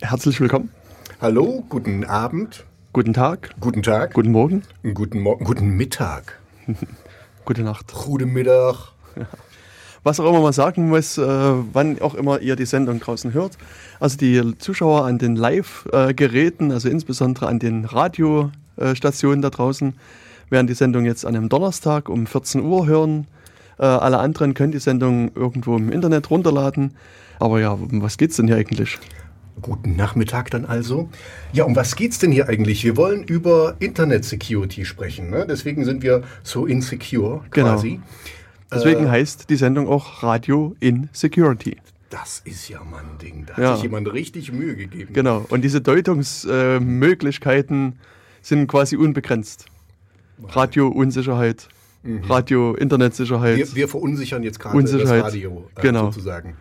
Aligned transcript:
Herzlich 0.00 0.40
willkommen. 0.40 0.70
Hallo, 1.20 1.64
guten 1.68 2.04
Abend, 2.04 2.64
Guten 2.92 3.12
Tag. 3.12 3.50
guten 3.60 3.82
Tag, 3.82 4.14
Guten 4.14 4.32
Morgen. 4.32 4.62
guten 4.94 5.20
Morgen, 5.20 5.44
guten 5.44 5.68
Mittag, 5.76 6.38
Gute 7.44 7.62
Nacht. 7.62 7.92
guten 7.92 8.32
Mittag. 8.32 8.76
Was 10.02 10.18
auch 10.18 10.28
immer 10.30 10.40
man 10.40 10.52
sagen 10.54 10.88
muss, 10.88 11.18
äh, 11.18 11.24
wann 11.72 12.00
auch 12.00 12.14
immer 12.14 12.40
ihr 12.40 12.56
die 12.56 12.64
Sendung 12.64 13.00
draußen 13.00 13.34
hört. 13.34 13.58
Also 14.00 14.16
die 14.16 14.56
Zuschauer 14.56 15.04
an 15.04 15.18
den 15.18 15.36
Live-Geräten, 15.36 16.72
also 16.72 16.88
insbesondere 16.88 17.48
an 17.48 17.58
den 17.58 17.84
Radiostationen 17.84 19.42
da 19.42 19.50
draußen, 19.50 19.92
werden 20.48 20.66
die 20.66 20.72
Sendung 20.74 21.04
jetzt 21.04 21.26
an 21.26 21.36
einem 21.36 21.50
Donnerstag 21.50 22.08
um 22.08 22.26
14 22.26 22.62
Uhr 22.62 22.86
hören. 22.86 23.26
Äh, 23.78 23.84
alle 23.84 24.18
anderen 24.20 24.54
können 24.54 24.72
die 24.72 24.78
Sendung 24.78 25.32
irgendwo 25.34 25.76
im 25.76 25.92
Internet 25.92 26.30
runterladen. 26.30 26.94
Aber 27.38 27.60
ja, 27.60 27.72
um 27.72 28.00
was 28.00 28.16
geht's 28.16 28.36
denn 28.36 28.46
hier 28.46 28.56
eigentlich? 28.56 28.98
Guten 29.62 29.96
Nachmittag 29.96 30.50
dann 30.50 30.64
also. 30.64 31.08
Ja, 31.52 31.64
um 31.64 31.76
was 31.76 31.96
geht's 31.96 32.18
denn 32.18 32.32
hier 32.32 32.48
eigentlich? 32.48 32.84
Wir 32.84 32.96
wollen 32.96 33.24
über 33.24 33.76
Internet 33.78 34.24
Security 34.24 34.84
sprechen, 34.84 35.30
ne? 35.30 35.46
Deswegen 35.48 35.84
sind 35.84 36.02
wir 36.02 36.22
so 36.42 36.66
insecure 36.66 37.44
Genau. 37.50 37.74
quasi. 37.74 38.00
Deswegen 38.72 39.06
Äh. 39.06 39.10
heißt 39.10 39.50
die 39.50 39.56
Sendung 39.56 39.88
auch 39.88 40.22
Radio 40.22 40.74
in 40.80 41.08
Security. 41.12 41.76
Das 42.10 42.42
ist 42.44 42.68
ja 42.68 42.82
mal 42.84 43.00
ein 43.02 43.18
Ding. 43.22 43.46
Da 43.46 43.60
Ja. 43.60 43.68
hat 43.70 43.76
sich 43.76 43.84
jemand 43.84 44.12
richtig 44.12 44.52
Mühe 44.52 44.74
gegeben. 44.76 45.12
Genau. 45.12 45.44
Und 45.48 45.62
diese 45.62 45.80
Deutungsmöglichkeiten 45.80 47.88
äh, 47.88 47.92
sind 48.42 48.66
quasi 48.66 48.96
unbegrenzt. 48.96 49.66
Radio-Unsicherheit, 50.42 51.68
Radio-Internetsicherheit. 52.28 53.58
Wir, 53.58 53.74
wir 53.74 53.88
verunsichern 53.88 54.42
jetzt 54.42 54.58
gerade 54.58 54.82
das 54.82 54.92
Unsicherheit. 54.92 55.24
Radio 55.24 55.68
äh, 55.76 55.80
Genau. 55.82 56.06
sozusagen. 56.06 56.56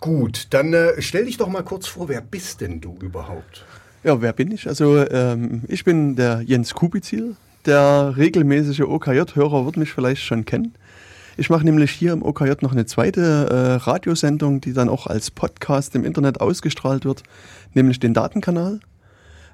Gut, 0.00 0.48
dann 0.50 0.72
äh, 0.72 1.00
stell 1.02 1.24
dich 1.24 1.36
doch 1.36 1.48
mal 1.48 1.64
kurz 1.64 1.88
vor, 1.88 2.08
wer 2.08 2.20
bist 2.20 2.60
denn 2.60 2.80
du 2.80 2.96
überhaupt? 3.00 3.64
Ja, 4.04 4.22
wer 4.22 4.32
bin 4.32 4.52
ich? 4.52 4.68
Also 4.68 4.96
ähm, 4.96 5.62
ich 5.66 5.84
bin 5.84 6.14
der 6.14 6.42
Jens 6.42 6.74
Kubizil. 6.74 7.36
Der 7.66 8.14
regelmäßige 8.16 8.82
OKJ-Hörer 8.82 9.66
wird 9.66 9.76
mich 9.76 9.92
vielleicht 9.92 10.22
schon 10.22 10.44
kennen. 10.44 10.74
Ich 11.36 11.50
mache 11.50 11.64
nämlich 11.64 11.90
hier 11.90 12.12
im 12.12 12.22
OKJ 12.22 12.62
noch 12.62 12.72
eine 12.72 12.86
zweite 12.86 13.20
äh, 13.50 13.84
Radiosendung, 13.84 14.60
die 14.60 14.72
dann 14.72 14.88
auch 14.88 15.06
als 15.06 15.30
Podcast 15.30 15.94
im 15.94 16.04
Internet 16.04 16.40
ausgestrahlt 16.40 17.04
wird, 17.04 17.22
nämlich 17.74 18.00
den 18.00 18.14
Datenkanal, 18.14 18.80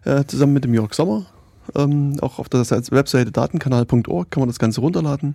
äh, 0.05 0.25
zusammen 0.25 0.53
mit 0.53 0.65
dem 0.65 0.73
Jörg 0.73 0.95
Sommer. 0.95 1.27
Ähm, 1.75 2.17
auch 2.21 2.39
auf 2.39 2.49
der 2.49 2.61
Webseite 2.61 3.33
datenkanal.org 3.33 4.31
kann 4.31 4.41
man 4.41 4.49
das 4.49 4.59
Ganze 4.59 4.81
runterladen. 4.81 5.35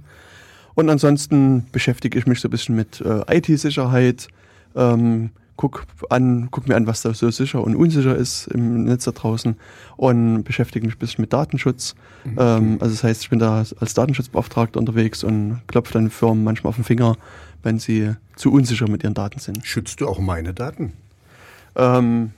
Und 0.75 0.89
ansonsten 0.89 1.67
beschäftige 1.71 2.17
ich 2.17 2.25
mich 2.25 2.39
so 2.39 2.47
ein 2.47 2.51
bisschen 2.51 2.75
mit 2.75 3.01
äh, 3.01 3.37
IT-Sicherheit, 3.37 4.27
ähm, 4.75 5.31
guck, 5.59 5.85
an, 6.09 6.47
guck 6.51 6.67
mir 6.67 6.75
an, 6.75 6.87
was 6.87 7.01
da 7.01 7.13
so 7.13 7.29
sicher 7.31 7.61
und 7.61 7.75
unsicher 7.75 8.15
ist 8.15 8.47
im 8.47 8.85
Netz 8.85 9.03
da 9.03 9.11
draußen 9.11 9.57
und 9.97 10.43
beschäftige 10.43 10.85
mich 10.85 10.95
ein 10.95 10.99
bisschen 10.99 11.21
mit 11.21 11.33
Datenschutz. 11.33 11.95
Ähm, 12.25 12.77
also 12.79 12.93
das 12.93 13.03
heißt, 13.03 13.23
ich 13.23 13.29
bin 13.29 13.39
da 13.39 13.57
als 13.57 13.93
Datenschutzbeauftragter 13.93 14.79
unterwegs 14.79 15.23
und 15.23 15.59
klopfe 15.67 15.93
dann 15.93 16.09
Firmen 16.09 16.43
manchmal 16.43 16.69
auf 16.69 16.75
den 16.75 16.85
Finger, 16.85 17.17
wenn 17.61 17.77
sie 17.77 18.13
zu 18.37 18.53
unsicher 18.53 18.89
mit 18.89 19.03
ihren 19.03 19.13
Daten 19.15 19.39
sind. 19.39 19.65
Schützt 19.65 19.99
du 19.99 20.07
auch 20.07 20.19
meine 20.19 20.53
Daten? 20.53 20.93
Ähm, 21.79 22.31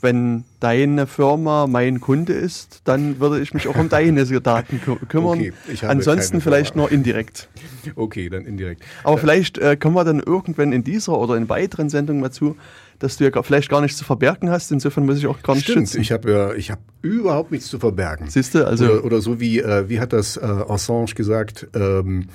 wenn 0.00 0.44
deine 0.58 1.06
Firma 1.06 1.68
mein 1.68 2.00
Kunde 2.00 2.32
ist, 2.32 2.80
dann 2.82 3.20
würde 3.20 3.40
ich 3.40 3.54
mich 3.54 3.68
auch 3.68 3.76
um 3.76 3.88
deine 3.88 4.24
Daten 4.40 4.80
kü 4.80 4.96
kümmern. 5.08 5.38
Okay, 5.38 5.52
ich 5.72 5.84
Ansonsten 5.84 6.40
vielleicht 6.40 6.74
nur 6.74 6.90
indirekt. 6.90 7.48
Okay, 7.94 8.28
dann 8.28 8.44
indirekt. 8.44 8.82
Aber 9.02 9.16
vielleicht 9.16 9.56
äh, 9.56 9.76
kommen 9.76 9.94
wir 9.94 10.04
dann 10.04 10.20
irgendwann 10.20 10.72
in 10.72 10.84
dieser 10.84 11.16
oder 11.18 11.36
in 11.36 11.48
weiteren 11.48 11.88
Sendungen 11.88 12.20
mal 12.20 12.30
zu, 12.30 12.56
dass 12.98 13.16
du 13.16 13.24
ja 13.24 13.42
vielleicht 13.42 13.70
gar 13.70 13.80
nichts 13.80 13.96
zu 13.96 14.04
verbergen 14.04 14.50
hast. 14.50 14.72
Insofern 14.72 15.06
muss 15.06 15.16
ich 15.16 15.26
auch 15.26 15.42
gar 15.42 15.54
nicht 15.54 15.64
Stimmt, 15.64 15.88
schützen. 15.88 16.00
ich 16.02 16.12
habe 16.12 16.30
ja, 16.30 16.52
ich 16.52 16.70
habe 16.70 16.82
überhaupt 17.00 17.50
nichts 17.50 17.68
zu 17.68 17.78
verbergen. 17.78 18.28
Siehst 18.28 18.54
du, 18.54 18.66
also 18.66 18.84
oder, 18.84 19.04
oder 19.04 19.20
so 19.20 19.40
wie, 19.40 19.60
äh, 19.60 19.88
wie 19.88 20.00
hat 20.00 20.12
das 20.12 20.36
äh, 20.36 20.40
Assange 20.40 21.14
gesagt, 21.14 21.68
ähm, 21.74 22.26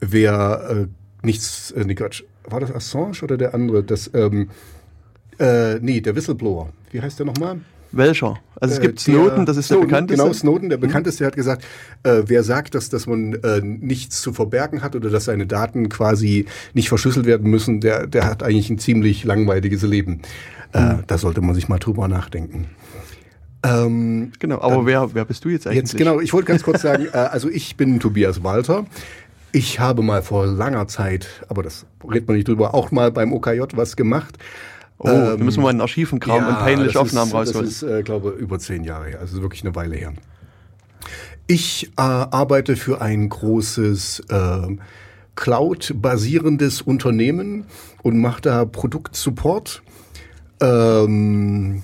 wer 0.00 0.88
äh, 1.22 1.26
nichts, 1.26 1.70
äh, 1.70 1.84
nee, 1.84 1.94
Quatsch, 1.94 2.24
war 2.44 2.60
das 2.60 2.74
Assange 2.74 3.22
oder 3.22 3.38
der 3.38 3.54
andere? 3.54 3.82
Das, 3.82 4.10
ähm, 4.12 4.50
äh, 5.40 5.78
nee, 5.80 6.00
der 6.00 6.14
Whistleblower. 6.14 6.68
Wie 6.92 7.00
heißt 7.00 7.18
der 7.18 7.26
nochmal? 7.26 7.58
welcher? 7.92 8.36
Also 8.60 8.74
es 8.74 8.78
Äh, 8.78 8.82
gibt 8.82 9.04
der- 9.04 9.14
Snowden, 9.14 9.46
das 9.46 9.56
ist 9.56 9.66
Snowden, 9.66 9.80
der 9.88 9.96
bekannteste. 9.96 10.22
Genau, 10.22 10.32
Snowden, 10.32 10.68
der 10.70 10.76
bekannteste, 10.76 11.26
hat 11.26 11.34
gesagt, 11.34 11.64
äh, 12.04 12.22
wer 12.26 12.44
sagt, 12.44 12.76
dass, 12.76 12.88
dass 12.88 13.08
man 13.08 13.32
äh, 13.42 13.60
nichts 13.60 14.20
zu 14.22 14.32
verbergen 14.32 14.82
hat 14.82 14.94
oder 14.94 15.10
dass 15.10 15.24
seine 15.24 15.44
Daten 15.44 15.88
quasi 15.88 16.46
nicht 16.72 16.88
verschlüsselt 16.88 17.26
werden 17.26 17.50
müssen, 17.50 17.80
der, 17.80 18.06
der 18.06 18.26
hat 18.26 18.44
eigentlich 18.44 18.70
ein 18.70 18.78
ziemlich 18.78 19.24
langweiliges 19.24 19.82
Leben. 19.82 20.20
Äh, 20.72 20.98
da 21.08 21.18
sollte 21.18 21.40
man 21.40 21.56
sich 21.56 21.68
mal 21.68 21.80
drüber 21.80 22.06
nachdenken. 22.06 22.66
Ähm, 23.64 24.32
Genau, 24.38 24.60
aber 24.60 24.86
wer, 24.86 25.12
wer 25.14 25.24
bist 25.24 25.44
du 25.44 25.48
jetzt 25.48 25.66
eigentlich? 25.66 25.78
Jetzt 25.80 25.96
genau, 25.96 26.20
ich 26.20 26.32
wollte 26.32 26.46
ganz 26.46 26.62
kurz 26.62 26.82
sagen, 26.82 27.06
äh, 27.12 27.16
also 27.16 27.48
ich 27.50 27.76
bin 27.76 27.98
Tobias 28.00 28.42
Walter. 28.44 28.86
Ich 29.52 29.80
habe 29.80 30.02
mal 30.02 30.22
vor 30.22 30.46
langer 30.46 30.86
Zeit, 30.86 31.26
aber 31.48 31.64
das 31.64 31.84
redet 32.08 32.28
man 32.28 32.36
nicht 32.36 32.46
drüber, 32.46 32.72
auch 32.72 32.92
mal 32.92 33.10
beim 33.10 33.32
OKJ 33.32 33.62
was 33.74 33.96
gemacht. 33.96 34.38
Oh, 35.02 35.06
da 35.08 35.36
müssen 35.38 35.58
wir 35.58 35.62
mal 35.64 35.70
in 35.70 35.76
den 35.76 35.80
Archiven 35.80 36.20
kramen 36.20 36.46
und 36.46 36.58
peinliche 36.58 36.92
das 36.92 36.96
Aufnahmen 36.96 37.30
ist, 37.30 37.34
rausholen. 37.34 37.64
Das 37.64 37.82
ist, 37.82 37.82
äh, 37.82 38.02
glaube 38.02 38.30
über 38.30 38.58
zehn 38.58 38.84
Jahre 38.84 39.06
her, 39.08 39.20
also 39.20 39.40
wirklich 39.40 39.64
eine 39.64 39.74
Weile 39.74 39.96
her. 39.96 40.12
Ich 41.46 41.86
äh, 41.96 42.02
arbeite 42.02 42.76
für 42.76 43.00
ein 43.00 43.30
großes 43.30 44.24
äh, 44.28 44.76
Cloud-basierendes 45.36 46.82
Unternehmen 46.82 47.64
und 48.02 48.18
mache 48.18 48.42
da 48.42 48.64
Produktsupport. 48.66 49.82
Ähm, 50.60 51.82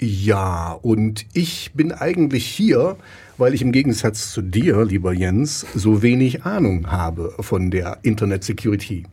ja, 0.00 0.72
und 0.72 1.26
ich 1.32 1.72
bin 1.74 1.90
eigentlich 1.90 2.46
hier, 2.46 2.96
weil 3.38 3.54
ich 3.54 3.62
im 3.62 3.72
Gegensatz 3.72 4.30
zu 4.30 4.40
dir, 4.40 4.84
lieber 4.84 5.12
Jens, 5.12 5.66
so 5.74 6.02
wenig 6.02 6.44
Ahnung 6.44 6.90
habe 6.92 7.34
von 7.40 7.72
der 7.72 7.98
Internet 8.02 8.44
Security. 8.44 9.04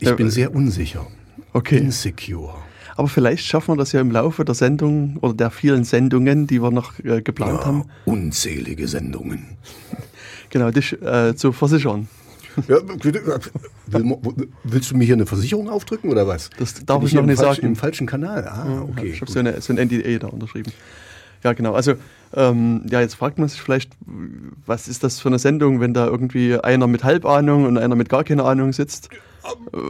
Ich 0.00 0.06
Ja, 0.06 0.14
bin 0.14 0.30
sehr 0.30 0.54
unsicher. 0.54 1.06
Okay. 1.52 1.78
Insecure. 1.78 2.54
Aber 2.96 3.08
vielleicht 3.08 3.44
schaffen 3.44 3.74
wir 3.74 3.76
das 3.76 3.92
ja 3.92 4.00
im 4.00 4.10
Laufe 4.10 4.44
der 4.44 4.54
Sendung 4.54 5.18
oder 5.20 5.34
der 5.34 5.50
vielen 5.50 5.84
Sendungen, 5.84 6.46
die 6.46 6.62
wir 6.62 6.70
noch 6.70 6.98
äh, 7.00 7.20
geplant 7.20 7.64
haben, 7.66 7.84
unzählige 8.06 8.88
Sendungen. 8.88 9.58
genau, 10.50 10.70
dich 10.70 11.00
äh, 11.02 11.34
zu 11.36 11.52
versichern. 11.52 12.08
Ja, 12.68 12.78
will, 13.02 14.48
willst 14.64 14.90
du 14.90 14.96
mir 14.96 15.04
hier 15.04 15.14
eine 15.14 15.26
Versicherung 15.26 15.68
aufdrücken 15.68 16.10
oder 16.10 16.26
was? 16.26 16.48
Das 16.58 16.72
darf 16.86 17.00
Bin 17.00 17.08
ich 17.08 17.14
noch 17.14 17.26
nicht 17.26 17.36
falschen, 17.36 17.54
sagen. 17.54 17.66
Im 17.66 17.76
falschen 17.76 18.06
Kanal. 18.06 18.48
Ah, 18.48 18.82
okay. 18.88 19.08
Ich 19.08 19.20
habe 19.20 19.30
so, 19.30 19.38
eine, 19.38 19.60
so 19.60 19.74
ein 19.74 19.78
NDA 19.78 20.18
da 20.18 20.28
unterschrieben. 20.28 20.72
Ja, 21.44 21.52
genau. 21.52 21.74
Also, 21.74 21.94
ähm, 22.34 22.82
ja, 22.90 23.02
jetzt 23.02 23.14
fragt 23.14 23.38
man 23.38 23.48
sich 23.48 23.60
vielleicht, 23.60 23.92
was 24.64 24.88
ist 24.88 25.04
das 25.04 25.20
für 25.20 25.28
eine 25.28 25.38
Sendung, 25.38 25.80
wenn 25.80 25.92
da 25.92 26.06
irgendwie 26.06 26.58
einer 26.58 26.86
mit 26.86 27.04
Halbahnung 27.04 27.66
und 27.66 27.76
einer 27.76 27.94
mit 27.94 28.08
gar 28.08 28.24
keiner 28.24 28.46
Ahnung 28.46 28.72
sitzt? 28.72 29.10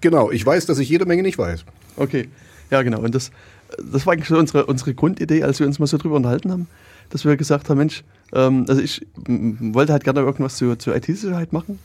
Genau, 0.00 0.30
ich 0.30 0.44
weiß, 0.44 0.66
dass 0.66 0.78
ich 0.78 0.88
jede 0.88 1.06
Menge 1.06 1.22
nicht 1.22 1.38
weiß. 1.38 1.64
Okay, 1.96 2.28
ja, 2.70 2.82
genau. 2.82 3.00
Und 3.00 3.14
das, 3.14 3.30
das 3.78 4.06
war 4.06 4.12
eigentlich 4.12 4.28
so 4.28 4.38
unsere, 4.38 4.66
unsere 4.66 4.94
Grundidee, 4.94 5.42
als 5.42 5.60
wir 5.60 5.66
uns 5.66 5.78
mal 5.78 5.86
so 5.86 5.98
drüber 5.98 6.16
unterhalten 6.16 6.52
haben, 6.52 6.68
dass 7.10 7.24
wir 7.24 7.36
gesagt 7.36 7.70
haben, 7.70 7.78
Mensch, 7.78 8.04
ähm, 8.32 8.66
also 8.68 8.80
ich 8.80 9.06
wollte 9.26 9.92
halt 9.92 10.04
gerne 10.04 10.20
irgendwas 10.20 10.56
zu, 10.56 10.76
zu 10.76 10.92
IT-Sicherheit 10.92 11.52
machen. 11.52 11.78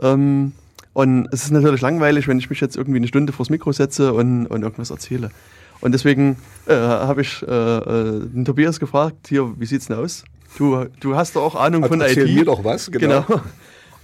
Ähm, 0.00 0.52
und 0.92 1.28
es 1.32 1.44
ist 1.44 1.50
natürlich 1.50 1.80
langweilig, 1.80 2.28
wenn 2.28 2.38
ich 2.38 2.50
mich 2.50 2.60
jetzt 2.60 2.76
irgendwie 2.76 2.98
eine 2.98 3.06
Stunde 3.06 3.32
vors 3.32 3.50
Mikro 3.50 3.72
setze 3.72 4.12
und, 4.12 4.46
und 4.46 4.62
irgendwas 4.62 4.90
erzähle. 4.90 5.30
Und 5.80 5.92
deswegen 5.92 6.36
äh, 6.66 6.74
habe 6.74 7.22
ich 7.22 7.42
äh, 7.42 7.46
äh, 7.46 8.20
den 8.20 8.44
Tobias 8.44 8.80
gefragt, 8.80 9.28
hier, 9.28 9.58
wie 9.58 9.66
sieht's 9.66 9.86
denn 9.86 9.96
aus? 9.96 10.24
Du, 10.58 10.84
du 11.00 11.16
hast 11.16 11.36
doch 11.36 11.42
auch 11.42 11.54
Ahnung 11.54 11.84
von 11.86 12.00
Erzähl 12.00 12.28
IT. 12.28 12.34
mir 12.34 12.44
doch 12.44 12.64
was, 12.64 12.90
genau. 12.90 13.22
Genau. 13.22 13.40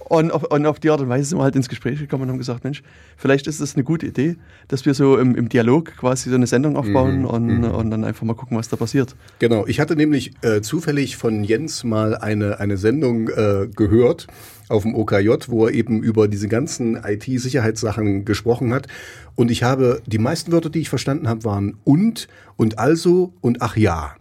Und 0.09 0.31
auf, 0.31 0.43
und 0.43 0.65
auf 0.65 0.79
die 0.79 0.89
Art 0.89 1.01
und 1.01 1.09
Weise 1.09 1.29
sind 1.29 1.37
wir 1.37 1.43
halt 1.43 1.55
ins 1.55 1.67
Gespräch 1.67 1.99
gekommen 1.99 2.23
und 2.23 2.29
haben 2.29 2.37
gesagt, 2.37 2.63
Mensch, 2.63 2.81
vielleicht 3.17 3.45
ist 3.47 3.59
es 3.59 3.75
eine 3.75 3.83
gute 3.83 4.05
Idee, 4.05 4.37
dass 4.69 4.85
wir 4.85 4.93
so 4.93 5.17
im, 5.17 5.35
im 5.35 5.49
Dialog 5.49 5.97
quasi 5.97 6.29
so 6.29 6.35
eine 6.35 6.47
Sendung 6.47 6.77
aufbauen 6.77 7.25
und, 7.25 7.65
und 7.65 7.91
dann 7.91 8.05
einfach 8.05 8.23
mal 8.23 8.33
gucken, 8.33 8.57
was 8.57 8.69
da 8.69 8.77
passiert. 8.77 9.15
Genau, 9.39 9.65
ich 9.67 9.79
hatte 9.79 9.95
nämlich 9.95 10.31
äh, 10.43 10.61
zufällig 10.61 11.17
von 11.17 11.43
Jens 11.43 11.83
mal 11.83 12.15
eine, 12.15 12.59
eine 12.59 12.77
Sendung 12.77 13.27
äh, 13.29 13.67
gehört 13.75 14.27
auf 14.69 14.83
dem 14.83 14.95
OKJ, 14.95 15.29
wo 15.47 15.67
er 15.67 15.73
eben 15.73 16.01
über 16.03 16.27
diese 16.27 16.47
ganzen 16.47 16.95
IT-Sicherheitssachen 16.95 18.25
gesprochen 18.25 18.73
hat. 18.73 18.87
Und 19.35 19.51
ich 19.51 19.63
habe, 19.63 20.01
die 20.05 20.17
meisten 20.17 20.51
Wörter, 20.51 20.69
die 20.69 20.79
ich 20.79 20.89
verstanden 20.89 21.27
habe, 21.27 21.43
waren 21.43 21.77
und 21.83 22.27
und 22.55 22.79
also 22.79 23.33
und 23.41 23.61
ach 23.61 23.77
ja. 23.77 24.15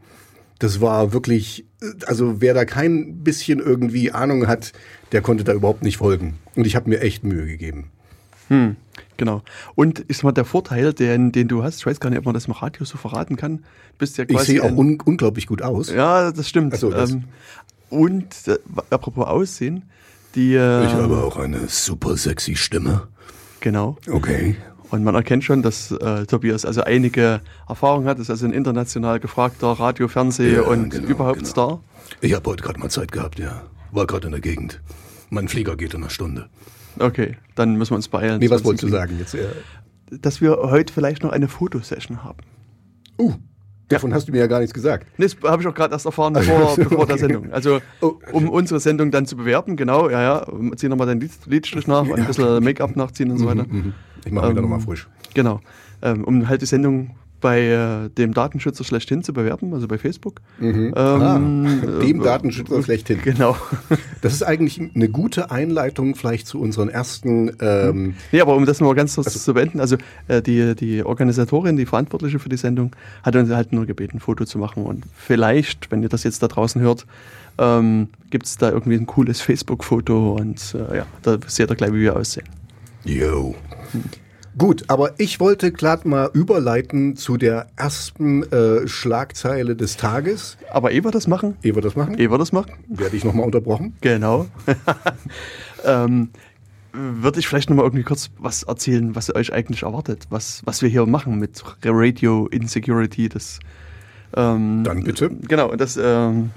Das 0.58 0.80
war 0.80 1.12
wirklich, 1.12 1.66
also 2.06 2.40
wer 2.40 2.54
da 2.54 2.64
kein 2.64 3.22
bisschen 3.22 3.58
irgendwie 3.58 4.10
Ahnung 4.12 4.46
hat, 4.46 4.72
der 5.12 5.20
konnte 5.20 5.44
da 5.44 5.52
überhaupt 5.52 5.82
nicht 5.82 5.98
folgen. 5.98 6.38
Und 6.54 6.66
ich 6.66 6.76
habe 6.76 6.88
mir 6.88 7.00
echt 7.00 7.24
Mühe 7.24 7.46
gegeben. 7.46 7.90
Hm, 8.48 8.76
genau. 9.16 9.42
Und 9.74 9.98
ist 10.00 10.22
mal 10.22 10.32
der 10.32 10.44
Vorteil, 10.44 10.92
den, 10.94 11.32
den 11.32 11.48
du 11.48 11.62
hast, 11.62 11.78
ich 11.80 11.86
weiß 11.86 12.00
gar 12.00 12.10
nicht, 12.10 12.18
ob 12.20 12.24
man 12.24 12.34
das 12.34 12.46
im 12.46 12.52
Radio 12.52 12.84
so 12.84 12.96
verraten 12.96 13.36
kann, 13.36 13.64
bist 13.98 14.16
ja 14.18 14.24
Ich 14.24 14.30
quasi 14.30 14.52
sehe 14.52 14.62
auch 14.62 14.70
un 14.76 15.00
unglaublich 15.04 15.46
gut 15.46 15.62
aus. 15.62 15.90
Ja, 15.90 16.30
das 16.32 16.48
stimmt. 16.48 16.72
Ach 16.74 16.78
so, 16.78 16.90
das- 16.90 17.10
ähm, 17.12 17.24
und 17.90 18.26
äh, 18.46 18.56
apropos 18.90 19.26
Aussehen, 19.26 19.84
die 20.34 20.54
äh, 20.54 20.84
Ich 20.86 20.92
habe 20.92 21.18
auch 21.22 21.36
eine 21.36 21.68
super 21.68 22.16
sexy 22.16 22.56
Stimme. 22.56 23.08
genau. 23.60 23.96
Okay. 24.10 24.56
Und 24.90 25.02
man 25.02 25.14
erkennt 25.14 25.42
schon, 25.44 25.62
dass 25.62 25.90
äh, 25.90 26.26
Tobias 26.26 26.64
also 26.64 26.82
einige 26.82 27.40
Erfahrung 27.68 28.04
hat, 28.06 28.18
ist 28.18 28.30
also 28.30 28.46
ein 28.46 28.52
international 28.52 29.18
gefragter 29.20 29.68
Radio-, 29.72 30.06
Fernseh- 30.08 30.54
Ja, 30.54 30.62
und 30.62 30.90
genau, 30.90 31.08
überhaupt 31.08 31.38
genau. 31.38 31.48
Star. 31.50 31.80
Ich 32.20 32.34
habe 32.34 32.48
heute 32.50 32.62
gerade 32.62 32.78
mal 32.78 32.88
Zeit 32.88 33.10
gehabt, 33.10 33.38
ja. 33.38 33.62
War 33.90 34.06
gerade 34.06 34.26
in 34.26 34.32
der 34.32 34.40
Gegend. 34.40 34.80
Mein 35.30 35.48
Flieger 35.48 35.76
geht 35.76 35.92
in 35.94 36.02
einer 36.02 36.10
Stunde. 36.10 36.48
Okay, 36.98 37.36
dann 37.56 37.76
müssen 37.76 37.90
wir 37.92 37.96
uns 37.96 38.08
beeilen. 38.08 38.38
Nee, 38.38 38.48
was 38.48 38.64
wolltest 38.64 38.84
du 38.84 38.88
sagen 38.88 39.16
jetzt? 39.18 39.34
Äh, 39.34 39.46
Dass 40.10 40.40
wir 40.40 40.56
heute 40.56 40.92
vielleicht 40.92 41.22
noch 41.24 41.30
eine 41.32 41.48
Fotosession 41.48 42.22
haben. 42.22 42.38
uh, 43.18 43.32
davon 43.88 44.14
hast 44.14 44.28
du 44.28 44.32
mir 44.32 44.38
ja 44.38 44.46
gar 44.46 44.60
nichts 44.60 44.72
gesagt. 44.72 45.06
Nee, 45.18 45.26
Das 45.26 45.36
habe 45.50 45.62
ich 45.62 45.68
auch 45.68 45.74
gerade 45.74 45.92
erst 45.94 46.06
erfahren 46.06 46.32
bevor, 46.34 46.70
so, 46.76 46.84
bevor 46.84 47.06
der 47.06 47.16
okay. 47.16 47.18
Sendung. 47.26 47.52
Also, 47.52 47.80
Oh. 48.00 48.14
um 48.32 48.48
unsere 48.48 48.78
Sendung 48.80 49.10
dann 49.10 49.26
zu 49.26 49.36
bewerben, 49.36 49.74
genau, 49.76 50.08
ja, 50.08 50.22
ja. 50.22 50.46
Zieh 50.76 50.88
nochmal 50.88 51.08
den 51.08 51.20
Lied, 51.20 51.32
Liedstrich 51.46 51.86
nach 51.88 52.06
und 52.06 52.20
ein 52.20 52.26
bisschen 52.26 52.62
Make-up 52.62 52.94
nachziehen 52.96 53.30
und 53.32 53.38
so 53.38 53.46
weiter. 53.46 53.66
Mhm. 53.68 53.92
Ich 54.26 54.32
mache 54.32 54.50
wieder 54.50 54.58
Ähm, 54.58 54.64
nochmal 54.64 54.80
frisch. 54.80 55.08
Genau. 55.34 55.60
Ähm, 56.02 56.24
um 56.24 56.48
halt 56.48 56.60
die 56.62 56.66
Sendung 56.66 57.12
bei 57.40 57.60
äh, 57.68 58.08
dem 58.16 58.32
Datenschützer 58.32 58.82
schlechthin 58.82 59.22
zu 59.22 59.32
bewerben, 59.34 59.72
also 59.74 59.86
bei 59.86 59.98
Facebook. 59.98 60.40
Ähm, 60.60 60.92
Ah, 60.96 61.36
äh, 61.36 62.04
dem 62.06 62.22
Datenschützer 62.22 62.82
schlechthin. 62.82 63.20
Genau. 63.22 63.56
Das 64.22 64.32
ist 64.32 64.42
eigentlich 64.42 64.80
eine 64.94 65.08
gute 65.08 65.50
Einleitung 65.52 66.16
vielleicht 66.16 66.48
zu 66.48 66.58
unseren 66.58 66.88
ersten. 66.88 67.52
Ähm, 67.60 68.14
Nee, 68.32 68.40
aber 68.40 68.56
um 68.56 68.64
das 68.64 68.80
nur 68.80 68.94
ganz 68.94 69.14
kurz 69.14 69.44
zu 69.44 69.54
beenden, 69.54 69.78
also 69.78 69.96
äh, 70.26 70.42
die, 70.42 70.74
die 70.74 71.04
Organisatorin, 71.04 71.76
die 71.76 71.86
Verantwortliche 71.86 72.38
für 72.40 72.48
die 72.48 72.56
Sendung, 72.56 72.96
hat 73.22 73.36
uns 73.36 73.50
halt 73.50 73.72
nur 73.72 73.86
gebeten, 73.86 74.16
ein 74.16 74.20
Foto 74.20 74.44
zu 74.46 74.58
machen. 74.58 74.84
Und 74.84 75.04
vielleicht, 75.14 75.90
wenn 75.92 76.02
ihr 76.02 76.08
das 76.08 76.24
jetzt 76.24 76.42
da 76.42 76.48
draußen 76.48 76.80
hört, 76.80 77.06
ähm, 77.58 78.08
gibt 78.30 78.46
es 78.46 78.56
da 78.56 78.70
irgendwie 78.70 78.96
ein 78.96 79.06
cooles 79.06 79.40
Facebook-Foto 79.40 80.32
und 80.40 80.74
äh, 80.74 80.96
ja, 80.98 81.06
da 81.22 81.38
seht 81.46 81.70
ihr 81.70 81.76
gleich, 81.76 81.92
wie 81.92 82.00
wir 82.00 82.16
aussehen. 82.16 82.46
Yo. 83.06 83.54
Gut, 84.58 84.84
aber 84.88 85.18
ich 85.18 85.38
wollte 85.38 85.70
gerade 85.70 86.08
mal 86.08 86.30
überleiten 86.32 87.14
zu 87.16 87.36
der 87.36 87.66
ersten 87.76 88.42
äh, 88.44 88.88
Schlagzeile 88.88 89.76
des 89.76 89.96
Tages. 89.96 90.56
Aber 90.70 90.92
ehe 90.92 91.04
wir 91.04 91.10
das 91.10 91.26
machen, 91.26 91.56
Ehe 91.62 91.74
wir 91.74 91.82
das 91.82 91.94
machen, 91.94 92.16
ehe 92.18 92.30
wir 92.30 92.38
das 92.38 92.52
machen, 92.52 92.72
werde 92.88 93.16
ich 93.16 93.24
nochmal 93.24 93.44
unterbrochen. 93.44 93.94
genau, 94.00 94.46
ähm, 95.84 96.30
würde 96.92 97.38
ich 97.38 97.46
vielleicht 97.46 97.68
nochmal 97.68 97.84
irgendwie 97.84 98.04
kurz 98.04 98.30
was 98.38 98.62
erzählen, 98.62 99.14
was 99.14 99.34
euch 99.34 99.52
eigentlich 99.52 99.82
erwartet, 99.82 100.26
was, 100.30 100.62
was 100.64 100.80
wir 100.80 100.88
hier 100.88 101.04
machen 101.04 101.38
mit 101.38 101.62
Radio 101.84 102.46
Insecurity, 102.46 103.28
das 103.28 103.60
ähm, 104.34 104.84
Dann 104.84 105.04
bitte. 105.04 105.30
Genau, 105.48 105.74
das 105.76 105.98
ähm, 106.02 106.50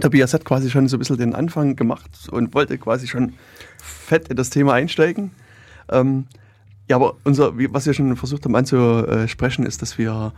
Tobias 0.00 0.34
hat 0.34 0.44
quasi 0.44 0.70
schon 0.70 0.88
so 0.88 0.96
ein 0.96 0.98
bisschen 0.98 1.16
den 1.16 1.34
Anfang 1.34 1.76
gemacht 1.76 2.10
und 2.30 2.54
wollte 2.54 2.78
quasi 2.78 3.06
schon 3.06 3.34
fett 3.78 4.28
in 4.28 4.36
das 4.36 4.50
Thema 4.50 4.74
einsteigen. 4.74 5.30
Ähm, 5.90 6.26
ja, 6.88 6.96
aber 6.96 7.14
unser, 7.24 7.52
was 7.72 7.86
wir 7.86 7.92
schon 7.92 8.16
versucht 8.16 8.44
haben 8.44 8.56
anzusprechen, 8.56 9.66
ist, 9.66 9.82
dass 9.82 9.98
wir 9.98 10.32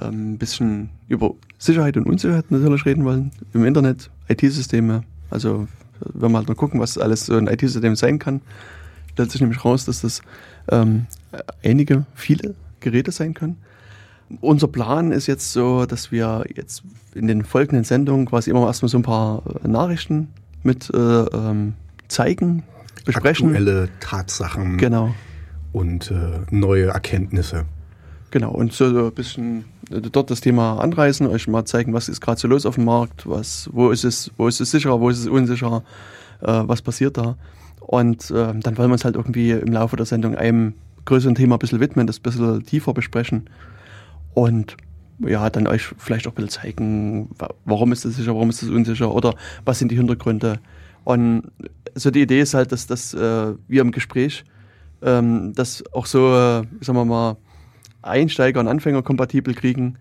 ähm, 0.00 0.32
ein 0.32 0.38
bisschen 0.38 0.90
über 1.08 1.32
Sicherheit 1.58 1.96
und 1.96 2.06
Unsicherheit 2.06 2.50
natürlich 2.50 2.84
reden 2.84 3.04
wollen 3.04 3.30
im 3.54 3.64
Internet, 3.64 4.10
IT-Systeme. 4.28 5.04
Also 5.30 5.68
wenn 6.00 6.30
wir 6.32 6.38
halt 6.38 6.48
mal 6.48 6.54
gucken, 6.54 6.80
was 6.80 6.98
alles 6.98 7.26
so 7.26 7.36
ein 7.36 7.46
IT-System 7.46 7.96
sein 7.96 8.18
kann, 8.18 8.42
stellt 9.12 9.30
sich 9.30 9.40
nämlich 9.40 9.64
raus, 9.64 9.86
dass 9.86 10.02
das 10.02 10.20
ähm, 10.70 11.06
einige, 11.64 12.04
viele 12.14 12.54
Geräte 12.80 13.10
sein 13.10 13.32
können. 13.32 13.56
Unser 14.40 14.68
Plan 14.68 15.12
ist 15.12 15.26
jetzt 15.26 15.52
so, 15.52 15.86
dass 15.86 16.10
wir 16.10 16.44
jetzt 16.54 16.82
in 17.14 17.26
den 17.28 17.44
folgenden 17.44 17.84
Sendungen 17.84 18.26
quasi 18.26 18.50
immer 18.50 18.66
erstmal 18.66 18.88
so 18.88 18.98
ein 18.98 19.02
paar 19.02 19.42
äh, 19.64 19.68
Nachrichten 19.68 20.28
mit 20.62 20.90
äh, 20.92 20.98
ähm, 20.98 21.74
zeigen, 22.08 22.64
besprechen. 23.06 23.48
Aktuelle 23.48 23.88
Tatsachen 24.00 24.76
Genau, 24.76 25.14
und 25.72 26.10
äh, 26.10 26.40
neue 26.50 26.86
Erkenntnisse. 26.88 27.64
genau. 28.30 28.50
Und 28.50 28.72
so 28.72 28.84
ein 29.06 29.12
bisschen 29.12 29.64
äh, 29.90 30.00
dort 30.02 30.30
das 30.30 30.40
Thema 30.42 30.78
anreißen, 30.80 31.26
euch 31.28 31.48
mal 31.48 31.64
zeigen, 31.64 31.94
was 31.94 32.08
ist 32.10 32.20
gerade 32.20 32.38
so 32.38 32.48
los 32.48 32.66
auf 32.66 32.74
dem 32.74 32.84
Markt, 32.84 33.26
was, 33.28 33.70
wo 33.72 33.90
ist 33.90 34.04
es, 34.04 34.30
wo 34.36 34.46
ist 34.48 34.60
es 34.60 34.70
sicherer, 34.70 35.00
wo 35.00 35.08
ist 35.08 35.18
es 35.20 35.26
unsicherer, 35.28 35.82
äh, 36.42 36.62
was 36.66 36.82
passiert 36.82 37.16
da. 37.16 37.36
Und 37.80 38.30
äh, 38.30 38.52
dann 38.58 38.76
wollen 38.76 38.90
wir 38.90 38.94
uns 38.94 39.04
halt 39.04 39.14
irgendwie 39.16 39.52
im 39.52 39.72
Laufe 39.72 39.96
der 39.96 40.06
Sendung 40.06 40.34
einem 40.34 40.74
größeren 41.04 41.36
Thema 41.36 41.54
ein 41.54 41.58
bisschen 41.60 41.78
widmen, 41.80 42.06
das 42.08 42.18
ein 42.18 42.22
bisschen 42.22 42.66
tiefer 42.66 42.92
besprechen. 42.92 43.48
Und 44.34 44.76
ja, 45.20 45.48
dann 45.50 45.66
euch 45.68 45.94
vielleicht 45.96 46.26
auch 46.26 46.32
ein 46.32 46.34
bisschen 46.44 46.62
zeigen, 46.62 47.30
wa- 47.38 47.54
warum 47.64 47.92
ist 47.92 48.04
das 48.04 48.16
sicher, 48.16 48.34
warum 48.34 48.50
ist 48.50 48.60
das 48.62 48.68
unsicher 48.70 49.14
oder 49.14 49.34
was 49.64 49.78
sind 49.78 49.90
die 49.92 49.96
Hintergründe. 49.96 50.58
Und 51.04 51.44
so 51.96 52.10
die 52.10 52.22
Idee 52.22 52.40
ist 52.40 52.54
halt, 52.54 52.72
dass, 52.72 52.86
dass 52.86 53.14
äh, 53.14 53.54
wir 53.68 53.80
im 53.80 53.90
Gespräch 53.90 54.44
ähm, 55.02 55.52
das 55.54 55.82
auch 55.92 56.06
so, 56.06 56.28
äh, 56.28 56.62
sagen 56.80 56.98
wir 56.98 57.04
mal, 57.04 57.36
Einsteiger 58.02 58.60
und 58.60 58.68
Anfänger 58.68 59.02
kompatibel 59.02 59.54
kriegen, 59.54 59.96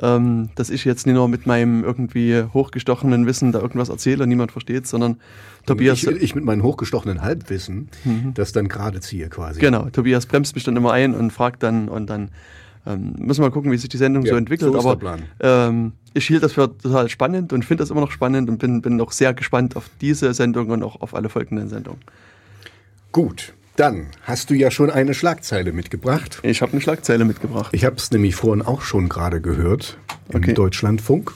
ähm, 0.00 0.48
dass 0.54 0.70
ich 0.70 0.84
jetzt 0.84 1.06
nicht 1.06 1.14
nur 1.14 1.28
mit 1.28 1.46
meinem 1.46 1.84
irgendwie 1.84 2.42
hochgestochenen 2.54 3.26
Wissen 3.26 3.52
da 3.52 3.60
irgendwas 3.60 3.90
erzähle 3.90 4.22
und 4.22 4.30
niemand 4.30 4.50
versteht, 4.52 4.86
sondern 4.86 5.16
Tobias, 5.66 6.02
Ich, 6.02 6.08
ich 6.08 6.34
mit 6.34 6.44
meinem 6.44 6.62
hochgestochenen 6.62 7.20
Halbwissen 7.20 7.90
das 8.34 8.52
dann 8.52 8.68
gerade 8.68 9.00
ziehe 9.00 9.28
quasi. 9.28 9.60
genau, 9.60 9.90
Tobias 9.90 10.26
bremst 10.26 10.54
mich 10.54 10.64
dann 10.64 10.76
immer 10.76 10.92
ein 10.92 11.14
und 11.14 11.32
fragt 11.32 11.62
dann 11.62 11.88
und 11.88 12.08
dann 12.08 12.30
ähm, 12.86 13.14
müssen 13.18 13.40
wir 13.42 13.48
mal 13.48 13.52
gucken, 13.52 13.70
wie 13.72 13.76
sich 13.76 13.88
die 13.88 13.96
Sendung 13.98 14.24
Ja, 14.24 14.30
so 14.32 14.36
entwickelt. 14.36 14.72
so 14.72 14.78
ist 14.78 14.84
aber 14.84 14.96
Plan. 14.96 15.22
Ähm, 15.40 15.92
ich 16.14 16.26
hielt 16.26 16.42
das 16.42 16.52
für 16.54 16.76
total 16.78 17.08
spannend 17.08 17.52
und 17.52 17.64
finde 17.64 17.82
das 17.82 17.90
immer 17.90 18.00
noch 18.00 18.10
spannend 18.10 18.48
und 18.48 18.58
bin, 18.58 18.80
bin 18.82 19.00
auch 19.00 19.12
sehr 19.12 19.34
gespannt 19.34 19.76
auf 19.76 19.90
diese 20.00 20.32
Sendung 20.34 20.70
und 20.70 20.82
auch 20.82 21.00
auf 21.00 21.14
alle 21.14 21.28
folgenden 21.28 21.68
Sendungen. 21.68 22.00
Gut, 23.12 23.54
dann 23.76 24.06
hast 24.22 24.50
du 24.50 24.54
ja 24.54 24.70
schon 24.70 24.90
eine 24.90 25.14
Schlagzeile 25.14 25.72
mitgebracht. 25.72 26.38
Ich 26.42 26.62
habe 26.62 26.72
eine 26.72 26.80
Schlagzeile 26.80 27.24
mitgebracht. 27.24 27.70
Ich 27.72 27.84
habe 27.84 27.96
es 27.96 28.10
nämlich 28.10 28.34
vorhin 28.34 28.62
auch 28.62 28.82
schon 28.82 29.08
gerade 29.08 29.40
gehört 29.40 29.96
im 30.30 30.36
Okay. 30.36 30.54
Deutschlandfunk. 30.54 31.32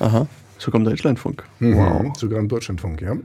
Aha, 0.00 0.26
so 0.58 0.70
kommt 0.70 0.86
Deutschlandfunk. 0.86 1.44
Wow. 1.60 2.16
Sogar 2.16 2.38
im 2.38 2.48
Deutschlandfunk, 2.48 3.00
ja. 3.02 3.16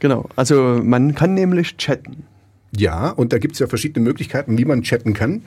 Genau, 0.00 0.28
also 0.36 0.80
man 0.82 1.14
kann 1.14 1.34
nämlich 1.34 1.76
chatten. 1.76 2.24
Ja, 2.76 3.10
und 3.10 3.32
da 3.32 3.38
gibt 3.38 3.54
es 3.54 3.60
ja 3.60 3.66
verschiedene 3.66 4.04
Möglichkeiten, 4.04 4.58
wie 4.58 4.64
man 4.64 4.82
chatten 4.82 5.14
kann. 5.14 5.42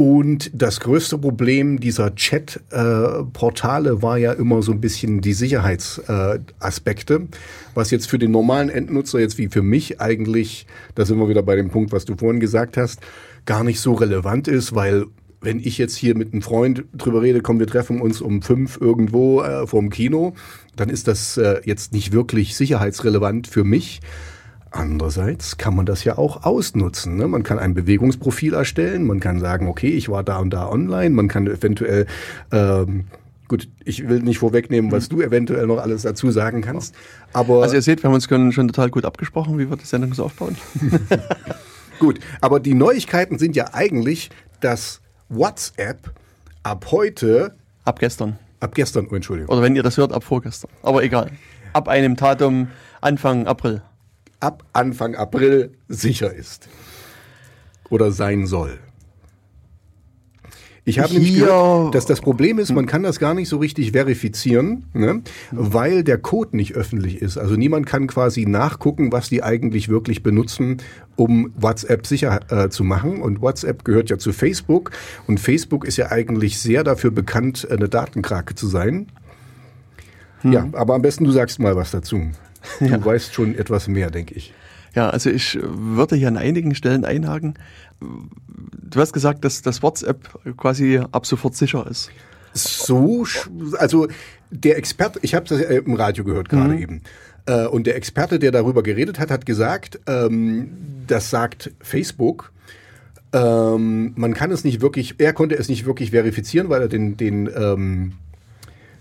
Und 0.00 0.50
das 0.54 0.80
größte 0.80 1.18
Problem 1.18 1.78
dieser 1.78 2.14
Chat-Portale 2.14 4.00
war 4.00 4.16
ja 4.16 4.32
immer 4.32 4.62
so 4.62 4.72
ein 4.72 4.80
bisschen 4.80 5.20
die 5.20 5.34
Sicherheitsaspekte, 5.34 6.54
Aspekte, 6.58 7.28
was 7.74 7.90
jetzt 7.90 8.08
für 8.08 8.18
den 8.18 8.30
normalen 8.30 8.70
Endnutzer, 8.70 9.20
jetzt 9.20 9.36
wie 9.36 9.48
für 9.48 9.60
mich 9.60 10.00
eigentlich, 10.00 10.66
da 10.94 11.04
sind 11.04 11.18
wir 11.18 11.28
wieder 11.28 11.42
bei 11.42 11.54
dem 11.54 11.68
Punkt, 11.68 11.92
was 11.92 12.06
du 12.06 12.16
vorhin 12.16 12.40
gesagt 12.40 12.78
hast, 12.78 13.00
gar 13.44 13.62
nicht 13.62 13.78
so 13.78 13.92
relevant 13.92 14.48
ist, 14.48 14.74
weil 14.74 15.04
wenn 15.42 15.58
ich 15.58 15.76
jetzt 15.76 15.96
hier 15.96 16.16
mit 16.16 16.32
einem 16.32 16.40
Freund 16.40 16.84
drüber 16.94 17.20
rede, 17.20 17.42
komm, 17.42 17.58
wir 17.58 17.66
treffen 17.66 18.00
uns 18.00 18.22
um 18.22 18.40
fünf 18.40 18.78
irgendwo 18.80 19.42
äh, 19.42 19.66
vorm 19.66 19.90
Kino, 19.90 20.32
dann 20.76 20.88
ist 20.88 21.08
das 21.08 21.36
äh, 21.36 21.60
jetzt 21.66 21.92
nicht 21.92 22.12
wirklich 22.12 22.56
sicherheitsrelevant 22.56 23.48
für 23.48 23.64
mich. 23.64 24.00
Andererseits 24.72 25.56
kann 25.58 25.74
man 25.74 25.84
das 25.84 26.04
ja 26.04 26.16
auch 26.16 26.44
ausnutzen. 26.44 27.16
Ne? 27.16 27.26
Man 27.26 27.42
kann 27.42 27.58
ein 27.58 27.74
Bewegungsprofil 27.74 28.54
erstellen, 28.54 29.04
man 29.06 29.18
kann 29.18 29.40
sagen, 29.40 29.66
okay, 29.68 29.88
ich 29.88 30.08
war 30.08 30.22
da 30.22 30.38
und 30.38 30.50
da 30.50 30.68
online, 30.68 31.10
man 31.10 31.26
kann 31.26 31.48
eventuell, 31.48 32.06
ähm, 32.52 33.06
gut, 33.48 33.68
ich 33.84 34.08
will 34.08 34.20
nicht 34.20 34.38
vorwegnehmen, 34.38 34.92
was 34.92 35.08
du 35.08 35.20
eventuell 35.22 35.66
noch 35.66 35.78
alles 35.78 36.02
dazu 36.02 36.30
sagen 36.30 36.62
kannst, 36.62 36.94
aber 37.32 37.62
Also 37.62 37.74
ihr 37.74 37.82
seht, 37.82 38.02
wir 38.02 38.08
haben 38.08 38.14
uns 38.14 38.26
schon, 38.26 38.52
schon 38.52 38.68
total 38.68 38.90
gut 38.90 39.04
abgesprochen, 39.04 39.58
wie 39.58 39.68
wir 39.68 39.76
die 39.76 39.84
Sendung 39.86 40.14
so 40.14 40.24
aufbauen. 40.24 40.56
gut, 41.98 42.20
aber 42.40 42.60
die 42.60 42.74
Neuigkeiten 42.74 43.38
sind 43.38 43.56
ja 43.56 43.74
eigentlich, 43.74 44.30
dass 44.60 45.00
WhatsApp 45.28 46.12
ab 46.62 46.86
heute, 46.92 47.54
Ab 47.84 47.98
gestern. 47.98 48.38
ab 48.60 48.74
gestern, 48.76 49.08
oh, 49.10 49.16
Entschuldigung, 49.16 49.52
Oder 49.52 49.62
wenn 49.62 49.74
ihr 49.74 49.82
das 49.82 49.96
hört, 49.96 50.12
ab 50.12 50.22
vorgestern. 50.22 50.70
Aber 50.84 51.02
egal. 51.02 51.32
Ab 51.72 51.88
einem 51.88 52.14
Datum 52.14 52.68
Anfang 53.00 53.46
April. 53.48 53.82
Ab 54.40 54.64
Anfang 54.72 55.14
April 55.14 55.72
sicher 55.88 56.32
ist 56.34 56.68
oder 57.90 58.12
sein 58.12 58.46
soll. 58.46 58.78
Ich 60.84 60.98
habe 60.98 61.12
nämlich 61.12 61.34
gehört, 61.34 61.94
dass 61.94 62.06
das 62.06 62.20
Problem 62.20 62.58
ist, 62.58 62.72
man 62.72 62.86
kann 62.86 63.02
das 63.02 63.18
gar 63.18 63.34
nicht 63.34 63.48
so 63.48 63.58
richtig 63.58 63.92
verifizieren, 63.92 64.86
ne? 64.94 65.22
weil 65.52 66.02
der 66.02 66.18
Code 66.18 66.56
nicht 66.56 66.74
öffentlich 66.74 67.20
ist. 67.20 67.36
Also 67.36 67.54
niemand 67.54 67.86
kann 67.86 68.06
quasi 68.06 68.46
nachgucken, 68.46 69.12
was 69.12 69.28
die 69.28 69.42
eigentlich 69.42 69.88
wirklich 69.88 70.22
benutzen, 70.22 70.78
um 71.16 71.52
WhatsApp 71.56 72.06
sicher 72.06 72.40
äh, 72.48 72.70
zu 72.70 72.82
machen. 72.82 73.20
Und 73.20 73.42
WhatsApp 73.42 73.84
gehört 73.84 74.10
ja 74.10 74.18
zu 74.18 74.32
Facebook. 74.32 74.90
Und 75.26 75.38
Facebook 75.38 75.84
ist 75.84 75.98
ja 75.98 76.10
eigentlich 76.10 76.58
sehr 76.58 76.82
dafür 76.82 77.10
bekannt, 77.10 77.68
eine 77.70 77.88
Datenkrake 77.88 78.54
zu 78.54 78.66
sein. 78.66 79.06
Ja, 80.42 80.66
aber 80.72 80.94
am 80.94 81.02
besten 81.02 81.24
du 81.24 81.32
sagst 81.32 81.58
mal 81.58 81.76
was 81.76 81.90
dazu. 81.90 82.30
Du 82.80 83.04
weißt 83.04 83.34
schon 83.34 83.54
etwas 83.54 83.88
mehr, 83.88 84.10
denke 84.10 84.34
ich. 84.34 84.52
Ja, 84.94 85.10
also 85.10 85.30
ich 85.30 85.58
würde 85.62 86.16
hier 86.16 86.28
an 86.28 86.36
einigen 86.36 86.74
Stellen 86.74 87.04
einhaken. 87.04 87.54
Du 88.00 89.00
hast 89.00 89.12
gesagt, 89.12 89.44
dass 89.44 89.62
das 89.62 89.82
WhatsApp 89.82 90.28
quasi 90.56 91.00
ab 91.12 91.26
sofort 91.26 91.54
sicher 91.54 91.86
ist. 91.88 92.10
So, 92.52 93.24
also 93.78 94.08
der 94.50 94.76
Experte, 94.76 95.20
ich 95.22 95.34
habe 95.34 95.46
das 95.46 95.60
im 95.60 95.94
Radio 95.94 96.24
gehört 96.24 96.48
gerade 96.48 96.76
eben. 96.76 97.02
Äh, 97.46 97.66
und 97.66 97.86
der 97.86 97.96
Experte, 97.96 98.38
der 98.38 98.50
darüber 98.50 98.82
geredet 98.82 99.18
hat, 99.18 99.30
hat 99.30 99.46
gesagt, 99.46 100.00
ähm, 100.06 100.70
das 101.06 101.30
sagt 101.30 101.70
Facebook. 101.80 102.52
Ähm, 103.32 104.12
man 104.16 104.34
kann 104.34 104.50
es 104.50 104.64
nicht 104.64 104.80
wirklich, 104.80 105.14
er 105.18 105.32
konnte 105.32 105.56
es 105.56 105.68
nicht 105.68 105.86
wirklich 105.86 106.10
verifizieren, 106.10 106.68
weil 106.68 106.82
er 106.82 106.88
den, 106.88 107.16
den, 107.16 107.48
ähm, 107.54 108.12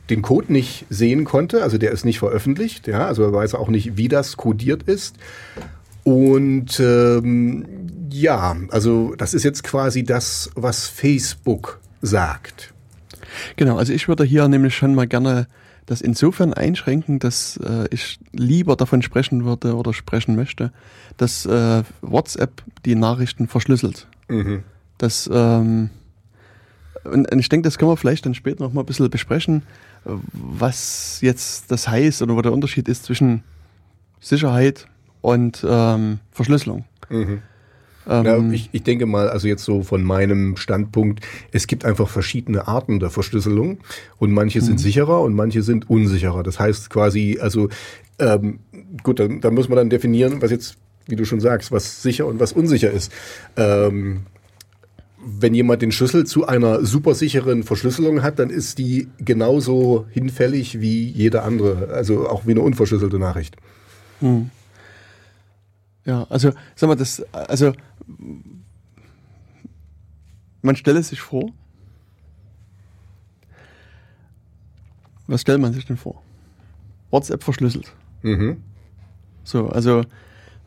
den 0.09 0.21
Code 0.21 0.51
nicht 0.51 0.85
sehen 0.89 1.25
konnte. 1.25 1.63
Also 1.63 1.77
der 1.77 1.91
ist 1.91 2.05
nicht 2.05 2.19
veröffentlicht. 2.19 2.87
Ja, 2.87 3.07
also 3.07 3.23
er 3.23 3.33
weiß 3.33 3.55
auch 3.55 3.69
nicht, 3.69 3.97
wie 3.97 4.07
das 4.07 4.37
codiert 4.37 4.83
ist. 4.83 5.17
Und 6.03 6.79
ähm, 6.79 7.65
ja, 8.11 8.55
also 8.69 9.13
das 9.17 9.33
ist 9.33 9.43
jetzt 9.43 9.63
quasi 9.63 10.03
das, 10.03 10.49
was 10.55 10.87
Facebook 10.87 11.79
sagt. 12.01 12.73
Genau, 13.55 13.77
also 13.77 13.93
ich 13.93 14.07
würde 14.07 14.23
hier 14.23 14.47
nämlich 14.47 14.75
schon 14.75 14.95
mal 14.95 15.07
gerne 15.07 15.47
das 15.85 16.01
insofern 16.01 16.53
einschränken, 16.53 17.19
dass 17.19 17.57
äh, 17.57 17.87
ich 17.91 18.19
lieber 18.31 18.75
davon 18.75 19.01
sprechen 19.01 19.45
würde 19.45 19.75
oder 19.75 19.93
sprechen 19.93 20.35
möchte, 20.35 20.71
dass 21.17 21.45
äh, 21.45 21.83
WhatsApp 22.01 22.63
die 22.85 22.95
Nachrichten 22.95 23.47
verschlüsselt. 23.47 24.07
Mhm. 24.27 24.63
Das, 24.99 25.29
ähm, 25.31 25.89
und, 27.03 27.31
und 27.31 27.39
ich 27.39 27.49
denke, 27.49 27.67
das 27.67 27.77
können 27.77 27.91
wir 27.91 27.97
vielleicht 27.97 28.25
dann 28.25 28.35
später 28.35 28.63
noch 28.63 28.73
mal 28.73 28.81
ein 28.81 28.85
bisschen 28.85 29.09
besprechen, 29.09 29.63
was 30.31 31.19
jetzt 31.21 31.71
das 31.71 31.87
heißt 31.87 32.21
oder 32.21 32.35
wo 32.35 32.41
der 32.41 32.53
Unterschied 32.53 32.87
ist 32.87 33.05
zwischen 33.05 33.43
Sicherheit 34.19 34.87
und 35.21 35.65
ähm, 35.67 36.19
Verschlüsselung. 36.31 36.85
Mhm. 37.09 37.41
Ähm, 38.07 38.25
ja, 38.25 38.51
ich, 38.51 38.69
ich 38.71 38.83
denke 38.83 39.05
mal, 39.05 39.29
also 39.29 39.47
jetzt 39.47 39.63
so 39.63 39.83
von 39.83 40.03
meinem 40.03 40.57
Standpunkt, 40.57 41.25
es 41.51 41.67
gibt 41.67 41.85
einfach 41.85 42.09
verschiedene 42.09 42.67
Arten 42.67 42.99
der 42.99 43.09
Verschlüsselung 43.09 43.79
und 44.17 44.31
manche 44.31 44.61
sind 44.61 44.75
mhm. 44.75 44.79
sicherer 44.79 45.21
und 45.21 45.35
manche 45.35 45.61
sind 45.61 45.89
unsicherer. 45.89 46.41
Das 46.43 46.59
heißt 46.59 46.89
quasi, 46.89 47.37
also 47.39 47.69
ähm, 48.17 48.59
gut, 49.03 49.19
dann, 49.19 49.41
dann 49.41 49.53
muss 49.53 49.69
man 49.69 49.77
dann 49.77 49.89
definieren, 49.89 50.41
was 50.41 50.51
jetzt, 50.51 50.77
wie 51.07 51.15
du 51.15 51.25
schon 51.25 51.39
sagst, 51.39 51.71
was 51.71 52.01
sicher 52.01 52.25
und 52.25 52.39
was 52.39 52.51
unsicher 52.53 52.91
ist. 52.91 53.11
Ähm, 53.55 54.21
wenn 55.21 55.53
jemand 55.53 55.81
den 55.81 55.91
Schlüssel 55.91 56.25
zu 56.25 56.47
einer 56.47 56.85
supersicheren 56.85 57.63
Verschlüsselung 57.63 58.21
hat, 58.21 58.39
dann 58.39 58.49
ist 58.49 58.77
die 58.77 59.09
genauso 59.17 60.05
hinfällig 60.09 60.79
wie 60.79 61.09
jede 61.09 61.41
andere, 61.43 61.89
also 61.89 62.27
auch 62.27 62.45
wie 62.45 62.51
eine 62.51 62.61
unverschlüsselte 62.61 63.19
Nachricht. 63.19 63.57
Hm. 64.19 64.49
Ja, 66.05 66.25
also 66.29 66.51
sag 66.75 66.87
mal, 66.87 66.95
das, 66.95 67.23
also 67.33 67.73
man 70.61 70.75
stelle 70.75 71.03
sich 71.03 71.21
vor, 71.21 71.51
was 75.27 75.41
stellt 75.41 75.61
man 75.61 75.73
sich 75.73 75.85
denn 75.85 75.97
vor? 75.97 76.23
WhatsApp 77.11 77.43
verschlüsselt. 77.43 77.93
Mhm. 78.23 78.63
So, 79.43 79.67
also 79.67 80.03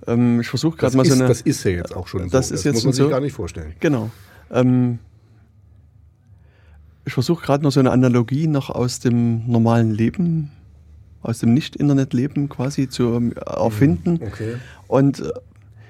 ähm, 0.07 0.41
ich 0.41 0.49
versuche 0.49 0.77
gerade 0.77 0.97
mal 0.97 1.05
so 1.05 1.15
eine. 1.15 1.27
Das 1.27 1.41
ist 1.41 1.65
ja 1.65 1.73
jetzt 1.73 1.95
auch 1.95 2.07
schon 2.07 2.29
das 2.31 2.49
so. 2.49 2.55
Ist 2.55 2.61
das 2.61 2.65
jetzt 2.65 2.75
muss 2.75 2.85
man 2.85 2.93
sich 2.93 3.05
so, 3.05 3.11
gar 3.11 3.21
nicht 3.21 3.33
vorstellen. 3.33 3.75
Genau. 3.81 4.11
Ähm, 4.53 4.99
ich 7.05 7.15
versuche 7.15 7.45
gerade 7.45 7.65
noch 7.65 7.73
so 7.73 7.81
eine 7.81 7.91
Analogie 7.91 8.47
noch 8.47 8.71
aus 8.71 9.01
dem 9.01 9.47
normalen 9.51 9.91
Leben, 9.91 10.53
aus 11.23 11.41
dem 11.41 11.53
Nicht-Internet-Leben 11.55 12.49
quasi 12.49 12.89
zu 12.89 13.15
ähm, 13.15 13.33
erfinden. 13.33 14.13
Mhm. 14.21 14.23
Okay. 14.23 14.55
Und 14.87 15.21
äh, 15.21 15.31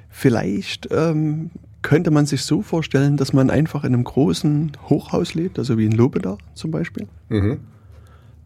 vielleicht 0.09 0.89
ähm, 0.91 1.51
könnte 1.83 2.11
man 2.11 2.27
sich 2.27 2.43
so 2.43 2.63
vorstellen, 2.63 3.17
dass 3.17 3.33
man 3.33 3.51
einfach 3.51 3.85
in 3.85 3.93
einem 3.93 4.05
großen 4.05 4.73
Hochhaus 4.89 5.35
lebt, 5.35 5.59
also 5.59 5.77
wie 5.77 5.85
in 5.85 5.93
Lobeda 5.93 6.39
zum 6.55 6.71
Beispiel. 6.71 7.09
Mhm. 7.29 7.61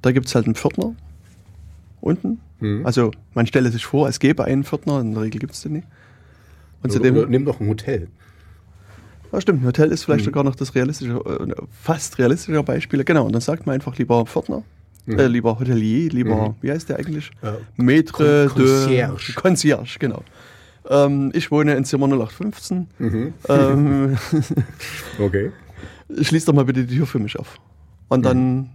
Da 0.02 0.12
gibt 0.12 0.26
es 0.26 0.34
halt 0.34 0.46
einen 0.46 0.54
Pförtner 0.54 0.94
unten. 2.00 2.40
Mhm. 2.60 2.86
Also 2.86 3.10
man 3.34 3.46
stelle 3.46 3.70
sich 3.70 3.84
vor, 3.84 4.08
es 4.08 4.18
gäbe 4.18 4.44
einen 4.44 4.64
Pförtner, 4.64 5.00
in 5.00 5.12
der 5.12 5.22
Regel 5.22 5.40
gibt 5.40 5.52
es 5.52 5.60
den 5.60 5.74
nicht. 5.74 5.86
Und 6.82 6.92
zudem, 6.92 7.28
nimm 7.28 7.44
doch 7.44 7.60
ein 7.60 7.68
Hotel. 7.68 8.08
Ja, 9.32 9.40
stimmt, 9.40 9.62
ein 9.62 9.66
Hotel 9.66 9.90
ist 9.90 10.04
vielleicht 10.04 10.22
mhm. 10.22 10.26
sogar 10.26 10.44
noch 10.44 10.54
das 10.54 10.74
realistische, 10.74 11.14
äh, 11.14 11.54
fast 11.82 12.18
realistische 12.18 12.62
Beispiel. 12.62 13.04
Genau, 13.04 13.26
und 13.26 13.32
dann 13.32 13.40
sagt 13.40 13.66
man 13.66 13.74
einfach 13.74 13.96
lieber 13.96 14.24
Pförtner, 14.26 14.62
mhm. 15.06 15.18
äh, 15.18 15.26
lieber 15.26 15.58
Hotelier, 15.58 16.10
lieber, 16.10 16.48
mhm. 16.48 16.54
wie 16.60 16.70
heißt 16.70 16.88
der 16.88 16.98
eigentlich? 16.98 17.30
Äh, 17.42 17.80
Maître 17.80 18.48
Con 18.48 18.64
Concierge. 18.64 19.26
de 19.26 19.34
Concierge, 19.34 19.96
genau. 19.98 20.22
Ähm, 20.88 21.30
ich 21.34 21.50
wohne 21.50 21.74
in 21.74 21.84
Zimmer 21.84 22.06
0815. 22.06 22.86
Mhm. 22.98 23.34
Ähm, 23.48 24.18
okay. 25.18 25.50
Schließ 26.20 26.44
doch 26.44 26.54
mal 26.54 26.64
bitte 26.64 26.84
die 26.84 26.96
Tür 26.96 27.06
für 27.06 27.18
mich 27.18 27.38
auf. 27.38 27.58
Und 28.08 28.24
dann 28.24 28.56
mhm. 28.56 28.68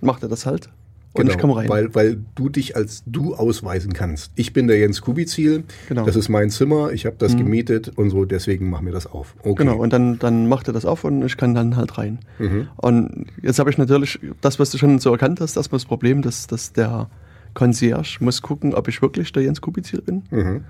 macht 0.00 0.22
er 0.22 0.28
das 0.28 0.46
halt. 0.46 0.70
Und 1.14 1.22
genau, 1.22 1.32
ich 1.32 1.38
komme 1.38 1.56
rein. 1.56 1.68
Weil, 1.68 1.94
weil 1.94 2.24
du 2.34 2.48
dich 2.48 2.74
als 2.74 3.02
du 3.06 3.34
ausweisen 3.34 3.92
kannst. 3.92 4.32
Ich 4.34 4.54
bin 4.54 4.66
der 4.66 4.78
Jens 4.78 5.02
Kubizil. 5.02 5.64
Genau. 5.88 6.06
Das 6.06 6.16
ist 6.16 6.30
mein 6.30 6.48
Zimmer. 6.48 6.92
Ich 6.92 7.04
habe 7.04 7.16
das 7.18 7.34
mhm. 7.34 7.38
gemietet 7.38 7.92
und 7.96 8.10
so. 8.10 8.24
Deswegen 8.24 8.70
machen 8.70 8.86
wir 8.86 8.92
das 8.92 9.06
auf. 9.06 9.34
Okay. 9.42 9.64
Genau. 9.64 9.76
Und 9.76 9.92
dann, 9.92 10.18
dann 10.18 10.48
macht 10.48 10.68
er 10.68 10.72
das 10.72 10.86
auf 10.86 11.04
und 11.04 11.22
ich 11.22 11.36
kann 11.36 11.54
dann 11.54 11.76
halt 11.76 11.98
rein. 11.98 12.20
Mhm. 12.38 12.68
Und 12.76 13.26
jetzt 13.42 13.58
habe 13.58 13.68
ich 13.68 13.76
natürlich 13.76 14.18
das, 14.40 14.58
was 14.58 14.70
du 14.70 14.78
schon 14.78 14.98
so 15.00 15.12
erkannt 15.12 15.40
hast, 15.40 15.56
erstmal 15.56 15.78
das 15.78 15.86
Problem, 15.86 16.22
dass, 16.22 16.46
dass 16.46 16.72
der 16.72 17.10
Concierge 17.52 18.16
muss 18.20 18.40
gucken, 18.40 18.74
ob 18.74 18.88
ich 18.88 19.02
wirklich 19.02 19.32
der 19.32 19.42
Jens 19.42 19.60
Kubizil 19.60 20.00
bin. 20.00 20.22
Mhm. 20.30 20.64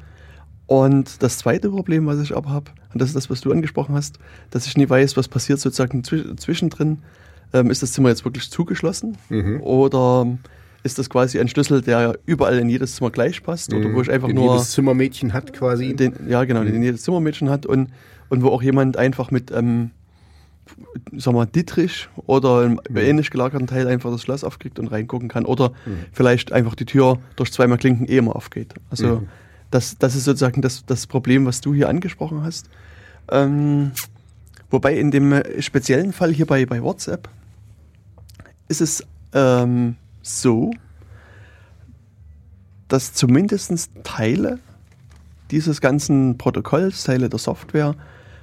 Und 0.67 1.23
das 1.23 1.39
zweite 1.39 1.69
Problem, 1.69 2.07
was 2.07 2.21
ich 2.21 2.37
aber 2.37 2.51
habe, 2.51 2.71
und 2.93 3.01
das 3.01 3.11
ist 3.11 3.15
das, 3.15 3.31
was 3.31 3.41
du 3.43 3.53
angesprochen 3.53 3.95
hast, 3.95 4.19
dass 4.51 4.67
ich 4.67 4.77
nie 4.77 4.89
weiß, 4.89 5.17
was 5.17 5.29
passiert 5.29 5.61
sozusagen 5.61 6.03
zwischendrin. 6.03 6.99
Ähm, 7.53 7.71
ist 7.71 7.83
das 7.83 7.93
Zimmer 7.93 8.09
jetzt 8.09 8.25
wirklich 8.25 8.51
zugeschlossen? 8.51 9.19
Mhm. 9.29 9.61
Oder 9.61 10.39
ist 10.83 10.99
das 10.99 11.09
quasi 11.09 11.39
ein 11.39 11.49
Schlüssel, 11.49 11.83
der 11.83 12.19
überall 12.27 12.59
in 12.59 12.69
jedes 12.69 12.97
Zimmer 12.97 13.11
gleich 13.11 13.43
passt? 13.43 13.73
Oder 13.73 13.93
wo 13.93 14.01
ich 14.01 14.11
einfach 14.11 14.29
den 14.29 14.37
nur. 14.37 14.55
jedes 14.55 14.71
Zimmermädchen 14.73 15.33
hat 15.33 15.53
quasi. 15.53 15.95
Den, 15.95 16.15
ja, 16.29 16.45
genau, 16.45 16.63
mhm. 16.63 16.73
den 16.73 16.83
jedes 16.83 17.03
Zimmermädchen 17.03 17.51
hat 17.51 17.67
und, 17.67 17.91
und 18.31 18.43
wo 18.43 18.49
auch 18.49 18.63
jemand 18.63 18.97
einfach 18.97 19.31
mit, 19.31 19.51
ähm, 19.51 19.91
sag 21.17 21.35
mal, 21.35 21.47
Dietrich 21.47 22.09
oder 22.27 22.61
einem 22.61 22.81
mhm. 22.89 22.97
ähnlich 22.97 23.31
gelagerten 23.31 23.67
Teil 23.67 23.87
einfach 23.87 24.11
das 24.11 24.23
Schloss 24.23 24.45
aufkriegt 24.45 24.79
und 24.79 24.89
reingucken 24.89 25.29
kann. 25.29 25.45
Oder 25.45 25.71
mhm. 25.87 26.07
vielleicht 26.13 26.53
einfach 26.53 26.75
die 26.75 26.87
Tür 26.87 27.19
durch 27.37 27.53
zweimal 27.53 27.79
Klinken 27.79 28.09
eh 28.09 28.17
immer 28.17 28.35
aufgeht. 28.35 28.75
Also. 28.91 29.21
Mhm. 29.21 29.29
Das, 29.71 29.97
das 29.97 30.15
ist 30.15 30.25
sozusagen 30.25 30.61
das, 30.61 30.85
das 30.85 31.07
Problem, 31.07 31.47
was 31.47 31.63
du 31.63 31.73
hier 31.73 31.89
angesprochen 31.89 32.45
hast. 32.45 32.69
Ähm, 33.31 33.93
wobei 34.71 34.99
in 34.99 35.11
dem 35.11 35.43
speziellen 35.61 36.13
Fall 36.13 36.31
hier 36.31 36.45
bei, 36.45 36.67
bei 36.67 36.83
WhatsApp 36.83 37.31
ist 38.73 38.81
es 38.81 39.07
ähm, 39.35 39.97
so, 40.23 40.71
dass 42.89 43.13
zumindest 43.13 43.91
Teile 44.03 44.59
dieses 45.51 45.83
ganzen 45.83 46.39
Protokolls, 46.39 47.05
Teile 47.05 47.29
der 47.29 47.39
Software 47.39 47.95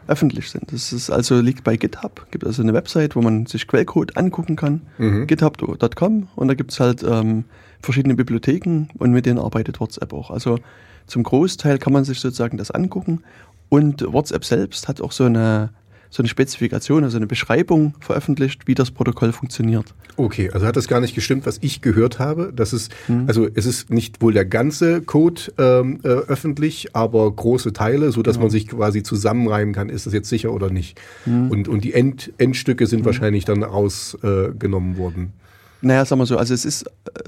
öffentlich 0.07 0.51
sind. 0.51 0.71
Das 0.71 0.93
ist 0.93 1.09
also 1.09 1.39
liegt 1.39 1.63
bei 1.63 1.77
GitHub, 1.77 2.27
gibt 2.29 2.45
also 2.45 2.61
eine 2.61 2.73
Website, 2.73 3.15
wo 3.15 3.21
man 3.21 3.47
sich 3.47 3.67
Quellcode 3.67 4.17
angucken 4.17 4.55
kann, 4.55 4.81
mhm. 4.99 5.25
github.com 5.25 6.27
und 6.35 6.47
da 6.47 6.53
gibt 6.53 6.71
es 6.71 6.79
halt 6.79 7.03
ähm, 7.03 7.45
verschiedene 7.81 8.15
Bibliotheken 8.15 8.87
und 8.99 9.11
mit 9.11 9.25
denen 9.25 9.39
arbeitet 9.39 9.79
WhatsApp 9.79 10.13
auch. 10.13 10.29
Also 10.29 10.59
zum 11.07 11.23
Großteil 11.23 11.79
kann 11.79 11.93
man 11.93 12.05
sich 12.05 12.19
sozusagen 12.19 12.57
das 12.57 12.69
angucken 12.69 13.23
und 13.69 14.03
WhatsApp 14.13 14.45
selbst 14.45 14.87
hat 14.87 15.01
auch 15.01 15.11
so 15.11 15.23
eine, 15.23 15.69
so 16.09 16.23
eine 16.23 16.29
Spezifikation, 16.29 17.03
also 17.03 17.17
eine 17.17 17.27
Beschreibung 17.27 17.93
veröffentlicht, 17.99 18.67
wie 18.67 18.73
das 18.73 18.91
Protokoll 18.91 19.31
funktioniert. 19.31 19.93
Okay, 20.17 20.49
also 20.51 20.65
hat 20.65 20.75
das 20.75 20.87
gar 20.87 20.99
nicht 20.99 21.13
gestimmt, 21.13 21.45
was 21.45 21.59
ich 21.61 21.81
gehört 21.81 22.19
habe. 22.19 22.51
Das 22.55 22.73
ist, 22.73 22.91
hm. 23.05 23.25
also 23.27 23.47
es 23.53 23.65
ist 23.65 23.91
nicht 23.91 24.21
wohl 24.21 24.33
der 24.33 24.45
ganze 24.45 25.01
Code 25.01 25.41
ähm, 25.57 25.99
äh, 26.03 26.07
öffentlich, 26.07 26.95
aber 26.95 27.31
große 27.31 27.73
Teile, 27.73 28.11
so 28.11 28.23
dass 28.23 28.37
ja. 28.37 28.41
man 28.41 28.49
sich 28.49 28.67
quasi 28.67 29.03
zusammenreimen 29.03 29.73
kann, 29.73 29.89
ist 29.89 30.07
das 30.07 30.13
jetzt 30.13 30.29
sicher 30.29 30.51
oder 30.51 30.69
nicht. 30.69 30.99
Hm. 31.25 31.51
Und, 31.51 31.67
und 31.67 31.83
die 31.83 31.93
End, 31.93 32.33
Endstücke 32.37 32.87
sind 32.87 32.99
hm. 32.99 33.05
wahrscheinlich 33.05 33.45
dann 33.45 33.63
rausgenommen 33.63 34.95
äh, 34.95 34.97
worden. 34.97 35.33
Naja, 35.81 36.03
sagen 36.03 36.19
wir 36.19 36.25
so, 36.25 36.37
also 36.37 36.53
es 36.53 36.65
ist, 36.65 36.85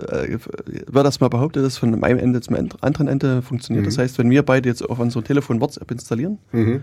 äh, 0.09 0.38
wird 0.88 1.05
das 1.05 1.21
mal 1.21 1.29
behauptet, 1.29 1.63
dass 1.63 1.77
von 1.77 2.03
einem 2.03 2.19
Ende 2.19 2.41
zum 2.41 2.57
anderen 2.81 3.07
Ende 3.07 3.41
funktioniert. 3.41 3.85
Mhm. 3.85 3.89
Das 3.89 3.97
heißt, 3.97 4.17
wenn 4.17 4.29
wir 4.29 4.43
beide 4.43 4.67
jetzt 4.67 4.81
auf 4.81 5.00
unserem 5.00 5.23
Telefon 5.23 5.61
WhatsApp 5.61 5.89
installieren, 5.89 6.38
mhm. 6.51 6.81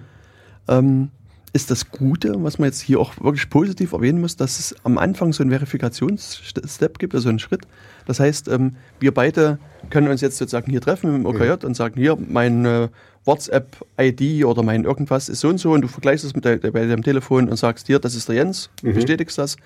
ähm, 0.67 1.11
ist 1.53 1.71
das 1.71 1.91
Gute, 1.91 2.43
was 2.43 2.59
man 2.59 2.69
jetzt 2.69 2.81
hier 2.81 3.01
auch 3.01 3.15
wirklich 3.21 3.49
positiv 3.51 3.93
erwähnen 3.93 4.21
muss, 4.21 4.37
dass 4.37 4.59
es 4.59 4.75
am 4.85 4.99
Anfang 4.99 5.33
so 5.33 5.43
einen 5.43 5.51
Verifikationsstep 5.51 6.99
gibt, 6.99 7.15
also 7.15 7.29
einen 7.29 7.39
Schritt. 7.39 7.63
Das 8.07 8.21
heißt, 8.21 8.49
ähm, 8.49 8.77
wir 9.01 9.13
beide 9.13 9.59
können 9.91 10.09
uns 10.09 10.21
jetzt 10.21 10.39
sozusagen 10.39 10.71
hier 10.71 10.81
treffen 10.81 11.15
im 11.15 11.27
OKJ 11.27 11.45
mhm. 11.45 11.59
und 11.65 11.75
sagen, 11.75 12.01
hier, 12.01 12.17
meine 12.17 12.91
WhatsApp-ID 13.25 14.45
oder 14.45 14.63
mein 14.63 14.85
irgendwas 14.85 15.29
ist 15.29 15.41
so 15.41 15.49
und 15.49 15.59
so 15.59 15.73
und 15.73 15.83
du 15.83 15.89
vergleichst 15.89 16.25
es 16.25 16.35
mit 16.35 16.45
der, 16.45 16.57
bei 16.59 16.87
deinem 16.87 17.03
Telefon 17.03 17.49
und 17.49 17.57
sagst, 17.57 17.87
hier, 17.87 17.99
das 17.99 18.15
ist 18.15 18.29
der 18.29 18.37
Jens, 18.37 18.71
mhm. 18.83 18.95
bestätigst 18.95 19.39
das. 19.39 19.57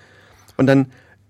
Und 0.56 0.66
dann 0.66 0.86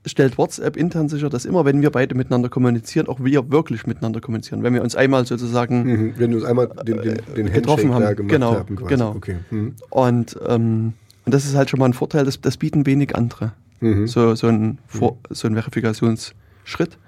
stellt 0.07 0.37
WhatsApp 0.39 0.77
intern 0.77 1.09
sicher, 1.09 1.29
dass 1.29 1.45
immer, 1.45 1.65
wenn 1.65 1.81
wir 1.81 1.91
beide 1.91 2.15
miteinander 2.15 2.49
kommunizieren, 2.49 3.07
auch 3.09 3.21
wir 3.21 3.51
wirklich 3.51 3.87
miteinander 3.87 4.21
kommunizieren. 4.21 4.63
Wenn 4.63 4.75
wir 4.75 4.83
uns 4.83 4.97
einmal 4.97 5.27
sozusagen. 5.27 5.85
Mhm, 5.85 6.15
wenn 6.17 6.31
wir 6.31 6.39
uns 6.39 6.47
einmal 6.47 6.69
den, 6.69 7.01
den, 7.03 7.19
den 7.37 7.53
getroffen 7.53 7.95
haben, 7.95 8.17
gemacht 8.17 8.31
genau, 8.31 8.55
haben. 8.55 8.77
Quasi. 8.77 8.89
Genau. 8.89 9.11
Okay. 9.17 9.37
Mhm. 9.51 9.75
Und, 9.91 10.39
ähm, 10.47 10.95
und 11.25 11.35
das 11.35 11.45
ist 11.45 11.55
halt 11.55 11.71
schon 11.71 11.79
mal 11.79 11.87
ein 11.87 11.93
Vorteil, 11.93 12.25
das, 12.25 12.41
das 12.41 12.57
bieten 12.57 12.85
wenig 12.87 13.15
andere. 13.15 13.53
Mhm. 13.81 14.07
So, 14.07 14.35
so, 14.35 14.49
ein 14.49 14.79
Vor, 14.87 15.13
mhm. 15.13 15.35
so 15.35 15.49
ein 15.49 15.55
Verifikationsschritt. 15.55 16.99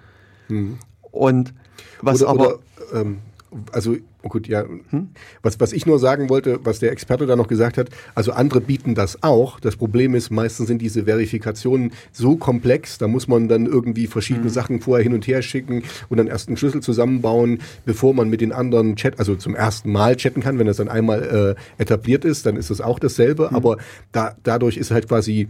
Mhm. 0.49 0.79
Und 1.11 1.53
was 2.01 2.23
oder, 2.23 2.31
aber. 2.31 2.47
Oder, 2.91 3.01
ähm, 3.01 3.19
also 3.73 3.97
Oh 4.25 4.29
gut, 4.31 4.49
ja. 4.49 4.65
Hm? 4.91 5.11
Was, 5.43 5.61
was 5.61 5.75
ich 5.75 5.85
nur 5.85 5.99
sagen 5.99 6.31
wollte, 6.31 6.59
was 6.65 6.79
der 6.79 6.93
Experte 6.93 7.27
da 7.27 7.37
noch 7.37 7.47
gesagt 7.47 7.77
hat, 7.77 7.91
also 8.15 8.33
andere 8.33 8.63
bieten 8.63 8.95
das 8.95 9.23
auch. 9.23 9.61
Das 9.61 9.77
Problem 9.77 10.15
ist, 10.15 10.31
meistens 10.31 10.67
sind 10.67 10.81
diese 10.81 11.05
Verifikationen 11.05 11.93
so 12.11 12.37
komplex, 12.37 12.97
da 12.97 13.07
muss 13.07 13.29
man 13.29 13.49
dann 13.49 13.67
irgendwie 13.67 14.07
verschiedene 14.07 14.47
mhm. 14.47 14.51
Sachen 14.51 14.81
vorher 14.81 15.03
hin 15.03 15.13
und 15.13 15.27
her 15.27 15.43
schicken 15.43 15.83
und 16.09 16.17
dann 16.17 16.27
erst 16.27 16.49
einen 16.49 16.57
Schlüssel 16.57 16.81
zusammenbauen, 16.81 17.59
bevor 17.85 18.15
man 18.15 18.31
mit 18.31 18.41
den 18.41 18.53
anderen 18.53 18.97
Chat, 18.97 19.19
also 19.19 19.37
zum 19.37 19.55
ersten 19.55 19.93
Mal 19.93 20.17
chatten 20.17 20.41
kann. 20.41 20.59
Wenn 20.59 20.67
das 20.67 20.79
dann 20.79 20.89
einmal 20.89 21.57
äh, 21.79 21.83
etabliert 21.83 22.25
ist, 22.25 22.47
dann 22.47 22.57
ist 22.57 22.71
es 22.71 22.81
auch 22.81 22.99
dasselbe. 22.99 23.49
Mhm. 23.51 23.57
Aber 23.57 23.77
da, 24.13 24.37
dadurch 24.43 24.79
ist 24.79 24.91
halt 24.91 25.07
quasi 25.07 25.49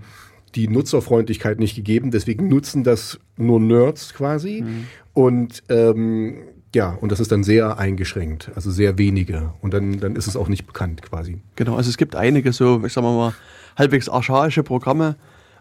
die 0.57 0.67
Nutzerfreundlichkeit 0.67 1.61
nicht 1.61 1.77
gegeben. 1.77 2.11
Deswegen 2.11 2.49
nutzen 2.49 2.83
das 2.83 3.21
nur 3.37 3.61
Nerds 3.61 4.15
quasi. 4.15 4.63
Mhm. 4.63 4.87
Und 5.13 5.63
ähm, 5.69 6.39
ja, 6.75 6.97
und 7.01 7.11
das 7.13 7.21
ist 7.21 7.33
dann 7.33 7.45
sehr 7.45 7.79
eingeschränkt, 7.79 8.51
also 8.55 8.71
sehr 8.71 8.99
wenige. 8.99 9.53
Und 9.63 9.73
dann, 9.75 10.01
dann 10.01 10.17
ist 10.17 10.27
es 10.27 10.37
auch 10.37 10.49
nicht 10.49 10.67
bekannt 10.67 11.03
quasi. 11.03 11.39
Genau, 11.57 11.77
also 11.77 11.89
es 11.89 11.97
gibt 11.97 12.17
einige 12.17 12.53
so, 12.53 12.83
ich 12.85 12.93
sag 12.93 13.03
mal, 13.03 13.33
halbwegs 13.77 14.09
archaische 14.09 14.63
Programme, 14.63 15.17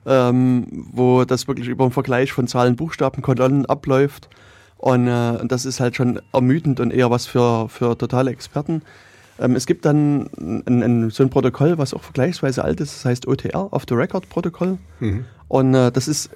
ähm, 0.05 0.67
wo 0.91 1.23
das 1.23 1.47
wirklich 1.47 1.67
über 1.67 1.85
einen 1.85 1.93
Vergleich 1.93 2.31
von 2.31 2.47
Zahlen, 2.47 2.75
Buchstaben, 2.75 3.21
Kolonnen 3.21 3.65
abläuft. 3.65 4.29
Und 4.77 5.07
äh, 5.07 5.45
das 5.45 5.65
ist 5.65 5.79
halt 5.79 5.95
schon 5.95 6.19
ermüdend 6.33 6.79
und 6.79 6.91
eher 6.91 7.09
was 7.09 7.25
für, 7.25 7.69
für 7.69 7.97
totale 7.97 8.31
Experten. 8.31 8.81
Ähm, 9.39 9.55
es 9.55 9.65
gibt 9.65 9.85
dann 9.85 10.29
ein, 10.37 10.83
ein, 10.83 11.09
so 11.09 11.23
ein 11.23 11.29
Protokoll, 11.29 11.77
was 11.77 11.93
auch 11.93 12.03
vergleichsweise 12.03 12.63
alt 12.63 12.81
ist, 12.81 12.95
das 12.97 13.05
heißt 13.05 13.27
OTR, 13.27 13.71
Off-the-Record-Protokoll. 13.71 14.77
Mhm. 14.99 15.25
Und 15.47 15.73
äh, 15.73 15.91
das 15.91 16.07
ist 16.07 16.31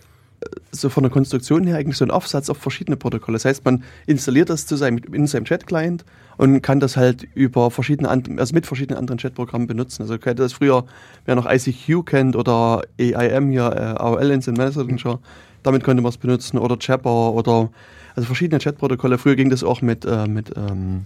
so 0.71 0.89
von 0.89 1.03
der 1.03 1.11
Konstruktion 1.11 1.65
her 1.65 1.77
eigentlich 1.77 1.97
so 1.97 2.05
ein 2.05 2.11
Aufsatz 2.11 2.49
auf 2.49 2.57
verschiedene 2.57 2.97
Protokolle. 2.97 3.35
Das 3.35 3.45
heißt, 3.45 3.65
man 3.65 3.83
installiert 4.05 4.49
das 4.49 4.67
zu 4.67 4.75
seinem, 4.75 4.99
in 5.11 5.25
seinem 5.25 5.45
Chat-Client 5.45 6.05
und 6.37 6.61
kann 6.61 6.79
das 6.79 6.95
halt 6.95 7.27
über 7.33 7.71
verschiedene, 7.71 8.09
also 8.09 8.53
mit 8.53 8.67
verschiedenen 8.67 8.99
anderen 8.99 9.17
Chat-Programmen 9.17 9.67
benutzen. 9.67 10.03
Also 10.03 10.13
hätte 10.15 10.35
das 10.35 10.53
früher, 10.53 10.85
wer 11.25 11.35
noch 11.35 11.49
ICQ 11.49 12.05
kennt 12.05 12.35
oder 12.35 12.83
AIM 12.99 13.49
hier, 13.49 13.71
äh, 13.71 14.01
AOL 14.01 14.29
Instant 14.29 14.57
Messenger, 14.57 15.19
damit 15.63 15.83
konnte 15.83 16.03
man 16.03 16.09
es 16.09 16.17
benutzen 16.17 16.57
oder 16.59 16.77
Jabber 16.79 17.33
oder 17.33 17.69
also 18.15 18.25
verschiedene 18.25 18.59
Chat-Protokolle. 18.59 19.17
Früher 19.17 19.35
ging 19.35 19.49
das 19.49 19.63
auch 19.63 19.81
mit, 19.81 20.05
äh, 20.05 20.27
mit, 20.27 20.53
ähm, 20.55 21.05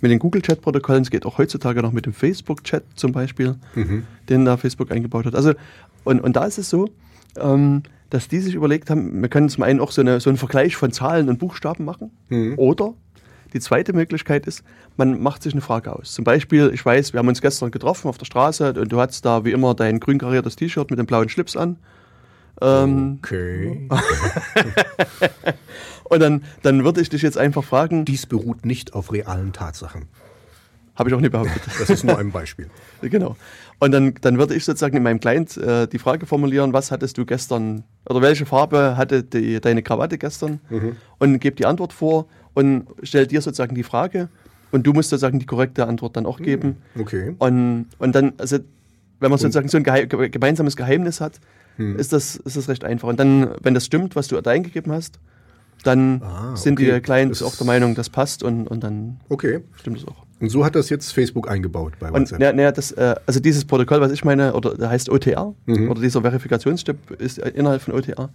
mit 0.00 0.10
den 0.10 0.18
Google-Chat-Protokollen. 0.18 1.02
Es 1.02 1.10
geht 1.10 1.26
auch 1.26 1.38
heutzutage 1.38 1.82
noch 1.82 1.92
mit 1.92 2.06
dem 2.06 2.12
Facebook-Chat 2.12 2.84
zum 2.94 3.12
Beispiel, 3.12 3.56
mhm. 3.74 4.04
den 4.28 4.44
da 4.44 4.56
Facebook 4.56 4.90
eingebaut 4.90 5.26
hat. 5.26 5.34
Also, 5.34 5.54
und, 6.04 6.20
und 6.20 6.36
da 6.36 6.44
ist 6.44 6.58
es 6.58 6.68
so, 6.68 6.88
ähm, 7.36 7.82
dass 8.12 8.28
die 8.28 8.40
sich 8.40 8.54
überlegt 8.54 8.90
haben, 8.90 9.22
wir 9.22 9.28
können 9.30 9.48
zum 9.48 9.62
einen 9.62 9.80
auch 9.80 9.90
so, 9.90 10.02
eine, 10.02 10.20
so 10.20 10.28
einen 10.28 10.36
Vergleich 10.36 10.76
von 10.76 10.92
Zahlen 10.92 11.30
und 11.30 11.38
Buchstaben 11.38 11.86
machen. 11.86 12.10
Mhm. 12.28 12.58
Oder 12.58 12.92
die 13.54 13.60
zweite 13.60 13.94
Möglichkeit 13.94 14.46
ist, 14.46 14.62
man 14.98 15.22
macht 15.22 15.42
sich 15.42 15.54
eine 15.54 15.62
Frage 15.62 15.94
aus. 15.94 16.12
Zum 16.12 16.22
Beispiel, 16.22 16.70
ich 16.74 16.84
weiß, 16.84 17.14
wir 17.14 17.18
haben 17.18 17.28
uns 17.28 17.40
gestern 17.40 17.70
getroffen 17.70 18.08
auf 18.08 18.18
der 18.18 18.26
Straße 18.26 18.74
und 18.74 18.92
du 18.92 19.00
hattest 19.00 19.24
da 19.24 19.46
wie 19.46 19.52
immer 19.52 19.74
dein 19.74 19.98
grün 19.98 20.18
kariertes 20.18 20.56
T-Shirt 20.56 20.90
mit 20.90 20.98
dem 20.98 21.06
blauen 21.06 21.30
Schlips 21.30 21.56
an. 21.56 21.78
Ähm, 22.60 23.18
okay. 23.22 23.88
und 26.04 26.20
dann, 26.20 26.44
dann 26.60 26.84
würde 26.84 27.00
ich 27.00 27.08
dich 27.08 27.22
jetzt 27.22 27.38
einfach 27.38 27.64
fragen. 27.64 28.04
Dies 28.04 28.26
beruht 28.26 28.66
nicht 28.66 28.92
auf 28.92 29.10
realen 29.10 29.54
Tatsachen. 29.54 30.04
Habe 30.94 31.08
ich 31.08 31.14
auch 31.14 31.20
nicht 31.20 31.32
behauptet. 31.32 31.62
Das 31.78 31.88
ist 31.88 32.04
nur 32.04 32.18
ein 32.18 32.30
Beispiel. 32.30 32.68
genau. 33.00 33.36
Und 33.82 33.90
dann, 33.90 34.14
dann 34.20 34.38
würde 34.38 34.54
ich 34.54 34.64
sozusagen 34.64 34.96
in 34.96 35.02
meinem 35.02 35.18
Client 35.18 35.56
äh, 35.56 35.88
die 35.88 35.98
Frage 35.98 36.24
formulieren, 36.24 36.72
was 36.72 36.92
hattest 36.92 37.18
du 37.18 37.26
gestern 37.26 37.82
oder 38.08 38.22
welche 38.22 38.46
Farbe 38.46 38.96
hatte 38.96 39.24
die, 39.24 39.60
deine 39.60 39.82
Krawatte 39.82 40.18
gestern? 40.18 40.60
Mhm. 40.70 40.94
Und 41.18 41.40
gebe 41.40 41.56
die 41.56 41.66
Antwort 41.66 41.92
vor 41.92 42.28
und 42.54 42.86
stell 43.02 43.26
dir 43.26 43.42
sozusagen 43.42 43.74
die 43.74 43.82
Frage 43.82 44.28
und 44.70 44.86
du 44.86 44.92
musst 44.92 45.10
sozusagen 45.10 45.40
die 45.40 45.46
korrekte 45.46 45.88
Antwort 45.88 46.16
dann 46.16 46.26
auch 46.26 46.38
mhm. 46.38 46.44
geben. 46.44 46.76
Okay. 46.96 47.34
Und, 47.40 47.86
und 47.98 48.14
dann, 48.14 48.34
also 48.38 48.58
wenn 49.18 49.30
man 49.30 49.40
sozusagen 49.40 49.66
so 49.66 49.78
ein 49.78 49.82
Geheim, 49.82 50.08
gemeinsames 50.08 50.76
Geheimnis 50.76 51.20
hat, 51.20 51.40
mhm. 51.76 51.96
ist, 51.96 52.12
das, 52.12 52.36
ist 52.36 52.56
das 52.56 52.68
recht 52.68 52.84
einfach. 52.84 53.08
Und 53.08 53.18
dann, 53.18 53.50
wenn 53.62 53.74
das 53.74 53.84
stimmt, 53.84 54.14
was 54.14 54.28
du 54.28 54.40
da 54.40 54.52
eingegeben 54.52 54.92
hast, 54.92 55.18
dann 55.82 56.22
ah, 56.22 56.54
sind 56.54 56.78
okay. 56.78 56.94
die 56.94 57.00
Clients 57.00 57.40
das 57.40 57.48
auch 57.48 57.56
der 57.56 57.66
Meinung, 57.66 57.96
das 57.96 58.10
passt 58.10 58.44
und, 58.44 58.68
und 58.68 58.84
dann 58.84 59.18
okay. 59.28 59.64
stimmt 59.74 59.98
es 59.98 60.06
auch. 60.06 60.24
Und 60.42 60.48
so 60.48 60.64
hat 60.64 60.74
das 60.74 60.90
jetzt 60.90 61.12
Facebook 61.12 61.48
eingebaut 61.48 61.92
bei 62.00 62.12
WhatsApp. 62.12 62.40
Und, 62.40 62.42
ja, 62.42 62.52
ja, 62.52 62.72
das, 62.72 62.90
äh, 62.90 63.14
also 63.26 63.38
dieses 63.38 63.64
Protokoll, 63.64 64.00
was 64.00 64.10
ich 64.10 64.24
meine, 64.24 64.54
oder 64.54 64.76
der 64.76 64.90
heißt 64.90 65.08
OTR, 65.08 65.54
mhm. 65.66 65.88
oder 65.88 66.00
dieser 66.00 66.20
Verifikationsstep 66.20 67.12
ist 67.20 67.38
innerhalb 67.38 67.80
von 67.80 67.94
OTR. 67.94 68.28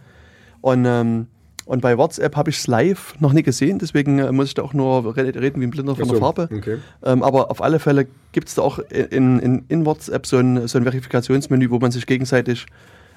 Und, 0.62 0.86
ähm, 0.86 1.28
und 1.66 1.82
bei 1.82 1.98
WhatsApp 1.98 2.38
habe 2.38 2.50
ich 2.50 2.60
es 2.60 2.68
live 2.68 3.16
noch 3.20 3.34
nie 3.34 3.44
gesehen, 3.44 3.78
deswegen 3.78 4.20
äh, 4.20 4.32
muss 4.32 4.48
ich 4.48 4.54
da 4.54 4.62
auch 4.62 4.74
nur 4.74 5.18
reden 5.18 5.60
wie 5.60 5.66
ein 5.66 5.70
Blinder 5.70 5.98
von 5.98 6.06
so, 6.06 6.12
der 6.12 6.22
Farbe. 6.22 6.50
Okay. 6.50 6.78
Ähm, 7.04 7.24
aber 7.24 7.52
auf 7.52 7.62
alle 7.62 7.80
Fälle 7.80 8.08
gibt 8.32 8.48
es 8.48 8.56
da 8.56 8.62
auch 8.62 8.80
in, 8.80 9.40
in, 9.40 9.66
in 9.68 9.86
WhatsApp 9.86 10.26
so 10.26 10.38
ein, 10.38 10.66
so 10.70 10.78
ein 10.78 10.86
Verifikationsmenü, 10.86 11.70
wo 11.70 11.80
man 11.80 11.92
sich 11.92 12.06
gegenseitig 12.06 12.68